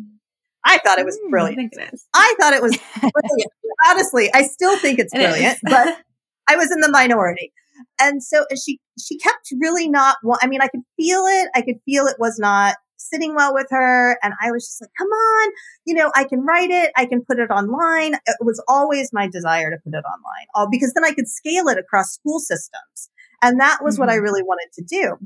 I 0.65 0.77
thought 0.79 0.99
it 0.99 1.05
was 1.05 1.17
mm, 1.25 1.29
brilliant. 1.29 1.73
I, 1.77 1.89
I 2.13 2.35
thought 2.39 2.53
it 2.53 2.61
was 2.61 2.77
brilliant. 2.99 3.51
Honestly, 3.87 4.29
I 4.33 4.43
still 4.43 4.77
think 4.77 4.99
it's 4.99 5.13
brilliant, 5.13 5.59
but 5.63 5.97
I 6.49 6.55
was 6.55 6.71
in 6.71 6.81
the 6.81 6.91
minority. 6.91 7.51
And 7.99 8.21
so 8.21 8.45
she 8.63 8.79
she 9.01 9.17
kept 9.17 9.53
really 9.59 9.87
not 9.87 10.17
I 10.41 10.47
mean, 10.47 10.61
I 10.61 10.67
could 10.67 10.81
feel 10.97 11.25
it. 11.25 11.49
I 11.55 11.61
could 11.61 11.77
feel 11.85 12.07
it 12.07 12.17
was 12.19 12.37
not 12.39 12.75
sitting 12.97 13.33
well 13.33 13.53
with 13.53 13.67
her. 13.69 14.17
And 14.21 14.33
I 14.41 14.51
was 14.51 14.65
just 14.65 14.81
like, 14.81 14.91
come 14.97 15.07
on, 15.07 15.51
you 15.85 15.95
know, 15.95 16.11
I 16.15 16.25
can 16.25 16.41
write 16.41 16.69
it. 16.69 16.91
I 16.97 17.05
can 17.05 17.23
put 17.23 17.39
it 17.39 17.49
online. 17.49 18.15
It 18.15 18.37
was 18.41 18.61
always 18.67 19.11
my 19.13 19.27
desire 19.27 19.71
to 19.71 19.77
put 19.83 19.97
it 19.97 20.03
online 20.03 20.47
all 20.53 20.69
because 20.69 20.93
then 20.93 21.05
I 21.05 21.13
could 21.13 21.27
scale 21.27 21.67
it 21.69 21.77
across 21.77 22.13
school 22.13 22.39
systems. 22.39 23.09
And 23.41 23.59
that 23.59 23.79
was 23.83 23.95
mm-hmm. 23.95 24.01
what 24.01 24.09
I 24.09 24.15
mm-hmm. 24.15 24.23
really 24.23 24.43
wanted 24.43 24.69
to 24.73 24.83
do. 24.83 25.17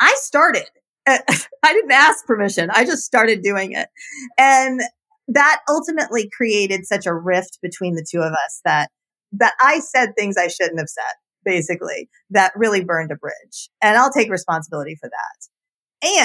I 0.00 0.14
started. 0.18 0.68
I 1.06 1.72
didn't 1.72 1.92
ask 1.92 2.26
permission. 2.26 2.70
I 2.72 2.84
just 2.84 3.04
started 3.04 3.42
doing 3.42 3.72
it. 3.72 3.88
And 4.36 4.80
that 5.28 5.60
ultimately 5.68 6.30
created 6.34 6.86
such 6.86 7.06
a 7.06 7.14
rift 7.14 7.58
between 7.62 7.94
the 7.94 8.06
two 8.08 8.20
of 8.20 8.32
us 8.32 8.60
that 8.64 8.90
that 9.32 9.52
I 9.60 9.80
said 9.80 10.14
things 10.16 10.36
I 10.38 10.48
shouldn't 10.48 10.78
have 10.78 10.88
said, 10.88 11.14
basically, 11.44 12.08
that 12.30 12.52
really 12.56 12.82
burned 12.82 13.12
a 13.12 13.16
bridge. 13.16 13.68
And 13.82 13.98
I'll 13.98 14.10
take 14.10 14.30
responsibility 14.30 14.96
for 14.98 15.10
that. 15.10 15.48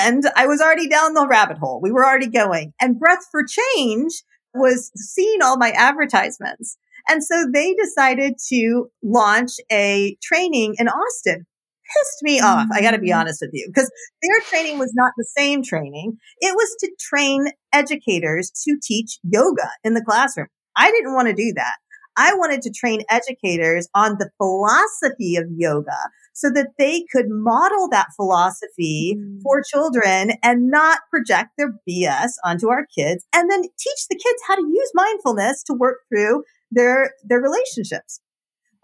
And 0.02 0.24
I 0.38 0.48
was 0.48 0.62
already 0.62 0.88
down 0.88 1.14
the 1.14 1.28
rabbit 1.28 1.58
hole. 1.58 1.82
We 1.82 1.92
were 1.92 2.06
already 2.06 2.30
going. 2.30 2.74
And 2.80 3.00
Breath 3.00 3.26
for 3.32 3.44
Change 3.46 4.14
was 4.54 4.92
seeing 4.96 5.42
all 5.42 5.58
my 5.58 5.72
advertisements. 5.72 6.78
And 7.08 7.24
so 7.24 7.46
they 7.52 7.74
decided 7.74 8.36
to 8.50 8.88
launch 9.04 9.52
a 9.72 10.18
training 10.22 10.76
in 10.78 10.88
Austin. 10.88 11.46
Pissed 11.86 12.24
me 12.24 12.40
off. 12.40 12.68
I 12.74 12.82
got 12.82 12.92
to 12.92 13.00
be 13.00 13.12
mm. 13.12 13.20
honest 13.20 13.40
with 13.42 13.52
you 13.54 13.68
because 13.68 13.92
their 14.22 14.40
training 14.50 14.80
was 14.80 14.94
not 14.96 15.12
the 15.18 15.28
same 15.38 15.64
training. 15.64 16.18
It 16.40 16.56
was 16.56 16.76
to 16.80 16.92
train 17.00 17.48
educators 17.74 18.52
to 18.64 18.78
teach 18.82 19.20
yoga 19.24 19.70
in 19.84 19.94
the 19.94 20.04
classroom. 20.04 20.48
I 20.76 20.90
didn't 20.92 21.14
want 21.14 21.28
to 21.28 21.34
do 21.34 21.54
that. 21.56 21.76
I 22.16 22.34
wanted 22.36 22.62
to 22.64 22.72
train 22.72 23.02
educators 23.10 23.88
on 23.96 24.18
the 24.20 24.30
philosophy 24.38 25.36
of 25.36 25.46
yoga 25.50 25.98
so 26.34 26.50
that 26.52 26.70
they 26.78 27.06
could 27.12 27.26
model 27.30 27.88
that 27.90 28.08
philosophy 28.16 29.18
mm. 29.18 29.42
for 29.42 29.62
children 29.72 30.34
and 30.44 30.70
not 30.70 31.00
project 31.10 31.52
their 31.58 31.74
BS 31.88 32.32
onto 32.44 32.70
our 32.70 32.86
kids 32.96 33.26
and 33.34 33.50
then 33.50 33.62
teach 33.62 34.08
the 34.10 34.16
kids 34.16 34.42
how 34.48 34.56
to 34.56 34.62
use 34.62 34.92
mindfulness 34.94 35.64
to 35.64 35.74
work 35.74 36.00
through 36.10 36.44
their 36.74 37.12
their 37.24 37.40
relationships. 37.40 38.20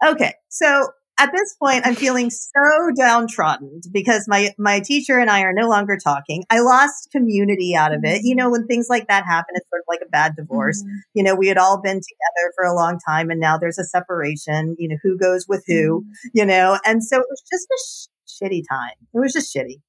Okay, 0.04 0.34
so 0.48 0.88
at 1.20 1.32
this 1.32 1.54
point, 1.62 1.86
I'm 1.86 1.94
feeling 1.94 2.30
so 2.30 2.90
downtrodden 2.96 3.82
because 3.92 4.24
my 4.26 4.54
my 4.58 4.80
teacher 4.80 5.18
and 5.18 5.28
I 5.28 5.42
are 5.42 5.52
no 5.52 5.68
longer 5.68 5.98
talking. 6.02 6.44
I 6.48 6.60
lost 6.60 7.10
community 7.12 7.76
out 7.76 7.92
of 7.92 8.00
it. 8.04 8.22
You 8.24 8.34
know, 8.34 8.48
when 8.48 8.66
things 8.66 8.86
like 8.88 9.06
that 9.08 9.26
happen, 9.26 9.54
it's 9.54 9.68
sort 9.68 9.82
of 9.82 9.86
like 9.86 10.00
a 10.02 10.08
bad 10.08 10.34
divorce. 10.34 10.82
Mm-hmm. 10.82 10.96
You 11.12 11.22
know, 11.24 11.34
we 11.34 11.48
had 11.48 11.58
all 11.58 11.78
been 11.82 11.98
together 11.98 12.52
for 12.56 12.64
a 12.64 12.74
long 12.74 12.98
time, 13.06 13.28
and 13.28 13.38
now 13.38 13.58
there's 13.58 13.78
a 13.78 13.84
separation. 13.84 14.76
You 14.78 14.88
know, 14.88 14.96
who 15.02 15.18
goes 15.18 15.44
with 15.46 15.62
who? 15.66 16.00
Mm-hmm. 16.00 16.28
You 16.32 16.46
know, 16.46 16.78
and 16.86 17.04
so 17.04 17.18
it 17.18 17.26
was 17.28 17.42
just 17.52 17.66
a 17.70 17.78
sh- 17.84 18.42
shitty 18.42 18.62
time. 18.66 18.96
It 19.12 19.20
was 19.20 19.34
just 19.34 19.54
shitty. 19.54 19.82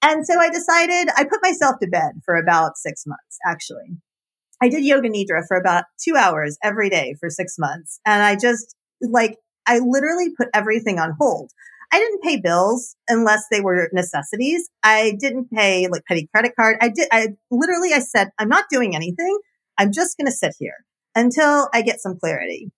And 0.00 0.26
so 0.26 0.40
I 0.40 0.48
decided 0.48 1.12
I 1.16 1.24
put 1.24 1.42
myself 1.42 1.76
to 1.80 1.86
bed 1.86 2.12
for 2.24 2.34
about 2.34 2.76
six 2.76 3.04
months, 3.06 3.38
actually. 3.46 3.98
I 4.62 4.68
did 4.68 4.84
yoga 4.84 5.08
nidra 5.10 5.42
for 5.48 5.56
about 5.56 5.84
two 6.00 6.14
hours 6.14 6.56
every 6.62 6.88
day 6.88 7.16
for 7.18 7.28
six 7.28 7.56
months. 7.58 7.98
And 8.06 8.22
I 8.22 8.36
just 8.36 8.76
like, 9.00 9.36
I 9.66 9.80
literally 9.80 10.28
put 10.36 10.48
everything 10.54 11.00
on 11.00 11.16
hold. 11.20 11.50
I 11.92 11.98
didn't 11.98 12.22
pay 12.22 12.40
bills 12.40 12.94
unless 13.08 13.44
they 13.50 13.60
were 13.60 13.90
necessities. 13.92 14.70
I 14.84 15.16
didn't 15.18 15.50
pay 15.50 15.88
like 15.88 16.04
petty 16.06 16.28
credit 16.32 16.52
card. 16.54 16.76
I 16.80 16.90
did, 16.90 17.08
I 17.10 17.30
literally, 17.50 17.92
I 17.92 17.98
said, 17.98 18.30
I'm 18.38 18.48
not 18.48 18.66
doing 18.70 18.94
anything. 18.94 19.36
I'm 19.78 19.90
just 19.92 20.16
going 20.16 20.26
to 20.26 20.32
sit 20.32 20.54
here 20.60 20.84
until 21.16 21.68
I 21.74 21.82
get 21.82 22.00
some 22.00 22.16
clarity. 22.18 22.70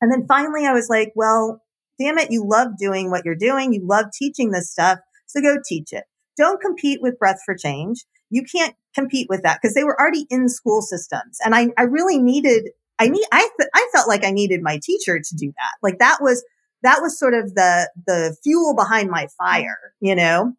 And 0.00 0.12
then 0.12 0.24
finally 0.28 0.66
I 0.66 0.72
was 0.72 0.88
like, 0.88 1.12
well, 1.16 1.62
damn 1.98 2.18
it. 2.18 2.30
You 2.30 2.46
love 2.46 2.78
doing 2.78 3.10
what 3.10 3.24
you're 3.24 3.34
doing. 3.34 3.72
You 3.72 3.84
love 3.84 4.06
teaching 4.16 4.52
this 4.52 4.70
stuff. 4.70 5.00
So 5.26 5.40
go 5.40 5.56
teach 5.68 5.92
it. 5.92 6.04
Don't 6.36 6.60
compete 6.60 7.02
with 7.02 7.18
breath 7.18 7.40
for 7.44 7.56
change 7.56 8.04
you 8.30 8.42
can't 8.42 8.74
compete 8.98 9.28
with 9.30 9.42
that 9.42 9.58
because 9.60 9.74
they 9.74 9.84
were 9.84 9.98
already 10.00 10.26
in 10.28 10.48
school 10.48 10.82
systems. 10.82 11.38
And 11.44 11.54
I, 11.54 11.68
I 11.78 11.82
really 11.82 12.18
needed, 12.18 12.70
I 12.98 13.08
need, 13.08 13.26
I, 13.32 13.48
th- 13.56 13.70
I 13.74 13.88
felt 13.92 14.08
like 14.08 14.24
I 14.24 14.30
needed 14.30 14.60
my 14.62 14.80
teacher 14.82 15.18
to 15.18 15.36
do 15.36 15.46
that. 15.46 15.74
Like 15.82 15.98
that 15.98 16.18
was, 16.20 16.44
that 16.82 16.98
was 17.00 17.18
sort 17.18 17.34
of 17.34 17.54
the, 17.54 17.90
the 18.06 18.36
fuel 18.42 18.74
behind 18.74 19.10
my 19.10 19.28
fire, 19.38 19.78
you 20.00 20.14
know? 20.14 20.52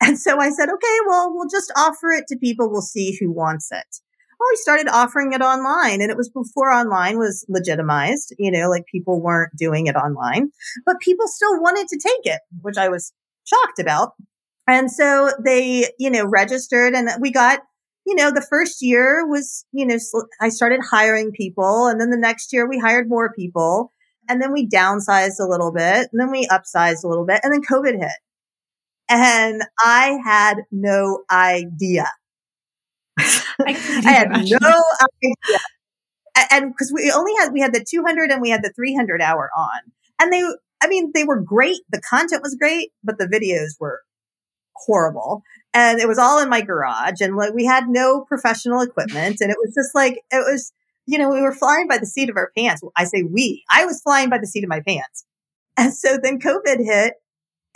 And 0.00 0.18
so 0.18 0.38
I 0.38 0.50
said, 0.50 0.68
okay, 0.68 0.96
well, 1.08 1.32
we'll 1.34 1.48
just 1.50 1.72
offer 1.76 2.10
it 2.10 2.24
to 2.28 2.38
people. 2.38 2.70
We'll 2.70 2.82
see 2.82 3.16
who 3.18 3.32
wants 3.32 3.68
it. 3.72 3.88
Well, 4.38 4.48
we 4.52 4.56
started 4.56 4.88
offering 4.88 5.32
it 5.32 5.40
online 5.40 6.00
and 6.00 6.10
it 6.10 6.16
was 6.16 6.28
before 6.28 6.70
online 6.70 7.18
was 7.18 7.44
legitimized, 7.48 8.34
you 8.38 8.52
know, 8.52 8.70
like 8.70 8.84
people 8.86 9.20
weren't 9.20 9.56
doing 9.56 9.88
it 9.88 9.96
online, 9.96 10.50
but 10.86 11.00
people 11.00 11.26
still 11.26 11.60
wanted 11.60 11.88
to 11.88 11.98
take 11.98 12.32
it, 12.34 12.40
which 12.60 12.76
I 12.76 12.88
was 12.88 13.12
shocked 13.44 13.80
about. 13.80 14.12
And 14.68 14.92
so 14.92 15.32
they, 15.44 15.90
you 15.98 16.10
know, 16.10 16.26
registered 16.26 16.94
and 16.94 17.08
we 17.20 17.32
got, 17.32 17.60
you 18.08 18.14
know, 18.14 18.30
the 18.30 18.46
first 18.48 18.80
year 18.80 19.26
was, 19.28 19.66
you 19.72 19.84
know, 19.86 19.98
I 20.40 20.48
started 20.48 20.80
hiring 20.90 21.30
people 21.30 21.86
and 21.88 22.00
then 22.00 22.08
the 22.10 22.16
next 22.16 22.54
year 22.54 22.66
we 22.66 22.78
hired 22.78 23.06
more 23.08 23.30
people. 23.34 23.92
and 24.28 24.40
then 24.42 24.52
we 24.52 24.66
downsized 24.68 25.38
a 25.40 25.46
little 25.46 25.72
bit 25.72 26.08
and 26.12 26.20
then 26.20 26.30
we 26.30 26.46
upsized 26.48 27.04
a 27.04 27.08
little 27.08 27.26
bit 27.26 27.40
and 27.42 27.52
then 27.52 27.62
COVID 27.62 27.98
hit. 28.00 28.18
And 29.10 29.62
I 29.78 30.18
had 30.24 30.58
no 30.70 31.24
idea. 31.30 32.06
I, 33.66 33.72
I 34.06 34.12
had 34.12 34.26
imagine. 34.28 34.58
no 34.62 34.82
idea. 35.02 35.58
And 36.52 36.72
because 36.72 36.92
we 36.94 37.12
only 37.14 37.32
had, 37.40 37.52
we 37.52 37.60
had 37.60 37.74
the 37.74 37.84
200 37.88 38.30
and 38.30 38.40
we 38.40 38.50
had 38.50 38.62
the 38.62 38.72
300 38.74 39.20
hour 39.20 39.50
on. 39.56 39.80
And 40.20 40.32
they, 40.32 40.42
I 40.82 40.88
mean, 40.88 41.10
they 41.14 41.24
were 41.24 41.40
great. 41.40 41.78
The 41.90 42.00
content 42.08 42.42
was 42.42 42.56
great, 42.58 42.90
but 43.04 43.18
the 43.18 43.26
videos 43.26 43.80
were 43.80 44.00
horrible. 44.76 45.42
And 45.74 46.00
it 46.00 46.08
was 46.08 46.18
all 46.18 46.40
in 46.40 46.48
my 46.48 46.60
garage 46.60 47.20
and 47.20 47.36
like 47.36 47.52
we 47.52 47.64
had 47.64 47.88
no 47.88 48.22
professional 48.22 48.80
equipment. 48.80 49.40
And 49.40 49.50
it 49.50 49.56
was 49.62 49.74
just 49.74 49.94
like, 49.94 50.14
it 50.30 50.44
was, 50.50 50.72
you 51.06 51.18
know, 51.18 51.30
we 51.30 51.42
were 51.42 51.54
flying 51.54 51.86
by 51.86 51.98
the 51.98 52.06
seat 52.06 52.30
of 52.30 52.36
our 52.36 52.50
pants. 52.56 52.82
I 52.96 53.04
say 53.04 53.22
we, 53.22 53.64
I 53.70 53.84
was 53.84 54.00
flying 54.00 54.30
by 54.30 54.38
the 54.38 54.46
seat 54.46 54.64
of 54.64 54.70
my 54.70 54.80
pants. 54.80 55.24
And 55.76 55.94
so 55.94 56.18
then 56.20 56.40
COVID 56.40 56.84
hit 56.84 57.14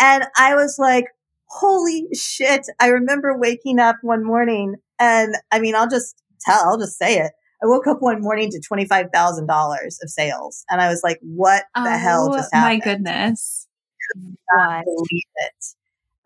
and 0.01 0.25
I 0.37 0.55
was 0.55 0.77
like, 0.79 1.07
holy 1.47 2.09
shit. 2.15 2.67
I 2.81 2.89
remember 2.89 3.39
waking 3.39 3.79
up 3.79 3.97
one 4.03 4.25
morning 4.25 4.77
and 4.99 5.35
I 5.51 5.61
mean, 5.61 5.75
I'll 5.75 5.89
just 5.89 6.17
tell, 6.41 6.61
I'll 6.65 6.79
just 6.79 6.99
say 6.99 7.19
it. 7.19 7.33
I 7.63 7.67
woke 7.67 7.87
up 7.87 8.03
one 8.03 8.21
morning 8.21 8.51
to 8.51 8.61
$25,000 8.61 9.87
of 10.03 10.11
sales 10.11 10.65
and 10.69 10.81
I 10.81 10.89
was 10.89 11.03
like, 11.05 11.19
what 11.23 11.65
the 11.75 11.83
oh, 11.83 11.99
hell 11.99 12.33
just 12.33 12.53
happened? 12.53 12.81
My 12.81 12.85
goodness. 12.85 13.69
I 14.59 14.83
believe 14.85 15.25
it. 15.37 15.65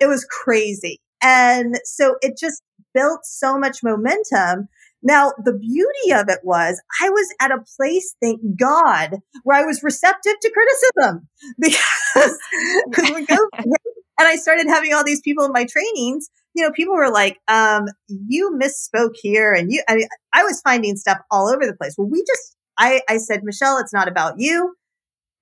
It 0.01 0.07
was 0.07 0.25
crazy. 0.25 1.01
And 1.23 1.79
so 1.85 2.17
it 2.21 2.37
just 2.39 2.62
built 2.95 3.21
so 3.25 3.59
much 3.59 3.79
momentum. 3.83 4.69
Now, 5.03 5.33
the 5.45 5.53
beauty 5.53 6.12
of 6.12 6.29
it 6.29 6.41
was 6.43 6.81
I 7.03 7.11
was 7.11 7.29
at 7.41 7.53
a 7.53 7.62
place, 7.77 8.14
thank 8.21 8.41
God, 8.59 9.19
where 9.45 9.59
I 9.59 9.64
was 9.64 9.83
receptive 9.83 10.35
to 10.41 10.53
criticism 10.53 11.29
because, 11.61 12.39
because 12.91 13.11
we 13.11 13.27
go, 13.27 13.39
and 14.19 14.29
I 14.29 14.37
started 14.37 14.67
having 14.69 14.93
all 14.93 15.05
these 15.05 15.21
people 15.21 15.45
in 15.45 15.53
my 15.53 15.67
trainings. 15.67 16.29
You 16.55 16.64
know, 16.64 16.73
people 16.73 16.95
were 16.95 17.11
like, 17.11 17.39
um, 17.49 17.85
you 18.09 18.59
misspoke 18.61 19.14
here. 19.14 19.53
And 19.53 19.71
you, 19.71 19.83
I 19.89 19.97
mean, 19.97 20.09
I 20.33 20.43
was 20.43 20.61
finding 20.62 20.97
stuff 20.97 21.19
all 21.31 21.49
over 21.49 21.67
the 21.67 21.77
place. 21.77 21.95
Well, 21.99 22.09
we 22.09 22.25
just, 22.27 22.57
I, 22.79 23.03
I 23.09 23.19
said, 23.19 23.41
Michelle, 23.45 23.79
it's 23.79 23.93
not 23.93 24.09
about 24.09 24.35
you. 24.39 24.75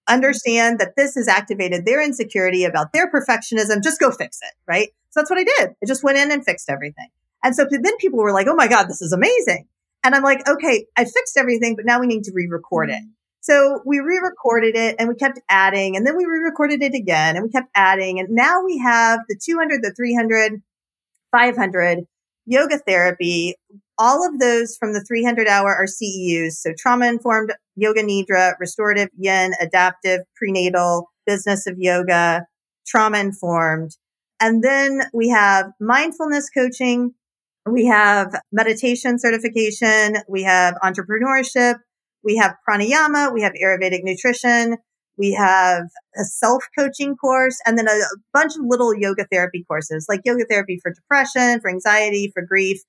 Understand 0.08 0.80
that 0.80 0.94
this 0.96 1.14
has 1.14 1.28
activated 1.28 1.86
their 1.86 2.02
insecurity 2.02 2.64
about 2.64 2.92
their 2.92 3.10
perfectionism. 3.10 3.82
Just 3.82 4.00
go 4.00 4.10
fix 4.10 4.38
it. 4.42 4.52
Right. 4.68 4.88
So 5.14 5.20
that's 5.20 5.30
what 5.30 5.38
I 5.38 5.44
did. 5.44 5.70
I 5.80 5.86
just 5.86 6.02
went 6.02 6.18
in 6.18 6.32
and 6.32 6.44
fixed 6.44 6.68
everything. 6.68 7.06
And 7.44 7.54
so 7.54 7.66
then 7.70 7.96
people 7.98 8.18
were 8.18 8.32
like, 8.32 8.48
oh 8.48 8.56
my 8.56 8.66
God, 8.66 8.88
this 8.88 9.00
is 9.00 9.12
amazing. 9.12 9.68
And 10.02 10.12
I'm 10.12 10.24
like, 10.24 10.46
okay, 10.48 10.86
I 10.96 11.04
fixed 11.04 11.36
everything, 11.36 11.76
but 11.76 11.84
now 11.84 12.00
we 12.00 12.08
need 12.08 12.24
to 12.24 12.32
re 12.34 12.48
record 12.50 12.90
it. 12.90 12.94
Mm-hmm. 12.94 13.10
So 13.44 13.82
we 13.84 14.00
re-recorded 14.00 14.74
it 14.74 14.96
and 14.98 15.06
we 15.06 15.14
kept 15.14 15.38
adding 15.50 15.96
and 15.96 16.06
then 16.06 16.16
we 16.16 16.24
re-recorded 16.24 16.82
it 16.82 16.94
again 16.94 17.36
and 17.36 17.44
we 17.44 17.50
kept 17.50 17.68
adding. 17.74 18.18
And 18.18 18.30
now 18.30 18.64
we 18.64 18.78
have 18.78 19.20
the 19.28 19.38
200, 19.38 19.82
the 19.82 19.92
300, 19.94 20.62
500 21.30 21.98
yoga 22.46 22.78
therapy. 22.78 23.54
All 23.98 24.26
of 24.26 24.40
those 24.40 24.78
from 24.78 24.94
the 24.94 25.04
300 25.06 25.46
hour 25.46 25.68
are 25.68 25.84
CEUs. 25.84 26.52
So 26.52 26.72
trauma 26.78 27.06
informed 27.06 27.52
yoga 27.76 28.02
nidra, 28.02 28.54
restorative 28.58 29.10
yin, 29.18 29.52
adaptive, 29.60 30.22
prenatal, 30.36 31.10
business 31.26 31.66
of 31.66 31.74
yoga, 31.76 32.46
trauma 32.86 33.18
informed. 33.18 33.94
And 34.40 34.62
then 34.62 35.02
we 35.12 35.28
have 35.28 35.66
mindfulness 35.80 36.50
coaching. 36.50 37.14
We 37.66 37.86
have 37.86 38.34
meditation 38.52 39.18
certification. 39.18 40.16
We 40.28 40.42
have 40.42 40.74
entrepreneurship. 40.82 41.76
We 42.24 42.36
have 42.36 42.56
pranayama, 42.66 43.32
we 43.32 43.42
have 43.42 43.52
Ayurvedic 43.52 44.00
nutrition, 44.02 44.78
we 45.16 45.32
have 45.34 45.84
a 46.16 46.24
self 46.24 46.64
coaching 46.76 47.16
course, 47.16 47.58
and 47.66 47.78
then 47.78 47.86
a, 47.86 48.00
bunch 48.32 48.54
of 48.56 48.62
little 48.66 48.94
yoga 48.94 49.26
therapy 49.30 49.64
courses, 49.68 50.06
like 50.08 50.22
yoga 50.24 50.44
therapy 50.48 50.80
for 50.82 50.92
depression, 50.92 51.60
for 51.60 51.70
anxiety, 51.70 52.32
for 52.32 52.42
grief. 52.42 52.80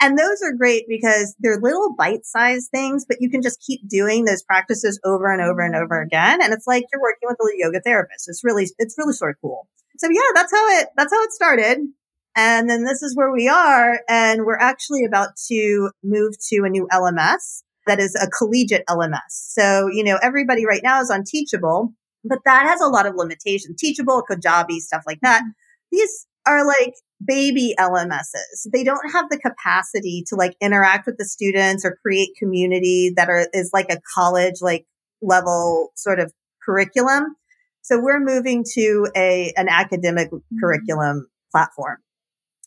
And 0.00 0.16
those 0.16 0.40
are 0.42 0.52
great 0.52 0.84
because 0.88 1.34
they're 1.38 1.60
little 1.60 1.94
bite 1.96 2.24
sized 2.24 2.70
things, 2.70 3.04
but 3.06 3.18
you 3.20 3.28
can 3.28 3.42
just 3.42 3.60
keep 3.60 3.86
doing 3.88 4.24
those 4.24 4.42
practices 4.42 4.98
over 5.04 5.30
and 5.30 5.42
over 5.42 5.60
and 5.60 5.74
over 5.74 5.96
mm-hmm. 5.96 6.06
again. 6.06 6.42
And 6.42 6.52
it's 6.52 6.66
like 6.66 6.84
you're 6.92 7.02
working 7.02 7.28
with 7.28 7.38
a 7.40 7.58
yoga 7.58 7.80
therapist. 7.80 8.28
It's 8.28 8.42
really, 8.42 8.68
it's 8.78 8.96
really 8.96 9.12
sort 9.12 9.32
of 9.32 9.36
cool. 9.40 9.68
So 9.98 10.08
yeah, 10.10 10.20
that's 10.34 10.52
how 10.52 10.66
it, 10.78 10.88
that's 10.96 11.12
how 11.12 11.22
it 11.22 11.32
started. 11.32 11.78
And 12.36 12.70
then 12.70 12.84
this 12.84 13.02
is 13.02 13.16
where 13.16 13.32
we 13.32 13.48
are. 13.48 14.00
And 14.08 14.44
we're 14.44 14.58
actually 14.58 15.04
about 15.04 15.30
to 15.48 15.90
move 16.04 16.34
to 16.50 16.62
a 16.64 16.68
new 16.68 16.86
LMS 16.92 17.62
that 17.86 17.98
is 17.98 18.14
a 18.14 18.28
collegiate 18.28 18.84
LMS. 18.88 19.30
So, 19.30 19.88
you 19.88 20.04
know, 20.04 20.18
everybody 20.22 20.64
right 20.64 20.82
now 20.84 21.00
is 21.00 21.10
on 21.10 21.24
Teachable, 21.24 21.92
but 22.22 22.38
that 22.44 22.66
has 22.66 22.80
a 22.80 22.86
lot 22.86 23.06
of 23.06 23.14
limitations. 23.16 23.76
Teachable, 23.80 24.22
Kajabi, 24.30 24.78
stuff 24.78 25.02
like 25.06 25.18
that. 25.22 25.42
These 25.90 26.26
are 26.46 26.64
like 26.66 26.94
baby 27.24 27.74
LMSs. 27.78 28.70
They 28.72 28.84
don't 28.84 29.10
have 29.12 29.28
the 29.30 29.38
capacity 29.38 30.22
to 30.28 30.36
like 30.36 30.54
interact 30.60 31.06
with 31.06 31.16
the 31.18 31.24
students 31.24 31.84
or 31.84 31.98
create 32.02 32.30
community 32.38 33.12
that 33.16 33.28
are 33.28 33.48
is 33.52 33.70
like 33.72 33.90
a 33.90 34.00
college 34.14 34.56
like 34.60 34.86
level 35.20 35.90
sort 35.96 36.20
of 36.20 36.32
curriculum. 36.64 37.34
So 37.88 37.98
we're 37.98 38.20
moving 38.20 38.64
to 38.74 39.08
a 39.16 39.50
an 39.56 39.68
academic 39.70 40.30
mm-hmm. 40.30 40.58
curriculum 40.60 41.26
platform. 41.50 41.96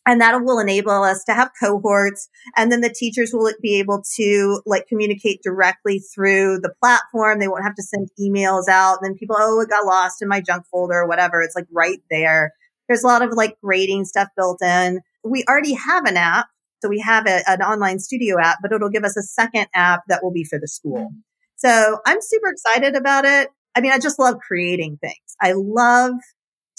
And 0.03 0.19
that 0.19 0.41
will 0.41 0.57
enable 0.57 1.03
us 1.03 1.23
to 1.25 1.33
have 1.35 1.51
cohorts 1.61 2.27
and 2.57 2.71
then 2.71 2.81
the 2.81 2.89
teachers 2.91 3.29
will 3.31 3.51
be 3.61 3.77
able 3.77 4.01
to 4.15 4.63
like 4.65 4.87
communicate 4.87 5.43
directly 5.43 5.99
through 5.99 6.57
the 6.61 6.73
platform. 6.81 7.37
They 7.37 7.47
won't 7.47 7.63
have 7.63 7.75
to 7.75 7.83
send 7.83 8.09
emails 8.19 8.67
out 8.67 8.97
and 8.99 9.05
then 9.05 9.15
people 9.15 9.35
oh 9.37 9.61
it 9.61 9.69
got 9.69 9.85
lost 9.85 10.23
in 10.23 10.27
my 10.27 10.41
junk 10.41 10.65
folder 10.71 10.95
or 10.95 11.07
whatever. 11.07 11.43
It's 11.43 11.55
like 11.55 11.67
right 11.71 11.99
there. 12.09 12.51
There's 12.87 13.03
a 13.03 13.07
lot 13.07 13.21
of 13.21 13.31
like 13.33 13.59
grading 13.61 14.05
stuff 14.05 14.29
built 14.35 14.63
in. 14.63 15.01
We 15.23 15.45
already 15.47 15.75
have 15.75 16.05
an 16.05 16.17
app 16.17 16.47
so 16.81 16.89
we 16.89 16.99
have 16.99 17.27
a, 17.27 17.47
an 17.47 17.61
online 17.61 17.99
studio 17.99 18.39
app 18.39 18.57
but 18.59 18.71
it'll 18.71 18.89
give 18.89 19.03
us 19.03 19.15
a 19.15 19.21
second 19.21 19.67
app 19.75 20.01
that 20.07 20.23
will 20.23 20.33
be 20.33 20.43
for 20.43 20.57
the 20.57 20.67
school. 20.67 20.97
Mm-hmm. 20.97 21.19
So 21.57 21.99
i'm 22.07 22.21
super 22.21 22.49
excited 22.49 22.95
about 22.95 23.25
it 23.25 23.49
i 23.75 23.81
mean 23.81 23.91
i 23.91 23.99
just 23.99 24.19
love 24.19 24.35
creating 24.45 24.97
things 24.97 25.35
i 25.41 25.53
love 25.53 26.13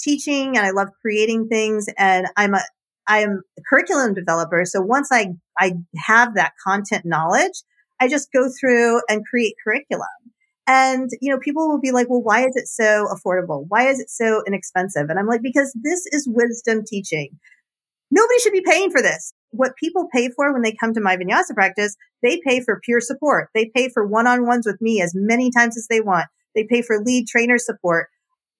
teaching 0.03 0.57
and 0.57 0.65
I 0.65 0.71
love 0.71 0.89
creating 1.01 1.47
things. 1.47 1.87
And 1.97 2.27
I'm 2.37 2.53
a, 2.53 2.61
I'm 3.07 3.41
a 3.57 3.61
curriculum 3.67 4.13
developer. 4.13 4.63
So 4.65 4.81
once 4.81 5.09
I, 5.11 5.29
I 5.57 5.73
have 5.97 6.35
that 6.35 6.53
content 6.63 7.05
knowledge, 7.05 7.63
I 7.99 8.07
just 8.07 8.31
go 8.33 8.49
through 8.59 9.01
and 9.09 9.25
create 9.25 9.55
curriculum. 9.63 10.07
And, 10.65 11.09
you 11.21 11.31
know, 11.31 11.39
people 11.39 11.67
will 11.67 11.79
be 11.79 11.91
like, 11.91 12.09
well, 12.09 12.21
why 12.21 12.45
is 12.45 12.55
it 12.55 12.67
so 12.67 13.07
affordable? 13.13 13.65
Why 13.67 13.89
is 13.89 13.99
it 13.99 14.09
so 14.09 14.43
inexpensive? 14.47 15.09
And 15.09 15.19
I'm 15.19 15.27
like, 15.27 15.41
because 15.41 15.75
this 15.81 16.05
is 16.11 16.27
wisdom 16.29 16.83
teaching. 16.87 17.37
Nobody 18.11 18.39
should 18.39 18.53
be 18.53 18.63
paying 18.65 18.89
for 18.89 19.01
this. 19.01 19.33
What 19.49 19.75
people 19.75 20.07
pay 20.13 20.29
for 20.29 20.53
when 20.53 20.61
they 20.61 20.73
come 20.73 20.93
to 20.93 21.01
my 21.01 21.17
vinyasa 21.17 21.53
practice, 21.53 21.97
they 22.21 22.39
pay 22.45 22.61
for 22.61 22.79
peer 22.79 23.01
support. 23.01 23.49
They 23.53 23.71
pay 23.75 23.89
for 23.89 24.07
one-on-ones 24.07 24.65
with 24.65 24.81
me 24.81 25.01
as 25.01 25.13
many 25.13 25.51
times 25.51 25.75
as 25.75 25.87
they 25.89 25.99
want. 25.99 26.27
They 26.55 26.63
pay 26.63 26.81
for 26.81 26.99
lead 26.99 27.27
trainer 27.27 27.57
support. 27.57 28.07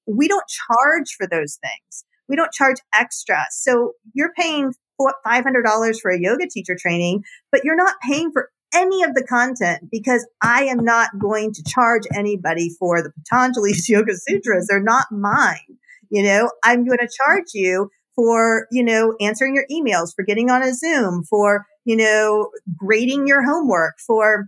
We 0.05 0.27
don't 0.27 0.45
charge 0.47 1.15
for 1.17 1.27
those 1.27 1.57
things 1.61 2.05
we 2.27 2.35
don't 2.35 2.51
charge 2.51 2.77
extra. 2.93 3.45
So 3.51 3.93
you're 4.13 4.33
paying 4.33 4.73
$500 4.99 6.01
for 6.01 6.11
a 6.11 6.19
yoga 6.19 6.47
teacher 6.47 6.75
training, 6.79 7.23
but 7.51 7.63
you're 7.63 7.75
not 7.75 7.95
paying 8.01 8.31
for 8.31 8.49
any 8.73 9.03
of 9.03 9.13
the 9.13 9.23
content 9.23 9.89
because 9.91 10.27
I 10.41 10.63
am 10.63 10.83
not 10.83 11.09
going 11.19 11.53
to 11.53 11.63
charge 11.63 12.03
anybody 12.15 12.69
for 12.79 13.01
the 13.01 13.11
Patanjali's 13.11 13.87
Yoga 13.89 14.13
Sutras. 14.15 14.67
They're 14.67 14.81
not 14.81 15.11
mine. 15.11 15.77
You 16.09 16.23
know, 16.23 16.51
I'm 16.63 16.85
going 16.85 16.99
to 16.99 17.09
charge 17.17 17.53
you 17.53 17.89
for, 18.15 18.67
you 18.71 18.83
know, 18.83 19.15
answering 19.19 19.55
your 19.55 19.65
emails, 19.71 20.15
for 20.15 20.23
getting 20.23 20.49
on 20.49 20.61
a 20.61 20.73
Zoom, 20.73 21.23
for, 21.23 21.65
you 21.85 21.95
know, 21.95 22.49
grading 22.75 23.27
your 23.27 23.43
homework, 23.43 23.95
for 23.99 24.47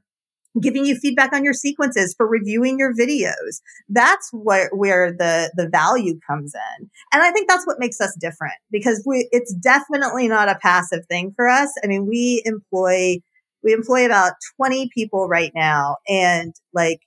giving 0.62 0.86
you 0.86 0.96
feedback 0.96 1.34
on 1.34 1.44
your 1.44 1.54
sequences 1.54 2.14
for 2.16 2.28
reviewing 2.28 2.80
your 2.80 2.94
videos. 2.94 3.62
That's 3.90 4.30
where 4.32 4.70
where 4.74 5.12
the 5.12 5.52
the 5.56 5.68
value 5.70 6.20
comes 6.28 6.54
in. 6.54 6.90
And 7.14 7.24
i 7.24 7.32
think 7.32 7.50
that's 7.50 7.68
what 7.68 7.80
makes 7.80 8.00
us 8.00 8.16
different 8.20 8.56
because 8.72 9.04
we 9.06 9.28
it's 9.32 9.54
definitely 9.54 10.28
not 10.28 10.50
a 10.50 10.60
passive 10.62 11.06
thing 11.08 11.34
for 11.36 11.48
us. 11.48 11.72
I 11.84 11.88
mean 11.88 12.06
we 12.06 12.42
employ 12.46 13.18
we 13.64 13.74
employ 13.74 14.06
about 14.06 14.34
20 14.58 14.90
people 14.94 15.28
right 15.28 15.52
now 15.56 15.98
and 16.08 16.54
like 16.74 17.00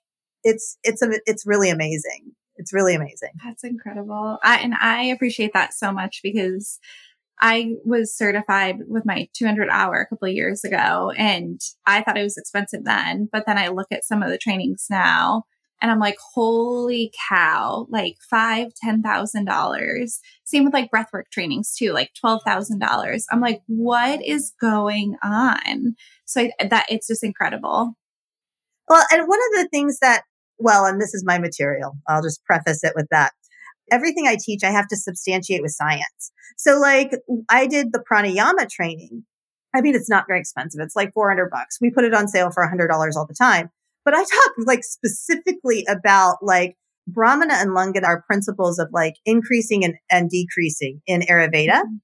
it's 0.44 0.76
it's 0.82 1.03
a, 1.03 1.20
it's 1.26 1.46
really 1.46 1.70
amazing. 1.70 2.32
It's 2.57 2.72
really 2.72 2.94
amazing. 2.94 3.30
That's 3.44 3.62
incredible. 3.62 4.38
I, 4.42 4.59
and 4.59 4.74
i 4.80 5.05
appreciate 5.05 5.53
that 5.55 5.74
so 5.74 5.92
much 5.92 6.20
because 6.22 6.78
I 7.41 7.74
was 7.84 8.16
certified 8.16 8.78
with 8.89 9.07
my 9.07 9.28
200 9.34 9.68
hour 9.70 10.01
a 10.01 10.07
couple 10.07 10.28
of 10.28 10.34
years 10.34 10.64
ago 10.64 11.12
and 11.16 11.61
I 11.86 12.03
thought 12.03 12.18
it 12.18 12.22
was 12.22 12.36
expensive 12.36 12.84
then, 12.84 13.28
but 13.30 13.45
then 13.47 13.59
I 13.59 13.68
look 13.68 13.89
at 13.93 14.05
some 14.05 14.22
of 14.22 14.30
the 14.30 14.39
trainings 14.39 14.86
now 14.91 15.45
and 15.80 15.91
I'm 15.91 16.01
like, 16.01 16.16
holy 16.34 17.12
cow, 17.28 17.86
like 17.89 18.16
five, 18.28 18.68
ten 18.82 19.03
thousand 19.03 19.45
dollars. 19.45 20.20
Same 20.45 20.64
with 20.64 20.74
like 20.74 20.91
breathwork 20.91 21.30
trainings 21.32 21.74
too, 21.76 21.93
like 21.93 22.11
twelve 22.18 22.43
thousand 22.45 22.80
dollars. 22.80 23.26
I'm 23.30 23.41
like, 23.41 23.61
what 23.66 24.24
is 24.24 24.53
going 24.61 25.16
on? 25.22 25.95
So 26.24 26.49
that 26.59 26.86
it's 26.89 27.07
just 27.07 27.22
incredible. 27.22 27.95
Well, 28.89 29.05
and 29.12 29.28
one 29.28 29.39
of 29.39 29.62
the 29.62 29.68
things 29.68 29.99
that 30.01 30.22
well, 30.59 30.84
and 30.86 31.01
this 31.01 31.14
is 31.14 31.24
my 31.24 31.39
material. 31.39 31.93
I'll 32.09 32.22
just 32.22 32.45
preface 32.45 32.82
it 32.82 32.95
with 32.97 33.07
that. 33.11 33.32
Everything 33.91 34.26
I 34.26 34.36
teach, 34.43 34.62
I 34.64 34.70
have 34.70 34.89
to 34.89 34.97
substantiate 34.97 35.62
with 35.62 35.72
science. 35.72 36.32
So 36.57 36.78
like 36.78 37.12
I 37.49 37.66
did 37.66 37.93
the 37.93 38.03
pranayama 38.11 38.68
training. 38.68 39.24
I 39.74 39.80
mean, 39.80 39.95
it's 39.95 40.09
not 40.09 40.24
very 40.26 40.41
expensive. 40.41 40.80
It's 40.82 40.97
like 40.97 41.12
400 41.12 41.51
bucks. 41.51 41.78
We 41.80 41.91
put 41.91 42.05
it 42.05 42.14
on 42.14 42.28
sale 42.28 42.51
for 42.51 42.66
$100 42.66 42.89
all 43.16 43.26
the 43.26 43.34
time. 43.34 43.70
But 44.05 44.14
I 44.14 44.20
talk 44.20 44.53
like 44.66 44.82
specifically 44.82 45.84
about 45.89 46.39
like 46.43 46.76
Brahmana 47.07 47.55
and 47.55 47.70
Langhana 47.70 48.07
are 48.07 48.22
principles 48.26 48.78
of 48.78 48.89
like 48.93 49.14
increasing 49.24 49.84
and, 49.84 49.95
and 50.11 50.30
decreasing 50.30 51.01
in 51.07 51.22
Ayurveda. 51.22 51.68
Mm-hmm. 51.68 51.97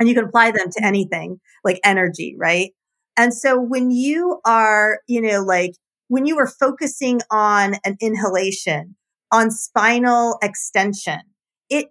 And 0.00 0.08
you 0.08 0.14
can 0.14 0.24
apply 0.24 0.50
them 0.50 0.70
to 0.70 0.84
anything 0.84 1.40
like 1.64 1.78
energy, 1.84 2.34
right? 2.38 2.70
And 3.16 3.32
so 3.32 3.60
when 3.60 3.90
you 3.90 4.40
are, 4.44 5.00
you 5.06 5.20
know, 5.20 5.42
like 5.42 5.72
when 6.08 6.26
you 6.26 6.38
are 6.38 6.46
focusing 6.46 7.20
on 7.30 7.76
an 7.84 7.96
inhalation, 8.00 8.96
on 9.30 9.50
spinal 9.50 10.38
extension, 10.42 11.20
it 11.72 11.88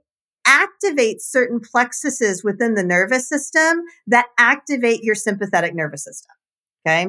activates 0.47 1.21
certain 1.21 1.59
plexuses 1.59 2.43
within 2.43 2.75
the 2.75 2.83
nervous 2.83 3.27
system 3.27 3.81
that 4.07 4.27
activate 4.37 5.03
your 5.03 5.15
sympathetic 5.15 5.73
nervous 5.73 6.03
system. 6.03 6.35
Okay. 6.85 7.07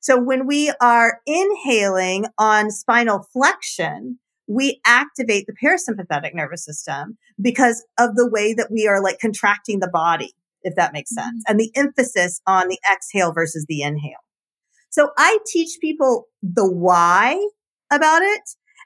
So 0.00 0.20
when 0.20 0.46
we 0.46 0.72
are 0.80 1.20
inhaling 1.26 2.26
on 2.38 2.70
spinal 2.70 3.26
flexion, 3.32 4.18
we 4.46 4.80
activate 4.86 5.46
the 5.46 5.54
parasympathetic 5.54 6.34
nervous 6.34 6.64
system 6.64 7.16
because 7.40 7.84
of 7.98 8.14
the 8.14 8.28
way 8.28 8.52
that 8.54 8.70
we 8.70 8.86
are 8.86 9.02
like 9.02 9.18
contracting 9.18 9.80
the 9.80 9.88
body, 9.90 10.32
if 10.62 10.74
that 10.76 10.92
makes 10.92 11.14
sense, 11.14 11.42
mm-hmm. 11.44 11.52
and 11.52 11.60
the 11.60 11.72
emphasis 11.74 12.40
on 12.46 12.68
the 12.68 12.78
exhale 12.90 13.32
versus 13.32 13.64
the 13.68 13.82
inhale. 13.82 14.12
So 14.90 15.10
I 15.16 15.38
teach 15.46 15.78
people 15.80 16.26
the 16.42 16.70
why 16.70 17.48
about 17.90 18.22
it 18.22 18.42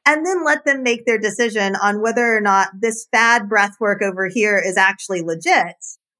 and 0.08 0.24
then 0.24 0.42
let 0.42 0.64
them 0.64 0.82
make 0.82 1.04
their 1.04 1.18
decision 1.18 1.76
on 1.76 2.00
whether 2.00 2.34
or 2.34 2.40
not 2.40 2.68
this 2.80 3.06
fad 3.12 3.46
breath 3.46 3.76
work 3.78 4.00
over 4.00 4.26
here 4.26 4.58
is 4.58 4.78
actually 4.78 5.20
legit 5.20 5.76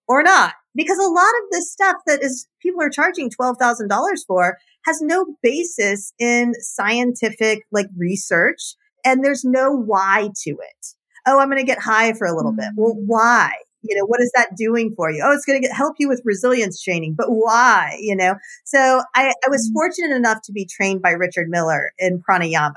or 0.07 0.23
not. 0.23 0.53
Because 0.75 0.99
a 0.99 1.11
lot 1.11 1.23
of 1.23 1.51
this 1.51 1.73
stuff 1.73 1.97
that 2.07 2.23
is 2.23 2.47
people 2.61 2.83
are 2.83 2.91
charging 2.91 3.31
$12,000 3.31 3.89
for 4.27 4.59
has 4.85 5.01
no 5.01 5.35
basis 5.43 6.13
in 6.19 6.53
scientific 6.61 7.63
like 7.73 7.89
research 7.97 8.61
and 9.07 9.25
there's 9.25 9.43
no 9.43 9.73
why 9.73 10.29
to 10.43 10.51
it. 10.51 10.87
Oh, 11.27 11.41
I'm 11.41 11.49
going 11.49 11.59
to 11.59 11.67
get 11.67 11.81
high 11.81 12.13
for 12.13 12.27
a 12.27 12.37
little 12.37 12.53
bit. 12.53 12.69
Well, 12.77 12.95
mm. 12.95 13.05
why? 13.07 13.53
You 13.83 13.97
know, 13.97 14.05
what 14.05 14.21
is 14.21 14.31
that 14.35 14.51
doing 14.55 14.93
for 14.95 15.11
you? 15.11 15.23
Oh, 15.25 15.33
it's 15.33 15.47
going 15.47 15.63
to 15.63 15.69
help 15.69 15.97
you 15.99 16.09
with 16.09 16.21
resilience 16.27 16.83
training, 16.83 17.15
but 17.17 17.29
why? 17.29 17.97
You 18.01 18.17
know, 18.17 18.35
so 18.67 19.03
I, 19.15 19.33
I 19.47 19.49
was 19.49 19.71
mm. 19.71 19.73
fortunate 19.73 20.15
enough 20.15 20.43
to 20.45 20.53
be 20.53 20.67
trained 20.67 21.01
by 21.01 21.13
Richard 21.13 21.49
Miller 21.49 21.93
in 21.99 22.21
pranayama 22.29 22.75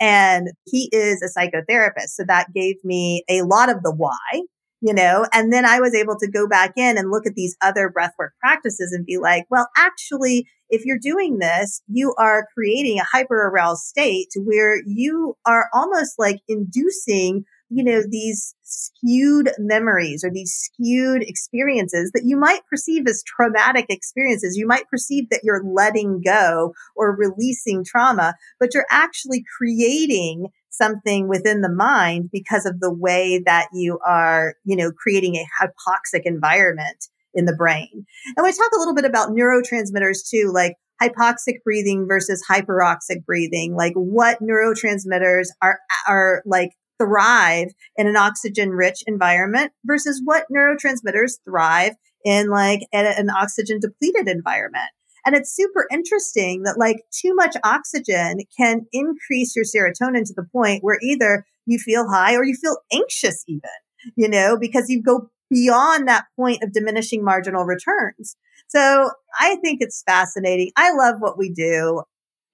and 0.00 0.48
he 0.66 0.88
is 0.92 1.22
a 1.22 1.38
psychotherapist. 1.38 2.10
So 2.10 2.24
that 2.26 2.52
gave 2.54 2.76
me 2.84 3.24
a 3.28 3.42
lot 3.42 3.68
of 3.68 3.82
the 3.82 3.94
why, 3.94 4.42
you 4.80 4.92
know, 4.92 5.26
and 5.32 5.52
then 5.52 5.64
I 5.64 5.80
was 5.80 5.94
able 5.94 6.16
to 6.18 6.30
go 6.30 6.48
back 6.48 6.72
in 6.76 6.98
and 6.98 7.10
look 7.10 7.26
at 7.26 7.34
these 7.34 7.56
other 7.62 7.92
breathwork 7.96 8.30
practices 8.40 8.92
and 8.92 9.06
be 9.06 9.18
like, 9.18 9.46
well, 9.50 9.68
actually, 9.76 10.46
if 10.68 10.84
you're 10.84 10.98
doing 11.00 11.38
this, 11.38 11.80
you 11.88 12.14
are 12.18 12.48
creating 12.54 12.98
a 12.98 13.06
hyper 13.10 13.48
aroused 13.48 13.84
state 13.84 14.28
where 14.36 14.80
you 14.84 15.36
are 15.46 15.68
almost 15.72 16.14
like 16.18 16.40
inducing 16.48 17.44
you 17.68 17.82
know, 17.82 18.02
these 18.08 18.54
skewed 18.66 19.50
memories 19.58 20.24
or 20.24 20.30
these 20.30 20.52
skewed 20.52 21.22
experiences 21.22 22.10
that 22.12 22.24
you 22.24 22.36
might 22.36 22.66
perceive 22.68 23.06
as 23.06 23.22
traumatic 23.22 23.86
experiences. 23.88 24.56
You 24.56 24.66
might 24.66 24.88
perceive 24.88 25.30
that 25.30 25.40
you're 25.44 25.62
letting 25.64 26.20
go 26.24 26.74
or 26.96 27.16
releasing 27.16 27.84
trauma, 27.84 28.34
but 28.58 28.74
you're 28.74 28.86
actually 28.90 29.44
creating 29.56 30.48
something 30.70 31.28
within 31.28 31.60
the 31.60 31.72
mind 31.72 32.28
because 32.32 32.66
of 32.66 32.80
the 32.80 32.92
way 32.92 33.42
that 33.46 33.68
you 33.72 33.98
are, 34.04 34.54
you 34.64 34.76
know, 34.76 34.90
creating 34.90 35.36
a 35.36 35.46
hypoxic 35.60 36.22
environment 36.24 37.08
in 37.34 37.44
the 37.44 37.56
brain. 37.56 38.04
And 38.36 38.44
we 38.44 38.52
talk 38.52 38.72
a 38.74 38.78
little 38.78 38.94
bit 38.94 39.04
about 39.04 39.30
neurotransmitters 39.30 40.28
too, 40.28 40.50
like 40.52 40.74
hypoxic 41.00 41.62
breathing 41.64 42.06
versus 42.08 42.44
hyperoxic 42.48 43.24
breathing, 43.24 43.74
like 43.74 43.92
what 43.94 44.38
neurotransmitters 44.42 45.48
are, 45.62 45.78
are 46.08 46.42
like 46.46 46.70
thrive 46.98 47.68
in 47.96 48.06
an 48.06 48.16
oxygen 48.16 48.70
rich 48.70 49.02
environment 49.06 49.72
versus 49.84 50.20
what 50.24 50.46
neurotransmitters 50.54 51.38
thrive 51.44 51.94
in 52.24 52.48
like 52.48 52.80
an 52.92 53.30
oxygen 53.30 53.78
depleted 53.80 54.28
environment. 54.28 54.88
And 55.24 55.34
it's 55.34 55.54
super 55.54 55.86
interesting 55.90 56.62
that 56.62 56.78
like 56.78 57.02
too 57.10 57.34
much 57.34 57.56
oxygen 57.64 58.38
can 58.56 58.86
increase 58.92 59.56
your 59.56 59.64
serotonin 59.64 60.24
to 60.24 60.34
the 60.34 60.46
point 60.52 60.84
where 60.84 60.98
either 61.02 61.44
you 61.66 61.78
feel 61.78 62.08
high 62.08 62.34
or 62.36 62.44
you 62.44 62.54
feel 62.54 62.78
anxious 62.92 63.44
even, 63.48 63.70
you 64.16 64.28
know, 64.28 64.56
because 64.56 64.88
you 64.88 65.02
go 65.02 65.28
beyond 65.50 66.06
that 66.06 66.26
point 66.36 66.62
of 66.62 66.72
diminishing 66.72 67.24
marginal 67.24 67.64
returns. 67.64 68.36
So 68.68 69.10
I 69.38 69.56
think 69.56 69.78
it's 69.80 70.02
fascinating. 70.06 70.70
I 70.76 70.92
love 70.92 71.16
what 71.18 71.38
we 71.38 71.50
do. 71.50 72.02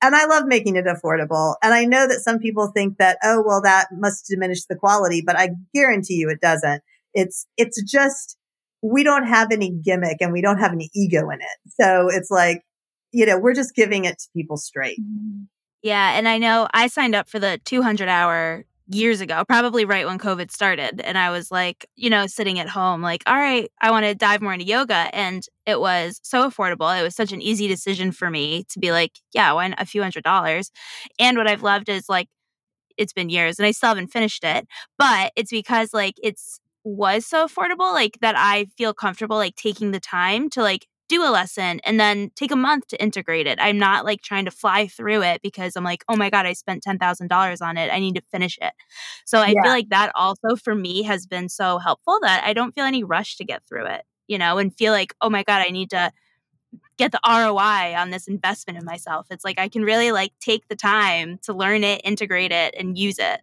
And 0.03 0.16
I 0.16 0.26
love 0.26 0.46
making 0.46 0.76
it 0.76 0.84
affordable. 0.84 1.55
And 1.62 1.72
I 1.72 1.84
know 1.84 2.09
that 2.09 2.20
some 2.20 2.40
people 2.40 2.72
think 2.74 2.98
that, 2.98 3.18
oh, 3.22 3.42
well, 3.46 3.62
that 3.62 3.86
must 3.92 4.26
diminish 4.26 4.64
the 4.64 4.74
quality, 4.74 5.22
but 5.24 5.36
I 5.36 5.50
guarantee 5.72 6.14
you 6.14 6.28
it 6.28 6.40
doesn't. 6.40 6.82
It's, 7.14 7.46
it's 7.57 7.80
just, 7.82 8.36
we 8.82 9.05
don't 9.05 9.26
have 9.26 9.53
any 9.53 9.70
gimmick 9.70 10.16
and 10.20 10.32
we 10.32 10.42
don't 10.42 10.59
have 10.59 10.72
any 10.72 10.90
ego 10.92 11.30
in 11.30 11.40
it. 11.40 11.72
So 11.80 12.09
it's 12.09 12.30
like, 12.30 12.62
you 13.12 13.26
know, 13.26 13.38
we're 13.38 13.55
just 13.55 13.74
giving 13.76 14.05
it 14.05 14.18
to 14.18 14.28
people 14.34 14.57
straight. 14.57 14.98
Yeah. 15.82 16.18
And 16.18 16.26
I 16.26 16.38
know 16.38 16.68
I 16.74 16.88
signed 16.88 17.14
up 17.14 17.28
for 17.28 17.38
the 17.38 17.61
200 17.64 18.09
hour 18.09 18.64
years 18.89 19.20
ago, 19.20 19.45
probably 19.49 19.85
right 19.85 20.07
when 20.07 20.18
COVID 20.18 20.51
started. 20.51 21.01
And 21.01 21.16
I 21.16 21.30
was 21.30 21.51
like, 21.51 21.87
you 21.97 22.11
know, 22.11 22.26
sitting 22.26 22.59
at 22.59 22.68
home, 22.68 23.03
like, 23.03 23.22
all 23.26 23.37
right, 23.37 23.70
I 23.80 23.91
want 23.91 24.07
to 24.07 24.14
dive 24.14 24.43
more 24.43 24.53
into 24.53 24.66
yoga. 24.66 25.09
And 25.12 25.45
it 25.66 25.80
was 25.80 26.20
so 26.22 26.49
affordable. 26.49 26.99
It 26.99 27.03
was 27.03 27.14
such 27.14 27.33
an 27.33 27.41
easy 27.41 27.68
decision 27.68 28.12
for 28.12 28.30
me 28.30 28.64
to 28.70 28.78
be 28.78 28.93
like, 28.93 29.12
yeah, 29.33 29.53
why 29.53 29.72
a 29.78 29.87
few 29.87 30.03
hundred 30.03 30.24
dollars? 30.24 30.70
And 31.18 31.37
what 31.37 31.49
I've 31.49 31.62
loved 31.62 31.89
is 31.89 32.09
like, 32.09 32.28
it's 32.99 33.12
been 33.12 33.30
years 33.30 33.59
and 33.59 33.66
I 33.66 33.70
still 33.70 33.89
haven't 33.89 34.09
finished 34.09 34.45
it, 34.45 34.66
but 34.99 35.33
it's 35.37 35.51
because 35.51 35.95
like 35.95 36.14
it's 36.22 36.61
was 36.85 37.26
so 37.26 37.47
affordable, 37.47 37.93
like 37.93 38.18
that 38.20 38.35
I 38.37 38.66
feel 38.76 38.93
comfortable 38.93 39.37
like 39.37 39.57
taking 39.57 39.93
the 39.93 40.01
time 40.01 40.51
to 40.51 40.62
like 40.62 40.87
do 41.12 41.22
a 41.22 41.30
lesson 41.30 41.78
and 41.84 42.00
then 42.00 42.30
take 42.34 42.50
a 42.50 42.56
month 42.56 42.88
to 42.88 43.02
integrate 43.02 43.46
it. 43.46 43.58
I'm 43.60 43.78
not 43.78 44.06
like 44.06 44.22
trying 44.22 44.46
to 44.46 44.50
fly 44.50 44.86
through 44.86 45.22
it 45.22 45.42
because 45.42 45.76
I'm 45.76 45.84
like, 45.84 46.04
oh 46.08 46.16
my 46.16 46.30
God, 46.30 46.46
I 46.46 46.54
spent 46.54 46.82
$10,000 46.82 47.62
on 47.62 47.76
it. 47.76 47.92
I 47.92 47.98
need 47.98 48.14
to 48.14 48.22
finish 48.32 48.58
it. 48.62 48.72
So 49.26 49.38
I 49.38 49.48
yeah. 49.48 49.62
feel 49.62 49.72
like 49.72 49.90
that 49.90 50.10
also 50.14 50.56
for 50.56 50.74
me 50.74 51.02
has 51.02 51.26
been 51.26 51.50
so 51.50 51.78
helpful 51.78 52.18
that 52.22 52.42
I 52.44 52.54
don't 52.54 52.74
feel 52.74 52.84
any 52.84 53.04
rush 53.04 53.36
to 53.36 53.44
get 53.44 53.62
through 53.64 53.86
it, 53.86 54.04
you 54.26 54.38
know, 54.38 54.56
and 54.56 54.74
feel 54.74 54.92
like, 54.92 55.14
oh 55.20 55.28
my 55.28 55.42
God, 55.42 55.62
I 55.66 55.70
need 55.70 55.90
to 55.90 56.10
get 56.96 57.12
the 57.12 57.20
ROI 57.26 57.94
on 57.94 58.10
this 58.10 58.26
investment 58.26 58.78
in 58.78 58.84
myself. 58.86 59.26
It's 59.30 59.44
like 59.44 59.58
I 59.58 59.68
can 59.68 59.82
really 59.82 60.12
like 60.12 60.32
take 60.40 60.68
the 60.68 60.76
time 60.76 61.38
to 61.42 61.52
learn 61.52 61.84
it, 61.84 62.00
integrate 62.04 62.52
it, 62.52 62.74
and 62.78 62.96
use 62.96 63.18
it. 63.18 63.42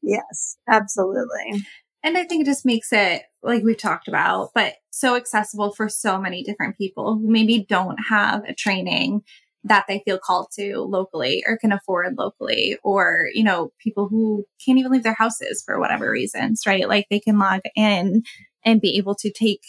Yes, 0.00 0.56
absolutely. 0.66 1.62
And 2.04 2.18
I 2.18 2.24
think 2.24 2.42
it 2.42 2.46
just 2.46 2.66
makes 2.66 2.92
it, 2.92 3.22
like 3.42 3.62
we've 3.62 3.78
talked 3.78 4.08
about, 4.08 4.50
but 4.54 4.74
so 4.90 5.16
accessible 5.16 5.72
for 5.72 5.88
so 5.88 6.18
many 6.18 6.42
different 6.42 6.76
people 6.76 7.14
who 7.14 7.30
maybe 7.30 7.64
don't 7.68 7.98
have 8.08 8.44
a 8.44 8.54
training 8.54 9.22
that 9.64 9.84
they 9.86 10.02
feel 10.04 10.18
called 10.18 10.48
to 10.54 10.78
locally 10.78 11.44
or 11.46 11.56
can 11.56 11.70
afford 11.70 12.16
locally, 12.18 12.76
or, 12.82 13.28
you 13.32 13.44
know, 13.44 13.70
people 13.78 14.08
who 14.08 14.44
can't 14.64 14.78
even 14.78 14.90
leave 14.90 15.04
their 15.04 15.14
houses 15.14 15.62
for 15.64 15.78
whatever 15.78 16.10
reasons, 16.10 16.62
right? 16.66 16.88
Like 16.88 17.06
they 17.10 17.20
can 17.20 17.38
log 17.38 17.60
in 17.76 18.24
and 18.64 18.80
be 18.80 18.96
able 18.96 19.14
to 19.16 19.30
take 19.30 19.62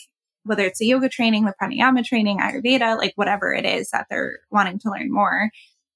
whether 0.45 0.65
it's 0.65 0.81
a 0.81 0.85
yoga 0.85 1.07
training, 1.09 1.45
the 1.45 1.53
pranayama 1.61 2.03
training, 2.03 2.39
Ayurveda, 2.39 2.97
like 2.97 3.13
whatever 3.15 3.53
it 3.53 3.65
is 3.65 3.91
that 3.91 4.07
they're 4.09 4.39
wanting 4.49 4.79
to 4.79 4.89
learn 4.89 5.11
more. 5.11 5.49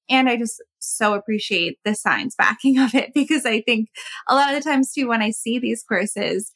And 0.09 0.29
I 0.29 0.37
just 0.37 0.61
so 0.79 1.13
appreciate 1.13 1.77
the 1.83 1.95
science 1.95 2.35
backing 2.37 2.77
of 2.79 2.93
it 2.95 3.11
because 3.13 3.45
I 3.45 3.61
think 3.61 3.89
a 4.27 4.35
lot 4.35 4.53
of 4.53 4.63
the 4.63 4.69
times 4.69 4.91
too, 4.93 5.07
when 5.07 5.21
I 5.21 5.31
see 5.31 5.59
these 5.59 5.83
courses, 5.87 6.51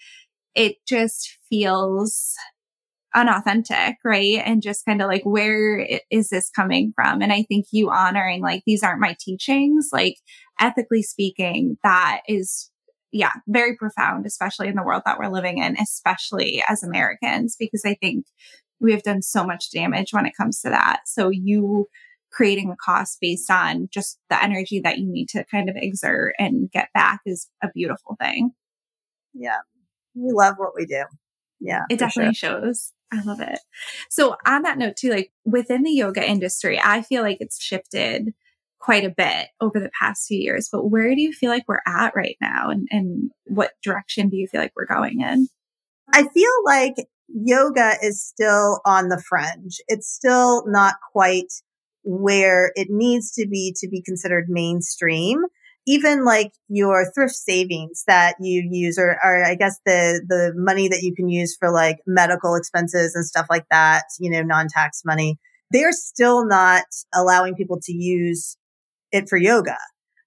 it 0.55 0.75
just 0.87 1.37
feels 1.49 2.35
unauthentic, 3.13 3.97
right? 4.05 4.41
And 4.45 4.61
just 4.61 4.85
kind 4.85 5.01
of 5.01 5.07
like, 5.07 5.23
where 5.23 5.85
is 6.09 6.29
this 6.29 6.49
coming 6.49 6.93
from? 6.95 7.21
And 7.21 7.33
I 7.33 7.43
think 7.43 7.65
you 7.71 7.89
honoring 7.89 8.41
like, 8.41 8.63
these 8.65 8.83
aren't 8.83 9.01
my 9.01 9.15
teachings, 9.19 9.89
like 9.91 10.15
ethically 10.59 11.01
speaking, 11.01 11.77
that 11.83 12.21
is, 12.27 12.69
yeah, 13.11 13.31
very 13.47 13.75
profound, 13.75 14.25
especially 14.25 14.69
in 14.69 14.75
the 14.75 14.83
world 14.83 15.03
that 15.05 15.19
we're 15.19 15.31
living 15.31 15.57
in, 15.57 15.77
especially 15.77 16.63
as 16.69 16.83
Americans, 16.83 17.55
because 17.59 17.83
I 17.85 17.95
think 17.95 18.25
we 18.79 18.93
have 18.93 19.03
done 19.03 19.21
so 19.21 19.45
much 19.45 19.71
damage 19.71 20.13
when 20.13 20.25
it 20.25 20.37
comes 20.37 20.61
to 20.61 20.69
that. 20.69 21.01
So 21.05 21.29
you, 21.29 21.87
creating 22.31 22.71
a 22.71 22.75
cost 22.75 23.17
based 23.21 23.51
on 23.51 23.89
just 23.91 24.19
the 24.29 24.41
energy 24.41 24.79
that 24.79 24.97
you 24.97 25.11
need 25.11 25.27
to 25.29 25.43
kind 25.45 25.69
of 25.69 25.75
exert 25.77 26.33
and 26.39 26.71
get 26.71 26.89
back 26.93 27.19
is 27.25 27.49
a 27.61 27.69
beautiful 27.73 28.15
thing. 28.19 28.51
Yeah. 29.33 29.59
We 30.15 30.31
love 30.31 30.55
what 30.57 30.71
we 30.75 30.85
do. 30.85 31.03
Yeah. 31.59 31.83
It 31.89 31.99
definitely 31.99 32.33
sure. 32.33 32.61
shows. 32.61 32.93
I 33.13 33.21
love 33.23 33.41
it. 33.41 33.59
So 34.09 34.37
on 34.45 34.63
that 34.63 34.77
note 34.77 34.95
too, 34.95 35.09
like 35.09 35.31
within 35.45 35.83
the 35.83 35.91
yoga 35.91 36.27
industry, 36.27 36.79
I 36.81 37.01
feel 37.01 37.21
like 37.21 37.37
it's 37.41 37.61
shifted 37.61 38.33
quite 38.79 39.03
a 39.03 39.13
bit 39.15 39.49
over 39.59 39.79
the 39.79 39.91
past 39.99 40.27
few 40.27 40.39
years, 40.39 40.69
but 40.71 40.89
where 40.89 41.13
do 41.13 41.21
you 41.21 41.33
feel 41.33 41.49
like 41.49 41.65
we're 41.67 41.81
at 41.85 42.15
right 42.15 42.37
now? 42.41 42.69
And, 42.69 42.87
and 42.89 43.29
what 43.45 43.73
direction 43.83 44.29
do 44.29 44.37
you 44.37 44.47
feel 44.47 44.61
like 44.61 44.73
we're 44.75 44.85
going 44.85 45.21
in? 45.21 45.47
I 46.13 46.27
feel 46.29 46.51
like 46.65 46.95
yoga 47.27 47.95
is 48.01 48.23
still 48.23 48.81
on 48.85 49.09
the 49.09 49.21
fringe. 49.21 49.79
It's 49.87 50.09
still 50.09 50.65
not 50.67 50.95
quite 51.11 51.51
where 52.03 52.71
it 52.75 52.87
needs 52.89 53.31
to 53.33 53.47
be 53.47 53.75
to 53.77 53.87
be 53.87 54.01
considered 54.01 54.45
mainstream. 54.49 55.39
Even 55.87 56.23
like 56.23 56.51
your 56.67 57.11
thrift 57.11 57.33
savings 57.33 58.03
that 58.05 58.35
you 58.39 58.67
use, 58.69 58.99
or, 58.99 59.17
or 59.23 59.43
I 59.43 59.55
guess 59.55 59.79
the, 59.83 60.23
the 60.27 60.53
money 60.55 60.87
that 60.87 61.01
you 61.01 61.15
can 61.15 61.27
use 61.27 61.57
for 61.59 61.71
like 61.71 61.97
medical 62.05 62.53
expenses 62.53 63.15
and 63.15 63.25
stuff 63.25 63.47
like 63.49 63.65
that, 63.71 64.03
you 64.19 64.29
know, 64.29 64.43
non-tax 64.43 65.01
money, 65.03 65.39
they're 65.71 65.91
still 65.91 66.45
not 66.45 66.83
allowing 67.15 67.55
people 67.55 67.79
to 67.81 67.93
use 67.93 68.57
it 69.11 69.27
for 69.27 69.37
yoga, 69.37 69.77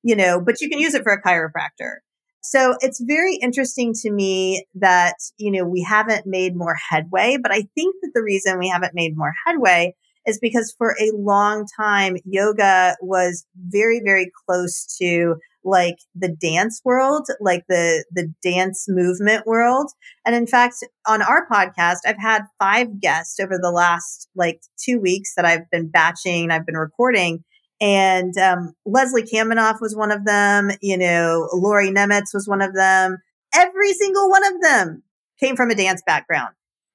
you 0.02 0.16
know, 0.16 0.40
but 0.40 0.60
you 0.60 0.68
can 0.68 0.80
use 0.80 0.94
it 0.94 1.04
for 1.04 1.12
a 1.12 1.22
chiropractor. 1.22 1.98
So 2.40 2.74
it's 2.80 3.00
very 3.00 3.36
interesting 3.36 3.94
to 4.02 4.10
me 4.10 4.66
that, 4.74 5.14
you 5.38 5.52
know, 5.52 5.64
we 5.64 5.82
haven't 5.82 6.26
made 6.26 6.56
more 6.56 6.76
headway, 6.90 7.38
but 7.40 7.52
I 7.52 7.62
think 7.74 7.94
that 8.02 8.10
the 8.12 8.22
reason 8.22 8.58
we 8.58 8.68
haven't 8.68 8.92
made 8.92 9.16
more 9.16 9.32
headway 9.46 9.94
is 10.26 10.38
because 10.40 10.74
for 10.76 10.96
a 11.00 11.12
long 11.14 11.66
time, 11.78 12.16
yoga 12.24 12.96
was 13.00 13.46
very, 13.68 14.00
very 14.04 14.30
close 14.46 14.96
to 15.00 15.36
like 15.66 15.96
the 16.14 16.28
dance 16.28 16.82
world, 16.84 17.26
like 17.40 17.64
the, 17.68 18.04
the 18.12 18.32
dance 18.42 18.84
movement 18.86 19.46
world. 19.46 19.90
And 20.26 20.34
in 20.34 20.46
fact, 20.46 20.76
on 21.06 21.22
our 21.22 21.46
podcast, 21.48 21.98
I've 22.06 22.20
had 22.20 22.42
five 22.58 23.00
guests 23.00 23.40
over 23.40 23.58
the 23.58 23.70
last 23.70 24.28
like 24.36 24.60
two 24.78 25.00
weeks 25.00 25.34
that 25.36 25.46
I've 25.46 25.70
been 25.70 25.88
batching, 25.88 26.50
I've 26.50 26.66
been 26.66 26.76
recording 26.76 27.44
and 27.80 28.36
um, 28.38 28.72
Leslie 28.86 29.24
Kaminoff 29.24 29.80
was 29.80 29.96
one 29.96 30.10
of 30.10 30.24
them. 30.24 30.70
You 30.80 30.96
know, 30.96 31.48
Lori 31.52 31.90
Nemitz 31.90 32.32
was 32.32 32.48
one 32.48 32.62
of 32.62 32.74
them. 32.74 33.18
Every 33.54 33.92
single 33.92 34.30
one 34.30 34.44
of 34.44 34.60
them 34.62 35.02
came 35.40 35.56
from 35.56 35.70
a 35.70 35.74
dance 35.74 36.02
background. 36.06 36.54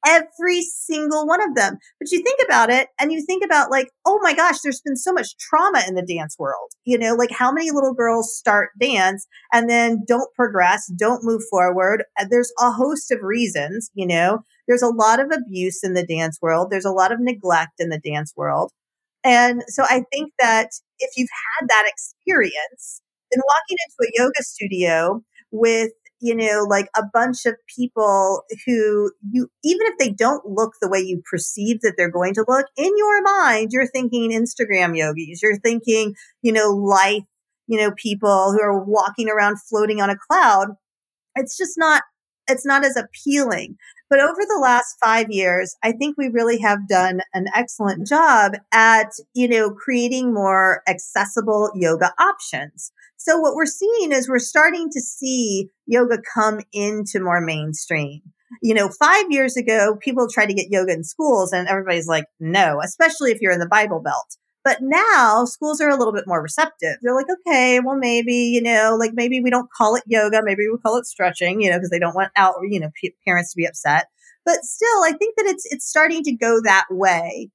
Every 0.09 0.63
single 0.63 1.27
one 1.27 1.41
of 1.47 1.53
them. 1.55 1.77
But 1.99 2.11
you 2.11 2.23
think 2.23 2.39
about 2.43 2.71
it 2.71 2.87
and 2.99 3.11
you 3.11 3.23
think 3.23 3.45
about 3.45 3.69
like, 3.69 3.89
oh 4.05 4.19
my 4.23 4.33
gosh, 4.33 4.59
there's 4.61 4.81
been 4.81 4.95
so 4.95 5.13
much 5.13 5.37
trauma 5.37 5.83
in 5.87 5.93
the 5.93 6.01
dance 6.01 6.35
world. 6.39 6.71
You 6.83 6.97
know, 6.97 7.13
like 7.13 7.29
how 7.31 7.51
many 7.51 7.69
little 7.69 7.93
girls 7.93 8.35
start 8.35 8.71
dance 8.81 9.27
and 9.53 9.69
then 9.69 10.03
don't 10.07 10.33
progress, 10.33 10.91
don't 10.97 11.23
move 11.23 11.43
forward. 11.51 12.03
There's 12.29 12.51
a 12.59 12.71
host 12.71 13.11
of 13.11 13.19
reasons, 13.21 13.91
you 13.93 14.07
know, 14.07 14.39
there's 14.67 14.81
a 14.81 14.87
lot 14.87 15.19
of 15.19 15.31
abuse 15.31 15.83
in 15.83 15.93
the 15.93 16.05
dance 16.05 16.39
world. 16.41 16.69
There's 16.71 16.85
a 16.85 16.91
lot 16.91 17.11
of 17.11 17.19
neglect 17.19 17.73
in 17.79 17.89
the 17.89 17.99
dance 17.99 18.33
world. 18.35 18.71
And 19.23 19.63
so 19.67 19.83
I 19.83 20.05
think 20.11 20.33
that 20.39 20.69
if 20.97 21.11
you've 21.17 21.29
had 21.59 21.67
that 21.67 21.85
experience, 21.87 23.01
then 23.31 23.41
walking 23.45 23.77
into 23.85 24.09
a 24.09 24.23
yoga 24.23 24.43
studio 24.43 25.21
with, 25.51 25.91
you 26.21 26.35
know, 26.35 26.65
like 26.69 26.89
a 26.95 27.03
bunch 27.13 27.45
of 27.45 27.55
people 27.73 28.43
who 28.65 29.11
you, 29.31 29.49
even 29.63 29.87
if 29.87 29.97
they 29.97 30.09
don't 30.09 30.45
look 30.45 30.73
the 30.81 30.89
way 30.89 30.99
you 30.99 31.21
perceive 31.29 31.81
that 31.81 31.93
they're 31.97 32.11
going 32.11 32.33
to 32.33 32.45
look, 32.47 32.65
in 32.77 32.91
your 32.97 33.21
mind, 33.21 33.69
you're 33.71 33.87
thinking 33.87 34.31
Instagram 34.31 34.97
yogis, 34.97 35.41
you're 35.41 35.59
thinking, 35.59 36.15
you 36.41 36.51
know, 36.51 36.69
life, 36.69 37.23
you 37.67 37.79
know, 37.79 37.91
people 37.95 38.51
who 38.51 38.61
are 38.61 38.83
walking 38.83 39.29
around 39.29 39.61
floating 39.61 40.01
on 40.01 40.09
a 40.09 40.17
cloud. 40.17 40.69
It's 41.35 41.57
just 41.57 41.77
not, 41.77 42.03
it's 42.49 42.65
not 42.65 42.85
as 42.85 42.97
appealing. 42.97 43.77
But 44.09 44.19
over 44.19 44.41
the 44.41 44.59
last 44.59 44.95
five 45.03 45.27
years, 45.29 45.75
I 45.83 45.91
think 45.91 46.17
we 46.17 46.29
really 46.29 46.59
have 46.59 46.87
done 46.87 47.21
an 47.33 47.45
excellent 47.55 48.07
job 48.07 48.53
at, 48.73 49.11
you 49.35 49.47
know, 49.47 49.69
creating 49.69 50.33
more 50.33 50.81
accessible 50.87 51.71
yoga 51.75 52.11
options. 52.19 52.91
So 53.17 53.37
what 53.37 53.53
we're 53.53 53.65
seeing 53.65 54.11
is 54.11 54.27
we're 54.27 54.39
starting 54.39 54.89
to 54.91 54.99
see 55.01 55.69
yoga 55.85 56.17
come 56.33 56.61
into 56.73 57.19
more 57.19 57.41
mainstream. 57.41 58.21
You 58.63 58.73
know, 58.73 58.89
five 58.89 59.25
years 59.29 59.55
ago, 59.55 59.97
people 60.01 60.27
tried 60.27 60.47
to 60.47 60.55
get 60.55 60.71
yoga 60.71 60.93
in 60.93 61.03
schools 61.03 61.51
and 61.51 61.67
everybody's 61.67 62.07
like, 62.07 62.25
no, 62.39 62.81
especially 62.83 63.31
if 63.31 63.39
you're 63.41 63.51
in 63.51 63.59
the 63.59 63.67
Bible 63.67 64.01
Belt. 64.01 64.37
But 64.69 64.83
now 64.83 65.45
schools 65.45 65.81
are 65.81 65.89
a 65.89 65.95
little 65.95 66.13
bit 66.13 66.27
more 66.27 66.43
receptive. 66.43 66.97
They're 67.01 67.15
like, 67.15 67.25
okay, 67.39 67.79
well, 67.79 67.97
maybe, 67.97 68.35
you 68.35 68.61
know, 68.61 68.95
like 68.99 69.13
maybe 69.15 69.41
we 69.41 69.49
don't 69.49 69.71
call 69.75 69.95
it 69.95 70.03
yoga. 70.05 70.43
Maybe 70.43 70.67
we 70.71 70.77
call 70.77 70.97
it 70.97 71.07
stretching, 71.07 71.59
you 71.59 71.71
know, 71.71 71.77
because 71.77 71.89
they 71.89 71.97
don't 71.97 72.13
want 72.13 72.31
out, 72.35 72.53
you 72.69 72.79
know, 72.79 72.91
p- 73.01 73.15
parents 73.25 73.51
to 73.53 73.57
be 73.57 73.65
upset. 73.65 74.09
But 74.45 74.57
still, 74.61 75.03
I 75.03 75.13
think 75.17 75.37
that 75.37 75.47
it's, 75.47 75.65
it's 75.71 75.89
starting 75.89 76.21
to 76.21 76.35
go 76.35 76.61
that 76.65 76.85
way. 76.91 77.49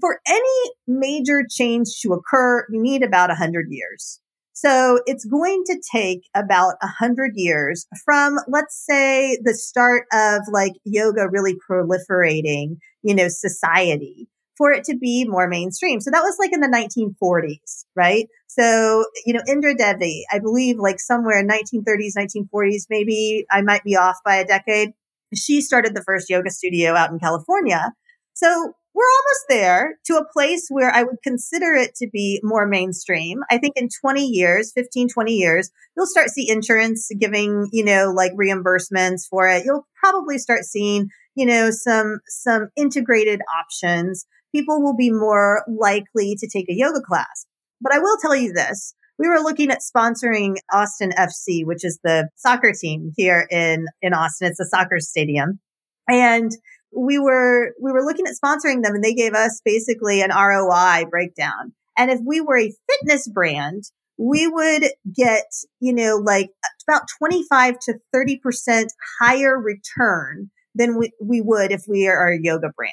For 0.00 0.18
any 0.26 0.72
major 0.88 1.44
change 1.48 2.00
to 2.00 2.14
occur, 2.14 2.66
you 2.68 2.82
need 2.82 3.04
about 3.04 3.30
a 3.30 3.36
hundred 3.36 3.66
years. 3.68 4.18
So 4.54 5.02
it's 5.06 5.24
going 5.24 5.62
to 5.66 5.80
take 5.94 6.22
about 6.34 6.74
a 6.82 6.88
hundred 6.88 7.34
years 7.36 7.86
from, 8.04 8.40
let's 8.48 8.84
say, 8.84 9.38
the 9.44 9.54
start 9.54 10.06
of 10.12 10.40
like 10.50 10.72
yoga 10.82 11.28
really 11.30 11.54
proliferating, 11.70 12.78
you 13.04 13.14
know, 13.14 13.28
society 13.28 14.26
for 14.56 14.72
it 14.72 14.84
to 14.84 14.96
be 14.96 15.24
more 15.26 15.48
mainstream. 15.48 16.00
So 16.00 16.10
that 16.10 16.22
was 16.22 16.36
like 16.38 16.52
in 16.52 16.60
the 16.60 16.68
1940s, 16.68 17.84
right? 17.96 18.28
So, 18.46 19.04
you 19.26 19.34
know, 19.34 19.42
Indra 19.48 19.74
Devi, 19.74 20.24
I 20.30 20.38
believe 20.38 20.78
like 20.78 21.00
somewhere 21.00 21.40
in 21.40 21.48
1930s, 21.48 22.12
1940s, 22.16 22.84
maybe 22.88 23.46
I 23.50 23.62
might 23.62 23.82
be 23.82 23.96
off 23.96 24.18
by 24.24 24.36
a 24.36 24.46
decade. 24.46 24.90
She 25.34 25.60
started 25.60 25.94
the 25.94 26.04
first 26.04 26.30
yoga 26.30 26.50
studio 26.50 26.94
out 26.94 27.10
in 27.10 27.18
California. 27.18 27.92
So 28.34 28.74
we're 28.94 29.04
almost 29.04 29.44
there 29.48 29.98
to 30.06 30.14
a 30.14 30.32
place 30.32 30.68
where 30.68 30.90
I 30.90 31.02
would 31.02 31.16
consider 31.24 31.74
it 31.74 31.96
to 31.96 32.08
be 32.12 32.40
more 32.44 32.66
mainstream. 32.68 33.40
I 33.50 33.58
think 33.58 33.76
in 33.76 33.88
20 34.00 34.24
years, 34.24 34.70
15, 34.72 35.08
20 35.08 35.32
years, 35.32 35.70
you'll 35.96 36.06
start 36.06 36.30
see 36.30 36.48
insurance 36.48 37.10
giving, 37.18 37.68
you 37.72 37.84
know, 37.84 38.12
like 38.14 38.32
reimbursements 38.34 39.22
for 39.28 39.48
it. 39.48 39.64
You'll 39.64 39.86
probably 40.00 40.38
start 40.38 40.62
seeing, 40.62 41.08
you 41.34 41.44
know, 41.44 41.72
some, 41.72 42.20
some 42.28 42.68
integrated 42.76 43.40
options 43.60 44.26
people 44.54 44.82
will 44.82 44.96
be 44.96 45.10
more 45.10 45.64
likely 45.66 46.36
to 46.38 46.48
take 46.48 46.68
a 46.68 46.74
yoga 46.74 47.00
class. 47.00 47.46
But 47.80 47.92
I 47.92 47.98
will 47.98 48.16
tell 48.22 48.36
you 48.36 48.52
this. 48.52 48.94
We 49.18 49.28
were 49.28 49.40
looking 49.40 49.70
at 49.70 49.80
sponsoring 49.80 50.56
Austin 50.72 51.10
FC, 51.10 51.64
which 51.64 51.84
is 51.84 51.98
the 52.02 52.28
soccer 52.36 52.72
team 52.72 53.12
here 53.16 53.46
in, 53.50 53.86
in 54.02 54.12
Austin. 54.12 54.48
It's 54.48 54.60
a 54.60 54.64
soccer 54.64 54.98
stadium. 55.00 55.60
And 56.08 56.50
we 56.96 57.18
were, 57.18 57.74
we 57.80 57.92
were 57.92 58.04
looking 58.04 58.26
at 58.26 58.34
sponsoring 58.42 58.82
them 58.82 58.94
and 58.94 59.04
they 59.04 59.14
gave 59.14 59.34
us 59.34 59.60
basically 59.64 60.20
an 60.20 60.30
ROI 60.30 61.06
breakdown. 61.10 61.72
And 61.96 62.10
if 62.10 62.20
we 62.24 62.40
were 62.40 62.58
a 62.58 62.72
fitness 62.90 63.28
brand, 63.28 63.84
we 64.18 64.46
would 64.46 64.84
get, 65.14 65.46
you 65.80 65.92
know, 65.92 66.16
like 66.16 66.50
about 66.88 67.02
25 67.18 67.78
to 67.80 67.94
30% 68.14 68.86
higher 69.20 69.58
return 69.58 70.50
than 70.74 70.98
we, 70.98 71.12
we 71.20 71.40
would 71.40 71.72
if 71.72 71.82
we 71.88 72.06
are 72.08 72.32
a 72.32 72.40
yoga 72.40 72.70
brand. 72.76 72.92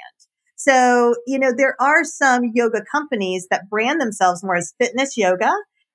So, 0.63 1.15
you 1.25 1.39
know, 1.39 1.51
there 1.55 1.75
are 1.81 2.03
some 2.03 2.51
yoga 2.53 2.83
companies 2.91 3.47
that 3.49 3.67
brand 3.67 3.99
themselves 3.99 4.43
more 4.43 4.57
as 4.57 4.75
fitness 4.79 5.17
yoga 5.17 5.51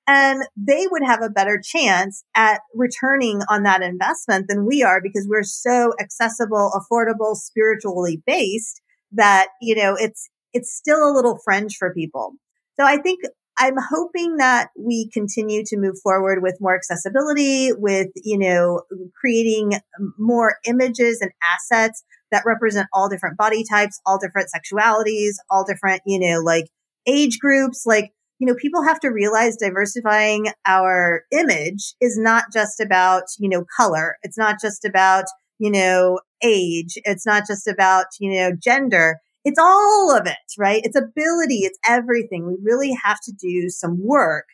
and 0.07 0.43
they 0.57 0.87
would 0.91 1.03
have 1.05 1.21
a 1.21 1.29
better 1.29 1.61
chance 1.63 2.25
at 2.35 2.59
returning 2.75 3.41
on 3.49 3.63
that 3.63 3.81
investment 3.81 4.47
than 4.49 4.65
we 4.65 4.83
are 4.83 5.01
because 5.01 5.25
we're 5.29 5.43
so 5.43 5.93
accessible, 6.01 6.73
affordable, 6.75 7.35
spiritually 7.35 8.21
based 8.27 8.81
that, 9.13 9.47
you 9.61 9.73
know, 9.73 9.95
it's, 9.97 10.29
it's 10.51 10.75
still 10.75 11.09
a 11.09 11.15
little 11.15 11.39
fringe 11.45 11.77
for 11.77 11.93
people. 11.93 12.33
So 12.77 12.85
I 12.85 12.97
think 12.97 13.21
I'm 13.57 13.77
hoping 13.77 14.35
that 14.35 14.69
we 14.77 15.09
continue 15.13 15.63
to 15.65 15.77
move 15.77 15.95
forward 16.03 16.43
with 16.43 16.57
more 16.59 16.75
accessibility, 16.75 17.71
with, 17.71 18.09
you 18.15 18.37
know, 18.37 18.81
creating 19.19 19.79
more 20.17 20.55
images 20.65 21.21
and 21.21 21.31
assets 21.41 22.03
that 22.31 22.43
represent 22.45 22.87
all 22.93 23.09
different 23.09 23.37
body 23.37 23.63
types, 23.69 23.99
all 24.05 24.19
different 24.19 24.49
sexualities, 24.55 25.33
all 25.49 25.63
different, 25.63 26.01
you 26.05 26.19
know, 26.19 26.39
like 26.39 26.65
age 27.07 27.39
groups. 27.39 27.83
Like, 27.85 28.11
you 28.39 28.47
know, 28.47 28.55
people 28.55 28.83
have 28.83 28.99
to 28.99 29.09
realize 29.09 29.57
diversifying 29.57 30.47
our 30.65 31.23
image 31.31 31.95
is 32.01 32.17
not 32.17 32.45
just 32.53 32.79
about, 32.79 33.23
you 33.39 33.49
know, 33.49 33.65
color. 33.75 34.17
It's 34.23 34.37
not 34.37 34.59
just 34.61 34.85
about, 34.85 35.25
you 35.59 35.71
know, 35.71 36.19
age. 36.43 36.97
It's 37.03 37.25
not 37.25 37.43
just 37.47 37.67
about, 37.67 38.07
you 38.19 38.31
know, 38.31 38.51
gender. 38.55 39.17
It's 39.43 39.59
all 39.59 40.15
of 40.15 40.27
it, 40.27 40.35
right? 40.57 40.81
It's 40.83 40.97
ability. 40.97 41.59
It's 41.59 41.79
everything. 41.87 42.45
We 42.45 42.57
really 42.61 42.95
have 43.03 43.19
to 43.21 43.31
do 43.31 43.69
some 43.69 43.97
work 44.03 44.45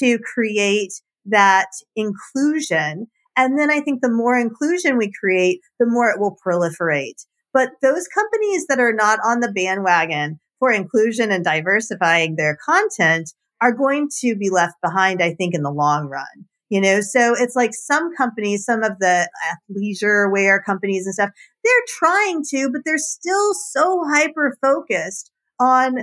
to 0.00 0.18
create 0.18 0.92
that 1.26 1.68
inclusion 1.96 3.06
and 3.36 3.58
then 3.58 3.70
I 3.70 3.80
think 3.80 4.00
the 4.00 4.10
more 4.10 4.38
inclusion 4.38 4.96
we 4.96 5.12
create, 5.12 5.60
the 5.78 5.86
more 5.86 6.10
it 6.10 6.20
will 6.20 6.36
proliferate. 6.44 7.24
But 7.52 7.70
those 7.82 8.08
companies 8.08 8.66
that 8.68 8.80
are 8.80 8.92
not 8.92 9.20
on 9.24 9.40
the 9.40 9.52
bandwagon 9.52 10.40
for 10.58 10.72
inclusion 10.72 11.30
and 11.30 11.44
diversifying 11.44 12.36
their 12.36 12.56
content 12.64 13.32
are 13.60 13.72
going 13.72 14.08
to 14.20 14.34
be 14.36 14.50
left 14.50 14.74
behind, 14.82 15.22
I 15.22 15.34
think, 15.34 15.54
in 15.54 15.62
the 15.62 15.70
long 15.70 16.08
run. 16.08 16.46
You 16.70 16.80
know, 16.80 17.00
so 17.00 17.34
it's 17.38 17.54
like 17.54 17.72
some 17.72 18.14
companies, 18.16 18.64
some 18.64 18.82
of 18.82 18.98
the 18.98 19.28
leisure 19.68 20.28
wear 20.28 20.60
companies 20.60 21.06
and 21.06 21.14
stuff, 21.14 21.30
they're 21.62 21.72
trying 21.98 22.42
to, 22.50 22.70
but 22.72 22.82
they're 22.84 22.98
still 22.98 23.54
so 23.54 24.02
hyper 24.12 24.56
focused 24.60 25.30
on 25.60 25.98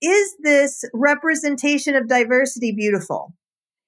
is 0.00 0.34
this 0.42 0.84
representation 0.94 1.96
of 1.96 2.08
diversity 2.08 2.72
beautiful? 2.72 3.34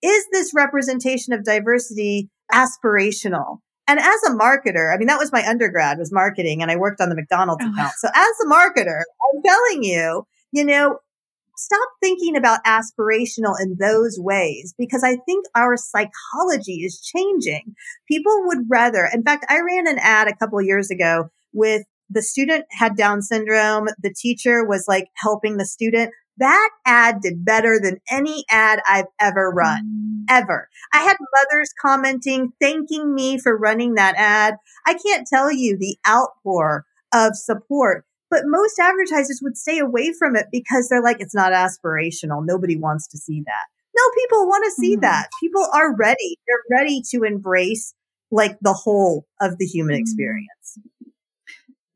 Is 0.03 0.27
this 0.33 0.53
representation 0.55 1.33
of 1.33 1.45
diversity 1.45 2.29
aspirational? 2.53 3.59
And 3.89 3.99
as 3.99 4.23
a 4.23 4.31
marketer, 4.31 4.95
I 4.95 4.99
mean, 4.99 5.09
that 5.09 5.19
was 5.19 5.33
my 5.33 5.45
undergrad 5.47 5.99
was 5.99 6.13
marketing 6.13 6.63
and 6.63 6.71
I 6.71 6.77
worked 6.77 7.01
on 7.01 7.09
the 7.09 7.17
McDonald's 7.17 7.65
oh. 7.65 7.73
account. 7.73 7.93
So 7.99 8.09
as 8.15 8.33
a 8.45 8.49
marketer, 8.49 9.01
I'm 9.01 9.43
telling 9.43 9.83
you, 9.83 10.27
you 10.53 10.65
know, 10.65 10.99
stop 11.57 11.89
thinking 12.01 12.37
about 12.37 12.65
aspirational 12.65 13.55
in 13.61 13.77
those 13.79 14.19
ways 14.19 14.75
because 14.79 15.05
I 15.05 15.17
think 15.27 15.45
our 15.55 15.77
psychology 15.77 16.85
is 16.85 17.01
changing. 17.01 17.75
People 18.09 18.45
would 18.47 18.61
rather, 18.69 19.09
in 19.13 19.23
fact, 19.23 19.47
I 19.49 19.61
ran 19.61 19.87
an 19.87 19.99
ad 20.01 20.29
a 20.29 20.37
couple 20.37 20.61
years 20.63 20.91
ago 20.91 21.29
with 21.53 21.85
the 22.09 22.23
student 22.23 22.65
had 22.71 22.97
Down 22.97 23.23
syndrome. 23.23 23.89
The 24.03 24.15
teacher 24.15 24.65
was 24.65 24.87
like 24.89 25.09
helping 25.17 25.57
the 25.57 25.67
student. 25.67 26.13
That 26.41 26.71
ad 26.87 27.21
did 27.21 27.45
better 27.45 27.79
than 27.79 28.01
any 28.11 28.45
ad 28.51 28.81
I've 28.89 29.07
ever 29.21 29.51
run, 29.51 29.85
mm. 29.85 30.25
ever. 30.31 30.69
I 30.93 31.03
had 31.03 31.17
mothers 31.21 31.73
commenting, 31.81 32.53
thanking 32.59 33.15
me 33.15 33.39
for 33.39 33.57
running 33.57 33.95
that 33.95 34.15
ad. 34.17 34.57
I 34.87 34.95
can't 34.95 35.27
tell 35.27 35.53
you 35.53 35.77
the 35.77 35.99
outpour 36.09 36.87
of 37.13 37.37
support, 37.37 38.07
but 38.31 38.45
most 38.47 38.79
advertisers 38.79 39.41
would 39.43 39.59
stay 39.59 39.79
away 39.79 40.15
from 40.19 40.35
it 40.35 40.47
because 40.51 40.89
they're 40.89 41.03
like, 41.03 41.19
it's 41.21 41.35
not 41.35 41.53
aspirational. 41.53 42.43
Nobody 42.45 42.77
wants 42.77 43.07
to 43.09 43.19
see 43.19 43.43
that. 43.45 43.67
No, 43.95 44.03
people 44.17 44.47
want 44.47 44.65
to 44.65 44.81
see 44.81 44.97
mm. 44.97 45.03
that. 45.03 45.29
People 45.41 45.67
are 45.75 45.95
ready. 45.95 46.39
They're 46.49 46.79
ready 46.79 47.03
to 47.11 47.23
embrace 47.25 47.95
like 48.31 48.57
the 48.63 48.73
whole 48.73 49.27
of 49.43 49.59
the 49.59 49.67
human 49.67 49.95
mm. 49.95 50.01
experience. 50.01 50.79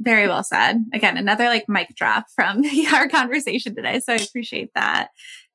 Very 0.04 0.28
well 0.28 0.44
said. 0.44 0.84
Again, 0.92 1.16
another 1.16 1.44
like 1.44 1.64
mic 1.66 1.94
drop 1.96 2.26
from 2.34 2.62
our 2.94 3.08
conversation 3.08 3.74
today. 3.74 4.00
So 4.00 4.12
I 4.12 4.16
appreciate 4.16 4.70
that. 4.74 5.08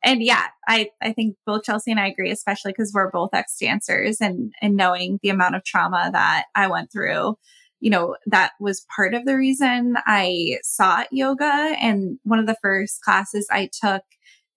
And 0.04 0.24
yeah, 0.24 0.48
I, 0.68 0.90
I 1.02 1.14
think 1.14 1.36
both 1.46 1.64
Chelsea 1.64 1.92
and 1.92 2.00
I 2.00 2.08
agree, 2.08 2.32
especially 2.32 2.72
because 2.72 2.92
we're 2.94 3.12
both 3.12 3.30
ex 3.34 3.58
dancers 3.60 4.20
and, 4.20 4.52
and 4.62 4.76
knowing 4.76 5.20
the 5.22 5.30
amount 5.30 5.56
of 5.56 5.64
trauma 5.64 6.10
that 6.12 6.46
I 6.56 6.68
went 6.68 6.92
through, 6.92 7.38
you 7.80 7.92
know, 7.92 8.16
that 8.26 8.54
was 8.60 8.86
part 8.96 9.14
of 9.14 9.26
the 9.26 9.36
reason 9.36 9.96
I 10.08 10.58
sought 10.64 11.08
yoga. 11.12 11.76
And 11.80 12.18
one 12.24 12.40
of 12.40 12.48
the 12.48 12.58
first 12.62 13.02
classes 13.04 13.48
I 13.52 13.70
took 13.72 14.04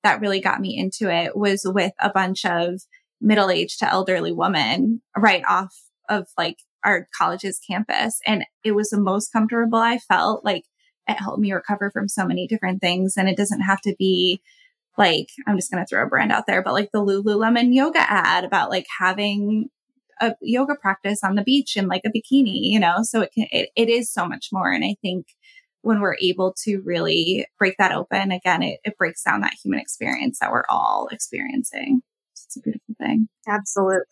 that 0.04 0.20
really 0.20 0.40
got 0.40 0.60
me 0.60 0.76
into 0.76 1.12
it 1.12 1.36
was 1.36 1.62
with 1.64 1.92
a 2.00 2.10
bunch 2.10 2.44
of 2.46 2.80
middle 3.20 3.50
aged 3.50 3.80
to 3.80 3.90
elderly 3.90 4.32
women 4.32 5.02
right 5.16 5.44
off 5.48 5.76
of 6.08 6.26
like 6.38 6.58
our 6.84 7.08
college's 7.16 7.58
campus. 7.58 8.20
And 8.26 8.44
it 8.64 8.72
was 8.72 8.90
the 8.90 9.00
most 9.00 9.32
comfortable 9.32 9.78
I 9.78 9.98
felt. 9.98 10.44
Like 10.44 10.64
it 11.08 11.14
helped 11.14 11.40
me 11.40 11.52
recover 11.52 11.90
from 11.90 12.08
so 12.08 12.26
many 12.26 12.46
different 12.46 12.80
things. 12.80 13.14
And 13.16 13.28
it 13.28 13.36
doesn't 13.36 13.60
have 13.60 13.80
to 13.82 13.94
be 13.98 14.40
like, 14.98 15.28
I'm 15.46 15.56
just 15.56 15.70
going 15.70 15.82
to 15.82 15.88
throw 15.88 16.04
a 16.04 16.08
brand 16.08 16.32
out 16.32 16.46
there, 16.46 16.62
but 16.62 16.74
like 16.74 16.90
the 16.92 17.04
Lululemon 17.04 17.74
yoga 17.74 18.00
ad 18.00 18.44
about 18.44 18.70
like 18.70 18.86
having 19.00 19.70
a 20.20 20.34
yoga 20.40 20.74
practice 20.74 21.24
on 21.24 21.34
the 21.34 21.42
beach 21.42 21.76
in 21.76 21.88
like 21.88 22.02
a 22.04 22.10
bikini, 22.10 22.60
you 22.62 22.78
know? 22.78 22.98
So 23.02 23.22
it 23.22 23.32
can, 23.34 23.46
it, 23.50 23.70
it 23.74 23.88
is 23.88 24.12
so 24.12 24.26
much 24.26 24.48
more. 24.52 24.70
And 24.70 24.84
I 24.84 24.96
think 25.00 25.26
when 25.80 26.00
we're 26.00 26.16
able 26.20 26.54
to 26.64 26.80
really 26.84 27.46
break 27.58 27.76
that 27.78 27.92
open, 27.92 28.30
again, 28.30 28.62
it, 28.62 28.80
it 28.84 28.98
breaks 28.98 29.22
down 29.24 29.40
that 29.40 29.56
human 29.62 29.80
experience 29.80 30.38
that 30.40 30.52
we're 30.52 30.66
all 30.68 31.08
experiencing. 31.10 32.02
It's 32.32 32.56
a 32.56 32.60
beautiful 32.60 32.94
thing. 32.98 33.28
Absolutely. 33.48 34.04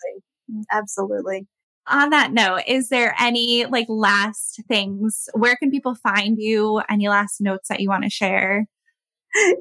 Mm. 0.51 0.65
Absolutely 0.73 1.47
on 1.87 2.11
that 2.11 2.33
note, 2.33 2.63
is 2.67 2.89
there 2.89 3.15
any 3.19 3.67
like 3.67 3.87
last 3.89 4.63
things? 4.69 5.29
Where 5.35 5.57
can 5.57 5.71
people 5.71 5.95
find 5.95 6.39
you? 6.39 6.83
Any 6.89 7.09
last 7.09 7.41
notes 7.41 7.69
that 7.69 7.81
you 7.81 7.89
want 7.89 8.05
to 8.05 8.11
share? 8.11 8.67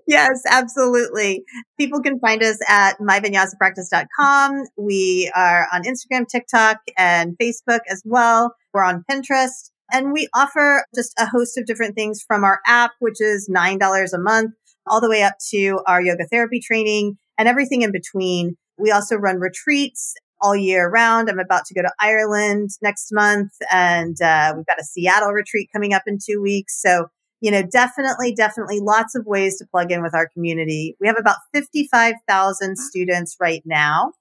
Yes, 0.07 0.41
absolutely. 0.49 1.43
People 1.77 2.01
can 2.01 2.19
find 2.19 2.41
us 2.41 2.57
at 2.67 2.97
myvinyasapractice.com. 2.99 4.63
We 4.77 5.31
are 5.35 5.67
on 5.71 5.83
Instagram, 5.83 6.27
TikTok, 6.27 6.77
and 6.97 7.37
Facebook 7.37 7.81
as 7.87 8.01
well. 8.05 8.55
We're 8.73 8.83
on 8.83 9.03
Pinterest. 9.09 9.71
And 9.91 10.11
we 10.11 10.27
offer 10.35 10.85
just 10.95 11.13
a 11.19 11.27
host 11.27 11.57
of 11.57 11.65
different 11.65 11.95
things 11.95 12.23
from 12.27 12.43
our 12.43 12.61
app, 12.65 12.91
which 12.99 13.19
is 13.19 13.49
$9 13.49 14.13
a 14.13 14.19
month, 14.19 14.53
all 14.87 15.01
the 15.01 15.09
way 15.09 15.23
up 15.23 15.35
to 15.49 15.81
our 15.87 16.01
yoga 16.01 16.25
therapy 16.25 16.59
training 16.59 17.17
and 17.37 17.47
everything 17.47 17.81
in 17.81 17.91
between. 17.91 18.57
We 18.77 18.91
also 18.91 19.15
run 19.17 19.39
retreats 19.39 20.13
all 20.41 20.55
year 20.55 20.89
round. 20.89 21.29
I'm 21.29 21.39
about 21.39 21.65
to 21.65 21.73
go 21.73 21.81
to 21.81 21.91
Ireland 21.99 22.71
next 22.81 23.11
month 23.11 23.51
and 23.71 24.21
uh, 24.21 24.53
we've 24.55 24.65
got 24.65 24.79
a 24.79 24.83
Seattle 24.83 25.31
retreat 25.31 25.69
coming 25.71 25.93
up 25.93 26.03
in 26.07 26.17
two 26.23 26.41
weeks. 26.41 26.81
So, 26.81 27.07
you 27.41 27.51
know, 27.51 27.63
definitely, 27.63 28.33
definitely 28.33 28.79
lots 28.79 29.15
of 29.15 29.25
ways 29.25 29.57
to 29.59 29.65
plug 29.65 29.91
in 29.91 30.01
with 30.01 30.13
our 30.13 30.27
community. 30.27 30.95
We 30.99 31.07
have 31.07 31.17
about 31.17 31.37
55,000 31.53 32.77
students 32.77 33.37
right 33.39 33.63
now. 33.65 34.13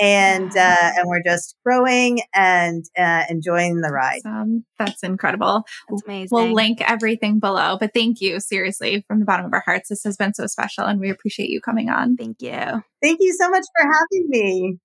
And 0.00 0.50
uh, 0.56 0.90
and 0.96 1.08
we're 1.08 1.22
just 1.22 1.54
growing 1.64 2.22
and 2.34 2.84
uh, 2.98 3.26
enjoying 3.30 3.80
the 3.80 3.90
ride. 3.90 4.22
Awesome. 4.26 4.64
That's 4.76 5.04
incredible. 5.04 5.62
That's 5.88 6.02
amazing. 6.02 6.28
We'll 6.32 6.52
link 6.52 6.80
everything 6.80 7.38
below. 7.38 7.76
But 7.78 7.94
thank 7.94 8.20
you, 8.20 8.40
seriously, 8.40 9.04
from 9.06 9.20
the 9.20 9.24
bottom 9.24 9.46
of 9.46 9.52
our 9.52 9.62
hearts. 9.64 9.90
This 9.90 10.02
has 10.02 10.16
been 10.16 10.34
so 10.34 10.48
special, 10.48 10.82
and 10.82 10.98
we 10.98 11.10
appreciate 11.10 11.48
you 11.48 11.60
coming 11.60 11.90
on. 11.90 12.16
Thank 12.16 12.42
you. 12.42 12.82
Thank 13.00 13.20
you 13.20 13.36
so 13.38 13.48
much 13.48 13.64
for 13.76 13.88
having 13.88 14.28
me. 14.30 14.80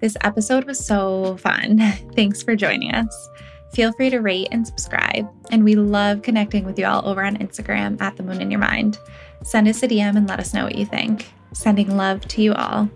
This 0.00 0.16
episode 0.22 0.64
was 0.64 0.84
so 0.84 1.36
fun. 1.38 1.78
Thanks 2.14 2.42
for 2.42 2.56
joining 2.56 2.92
us. 2.94 3.28
Feel 3.72 3.92
free 3.92 4.10
to 4.10 4.18
rate 4.18 4.48
and 4.50 4.66
subscribe. 4.66 5.26
And 5.50 5.64
we 5.64 5.76
love 5.76 6.22
connecting 6.22 6.64
with 6.64 6.78
you 6.78 6.86
all 6.86 7.06
over 7.08 7.24
on 7.24 7.38
Instagram 7.38 8.00
at 8.00 8.16
The 8.16 8.22
Moon 8.22 8.40
and 8.40 8.52
Your 8.52 8.60
Mind. 8.60 8.98
Send 9.42 9.66
us 9.66 9.82
a 9.82 9.88
DM 9.88 10.16
and 10.16 10.28
let 10.28 10.40
us 10.40 10.52
know 10.52 10.64
what 10.64 10.76
you 10.76 10.84
think. 10.84 11.32
Sending 11.52 11.96
love 11.96 12.26
to 12.28 12.42
you 12.42 12.52
all. 12.54 12.88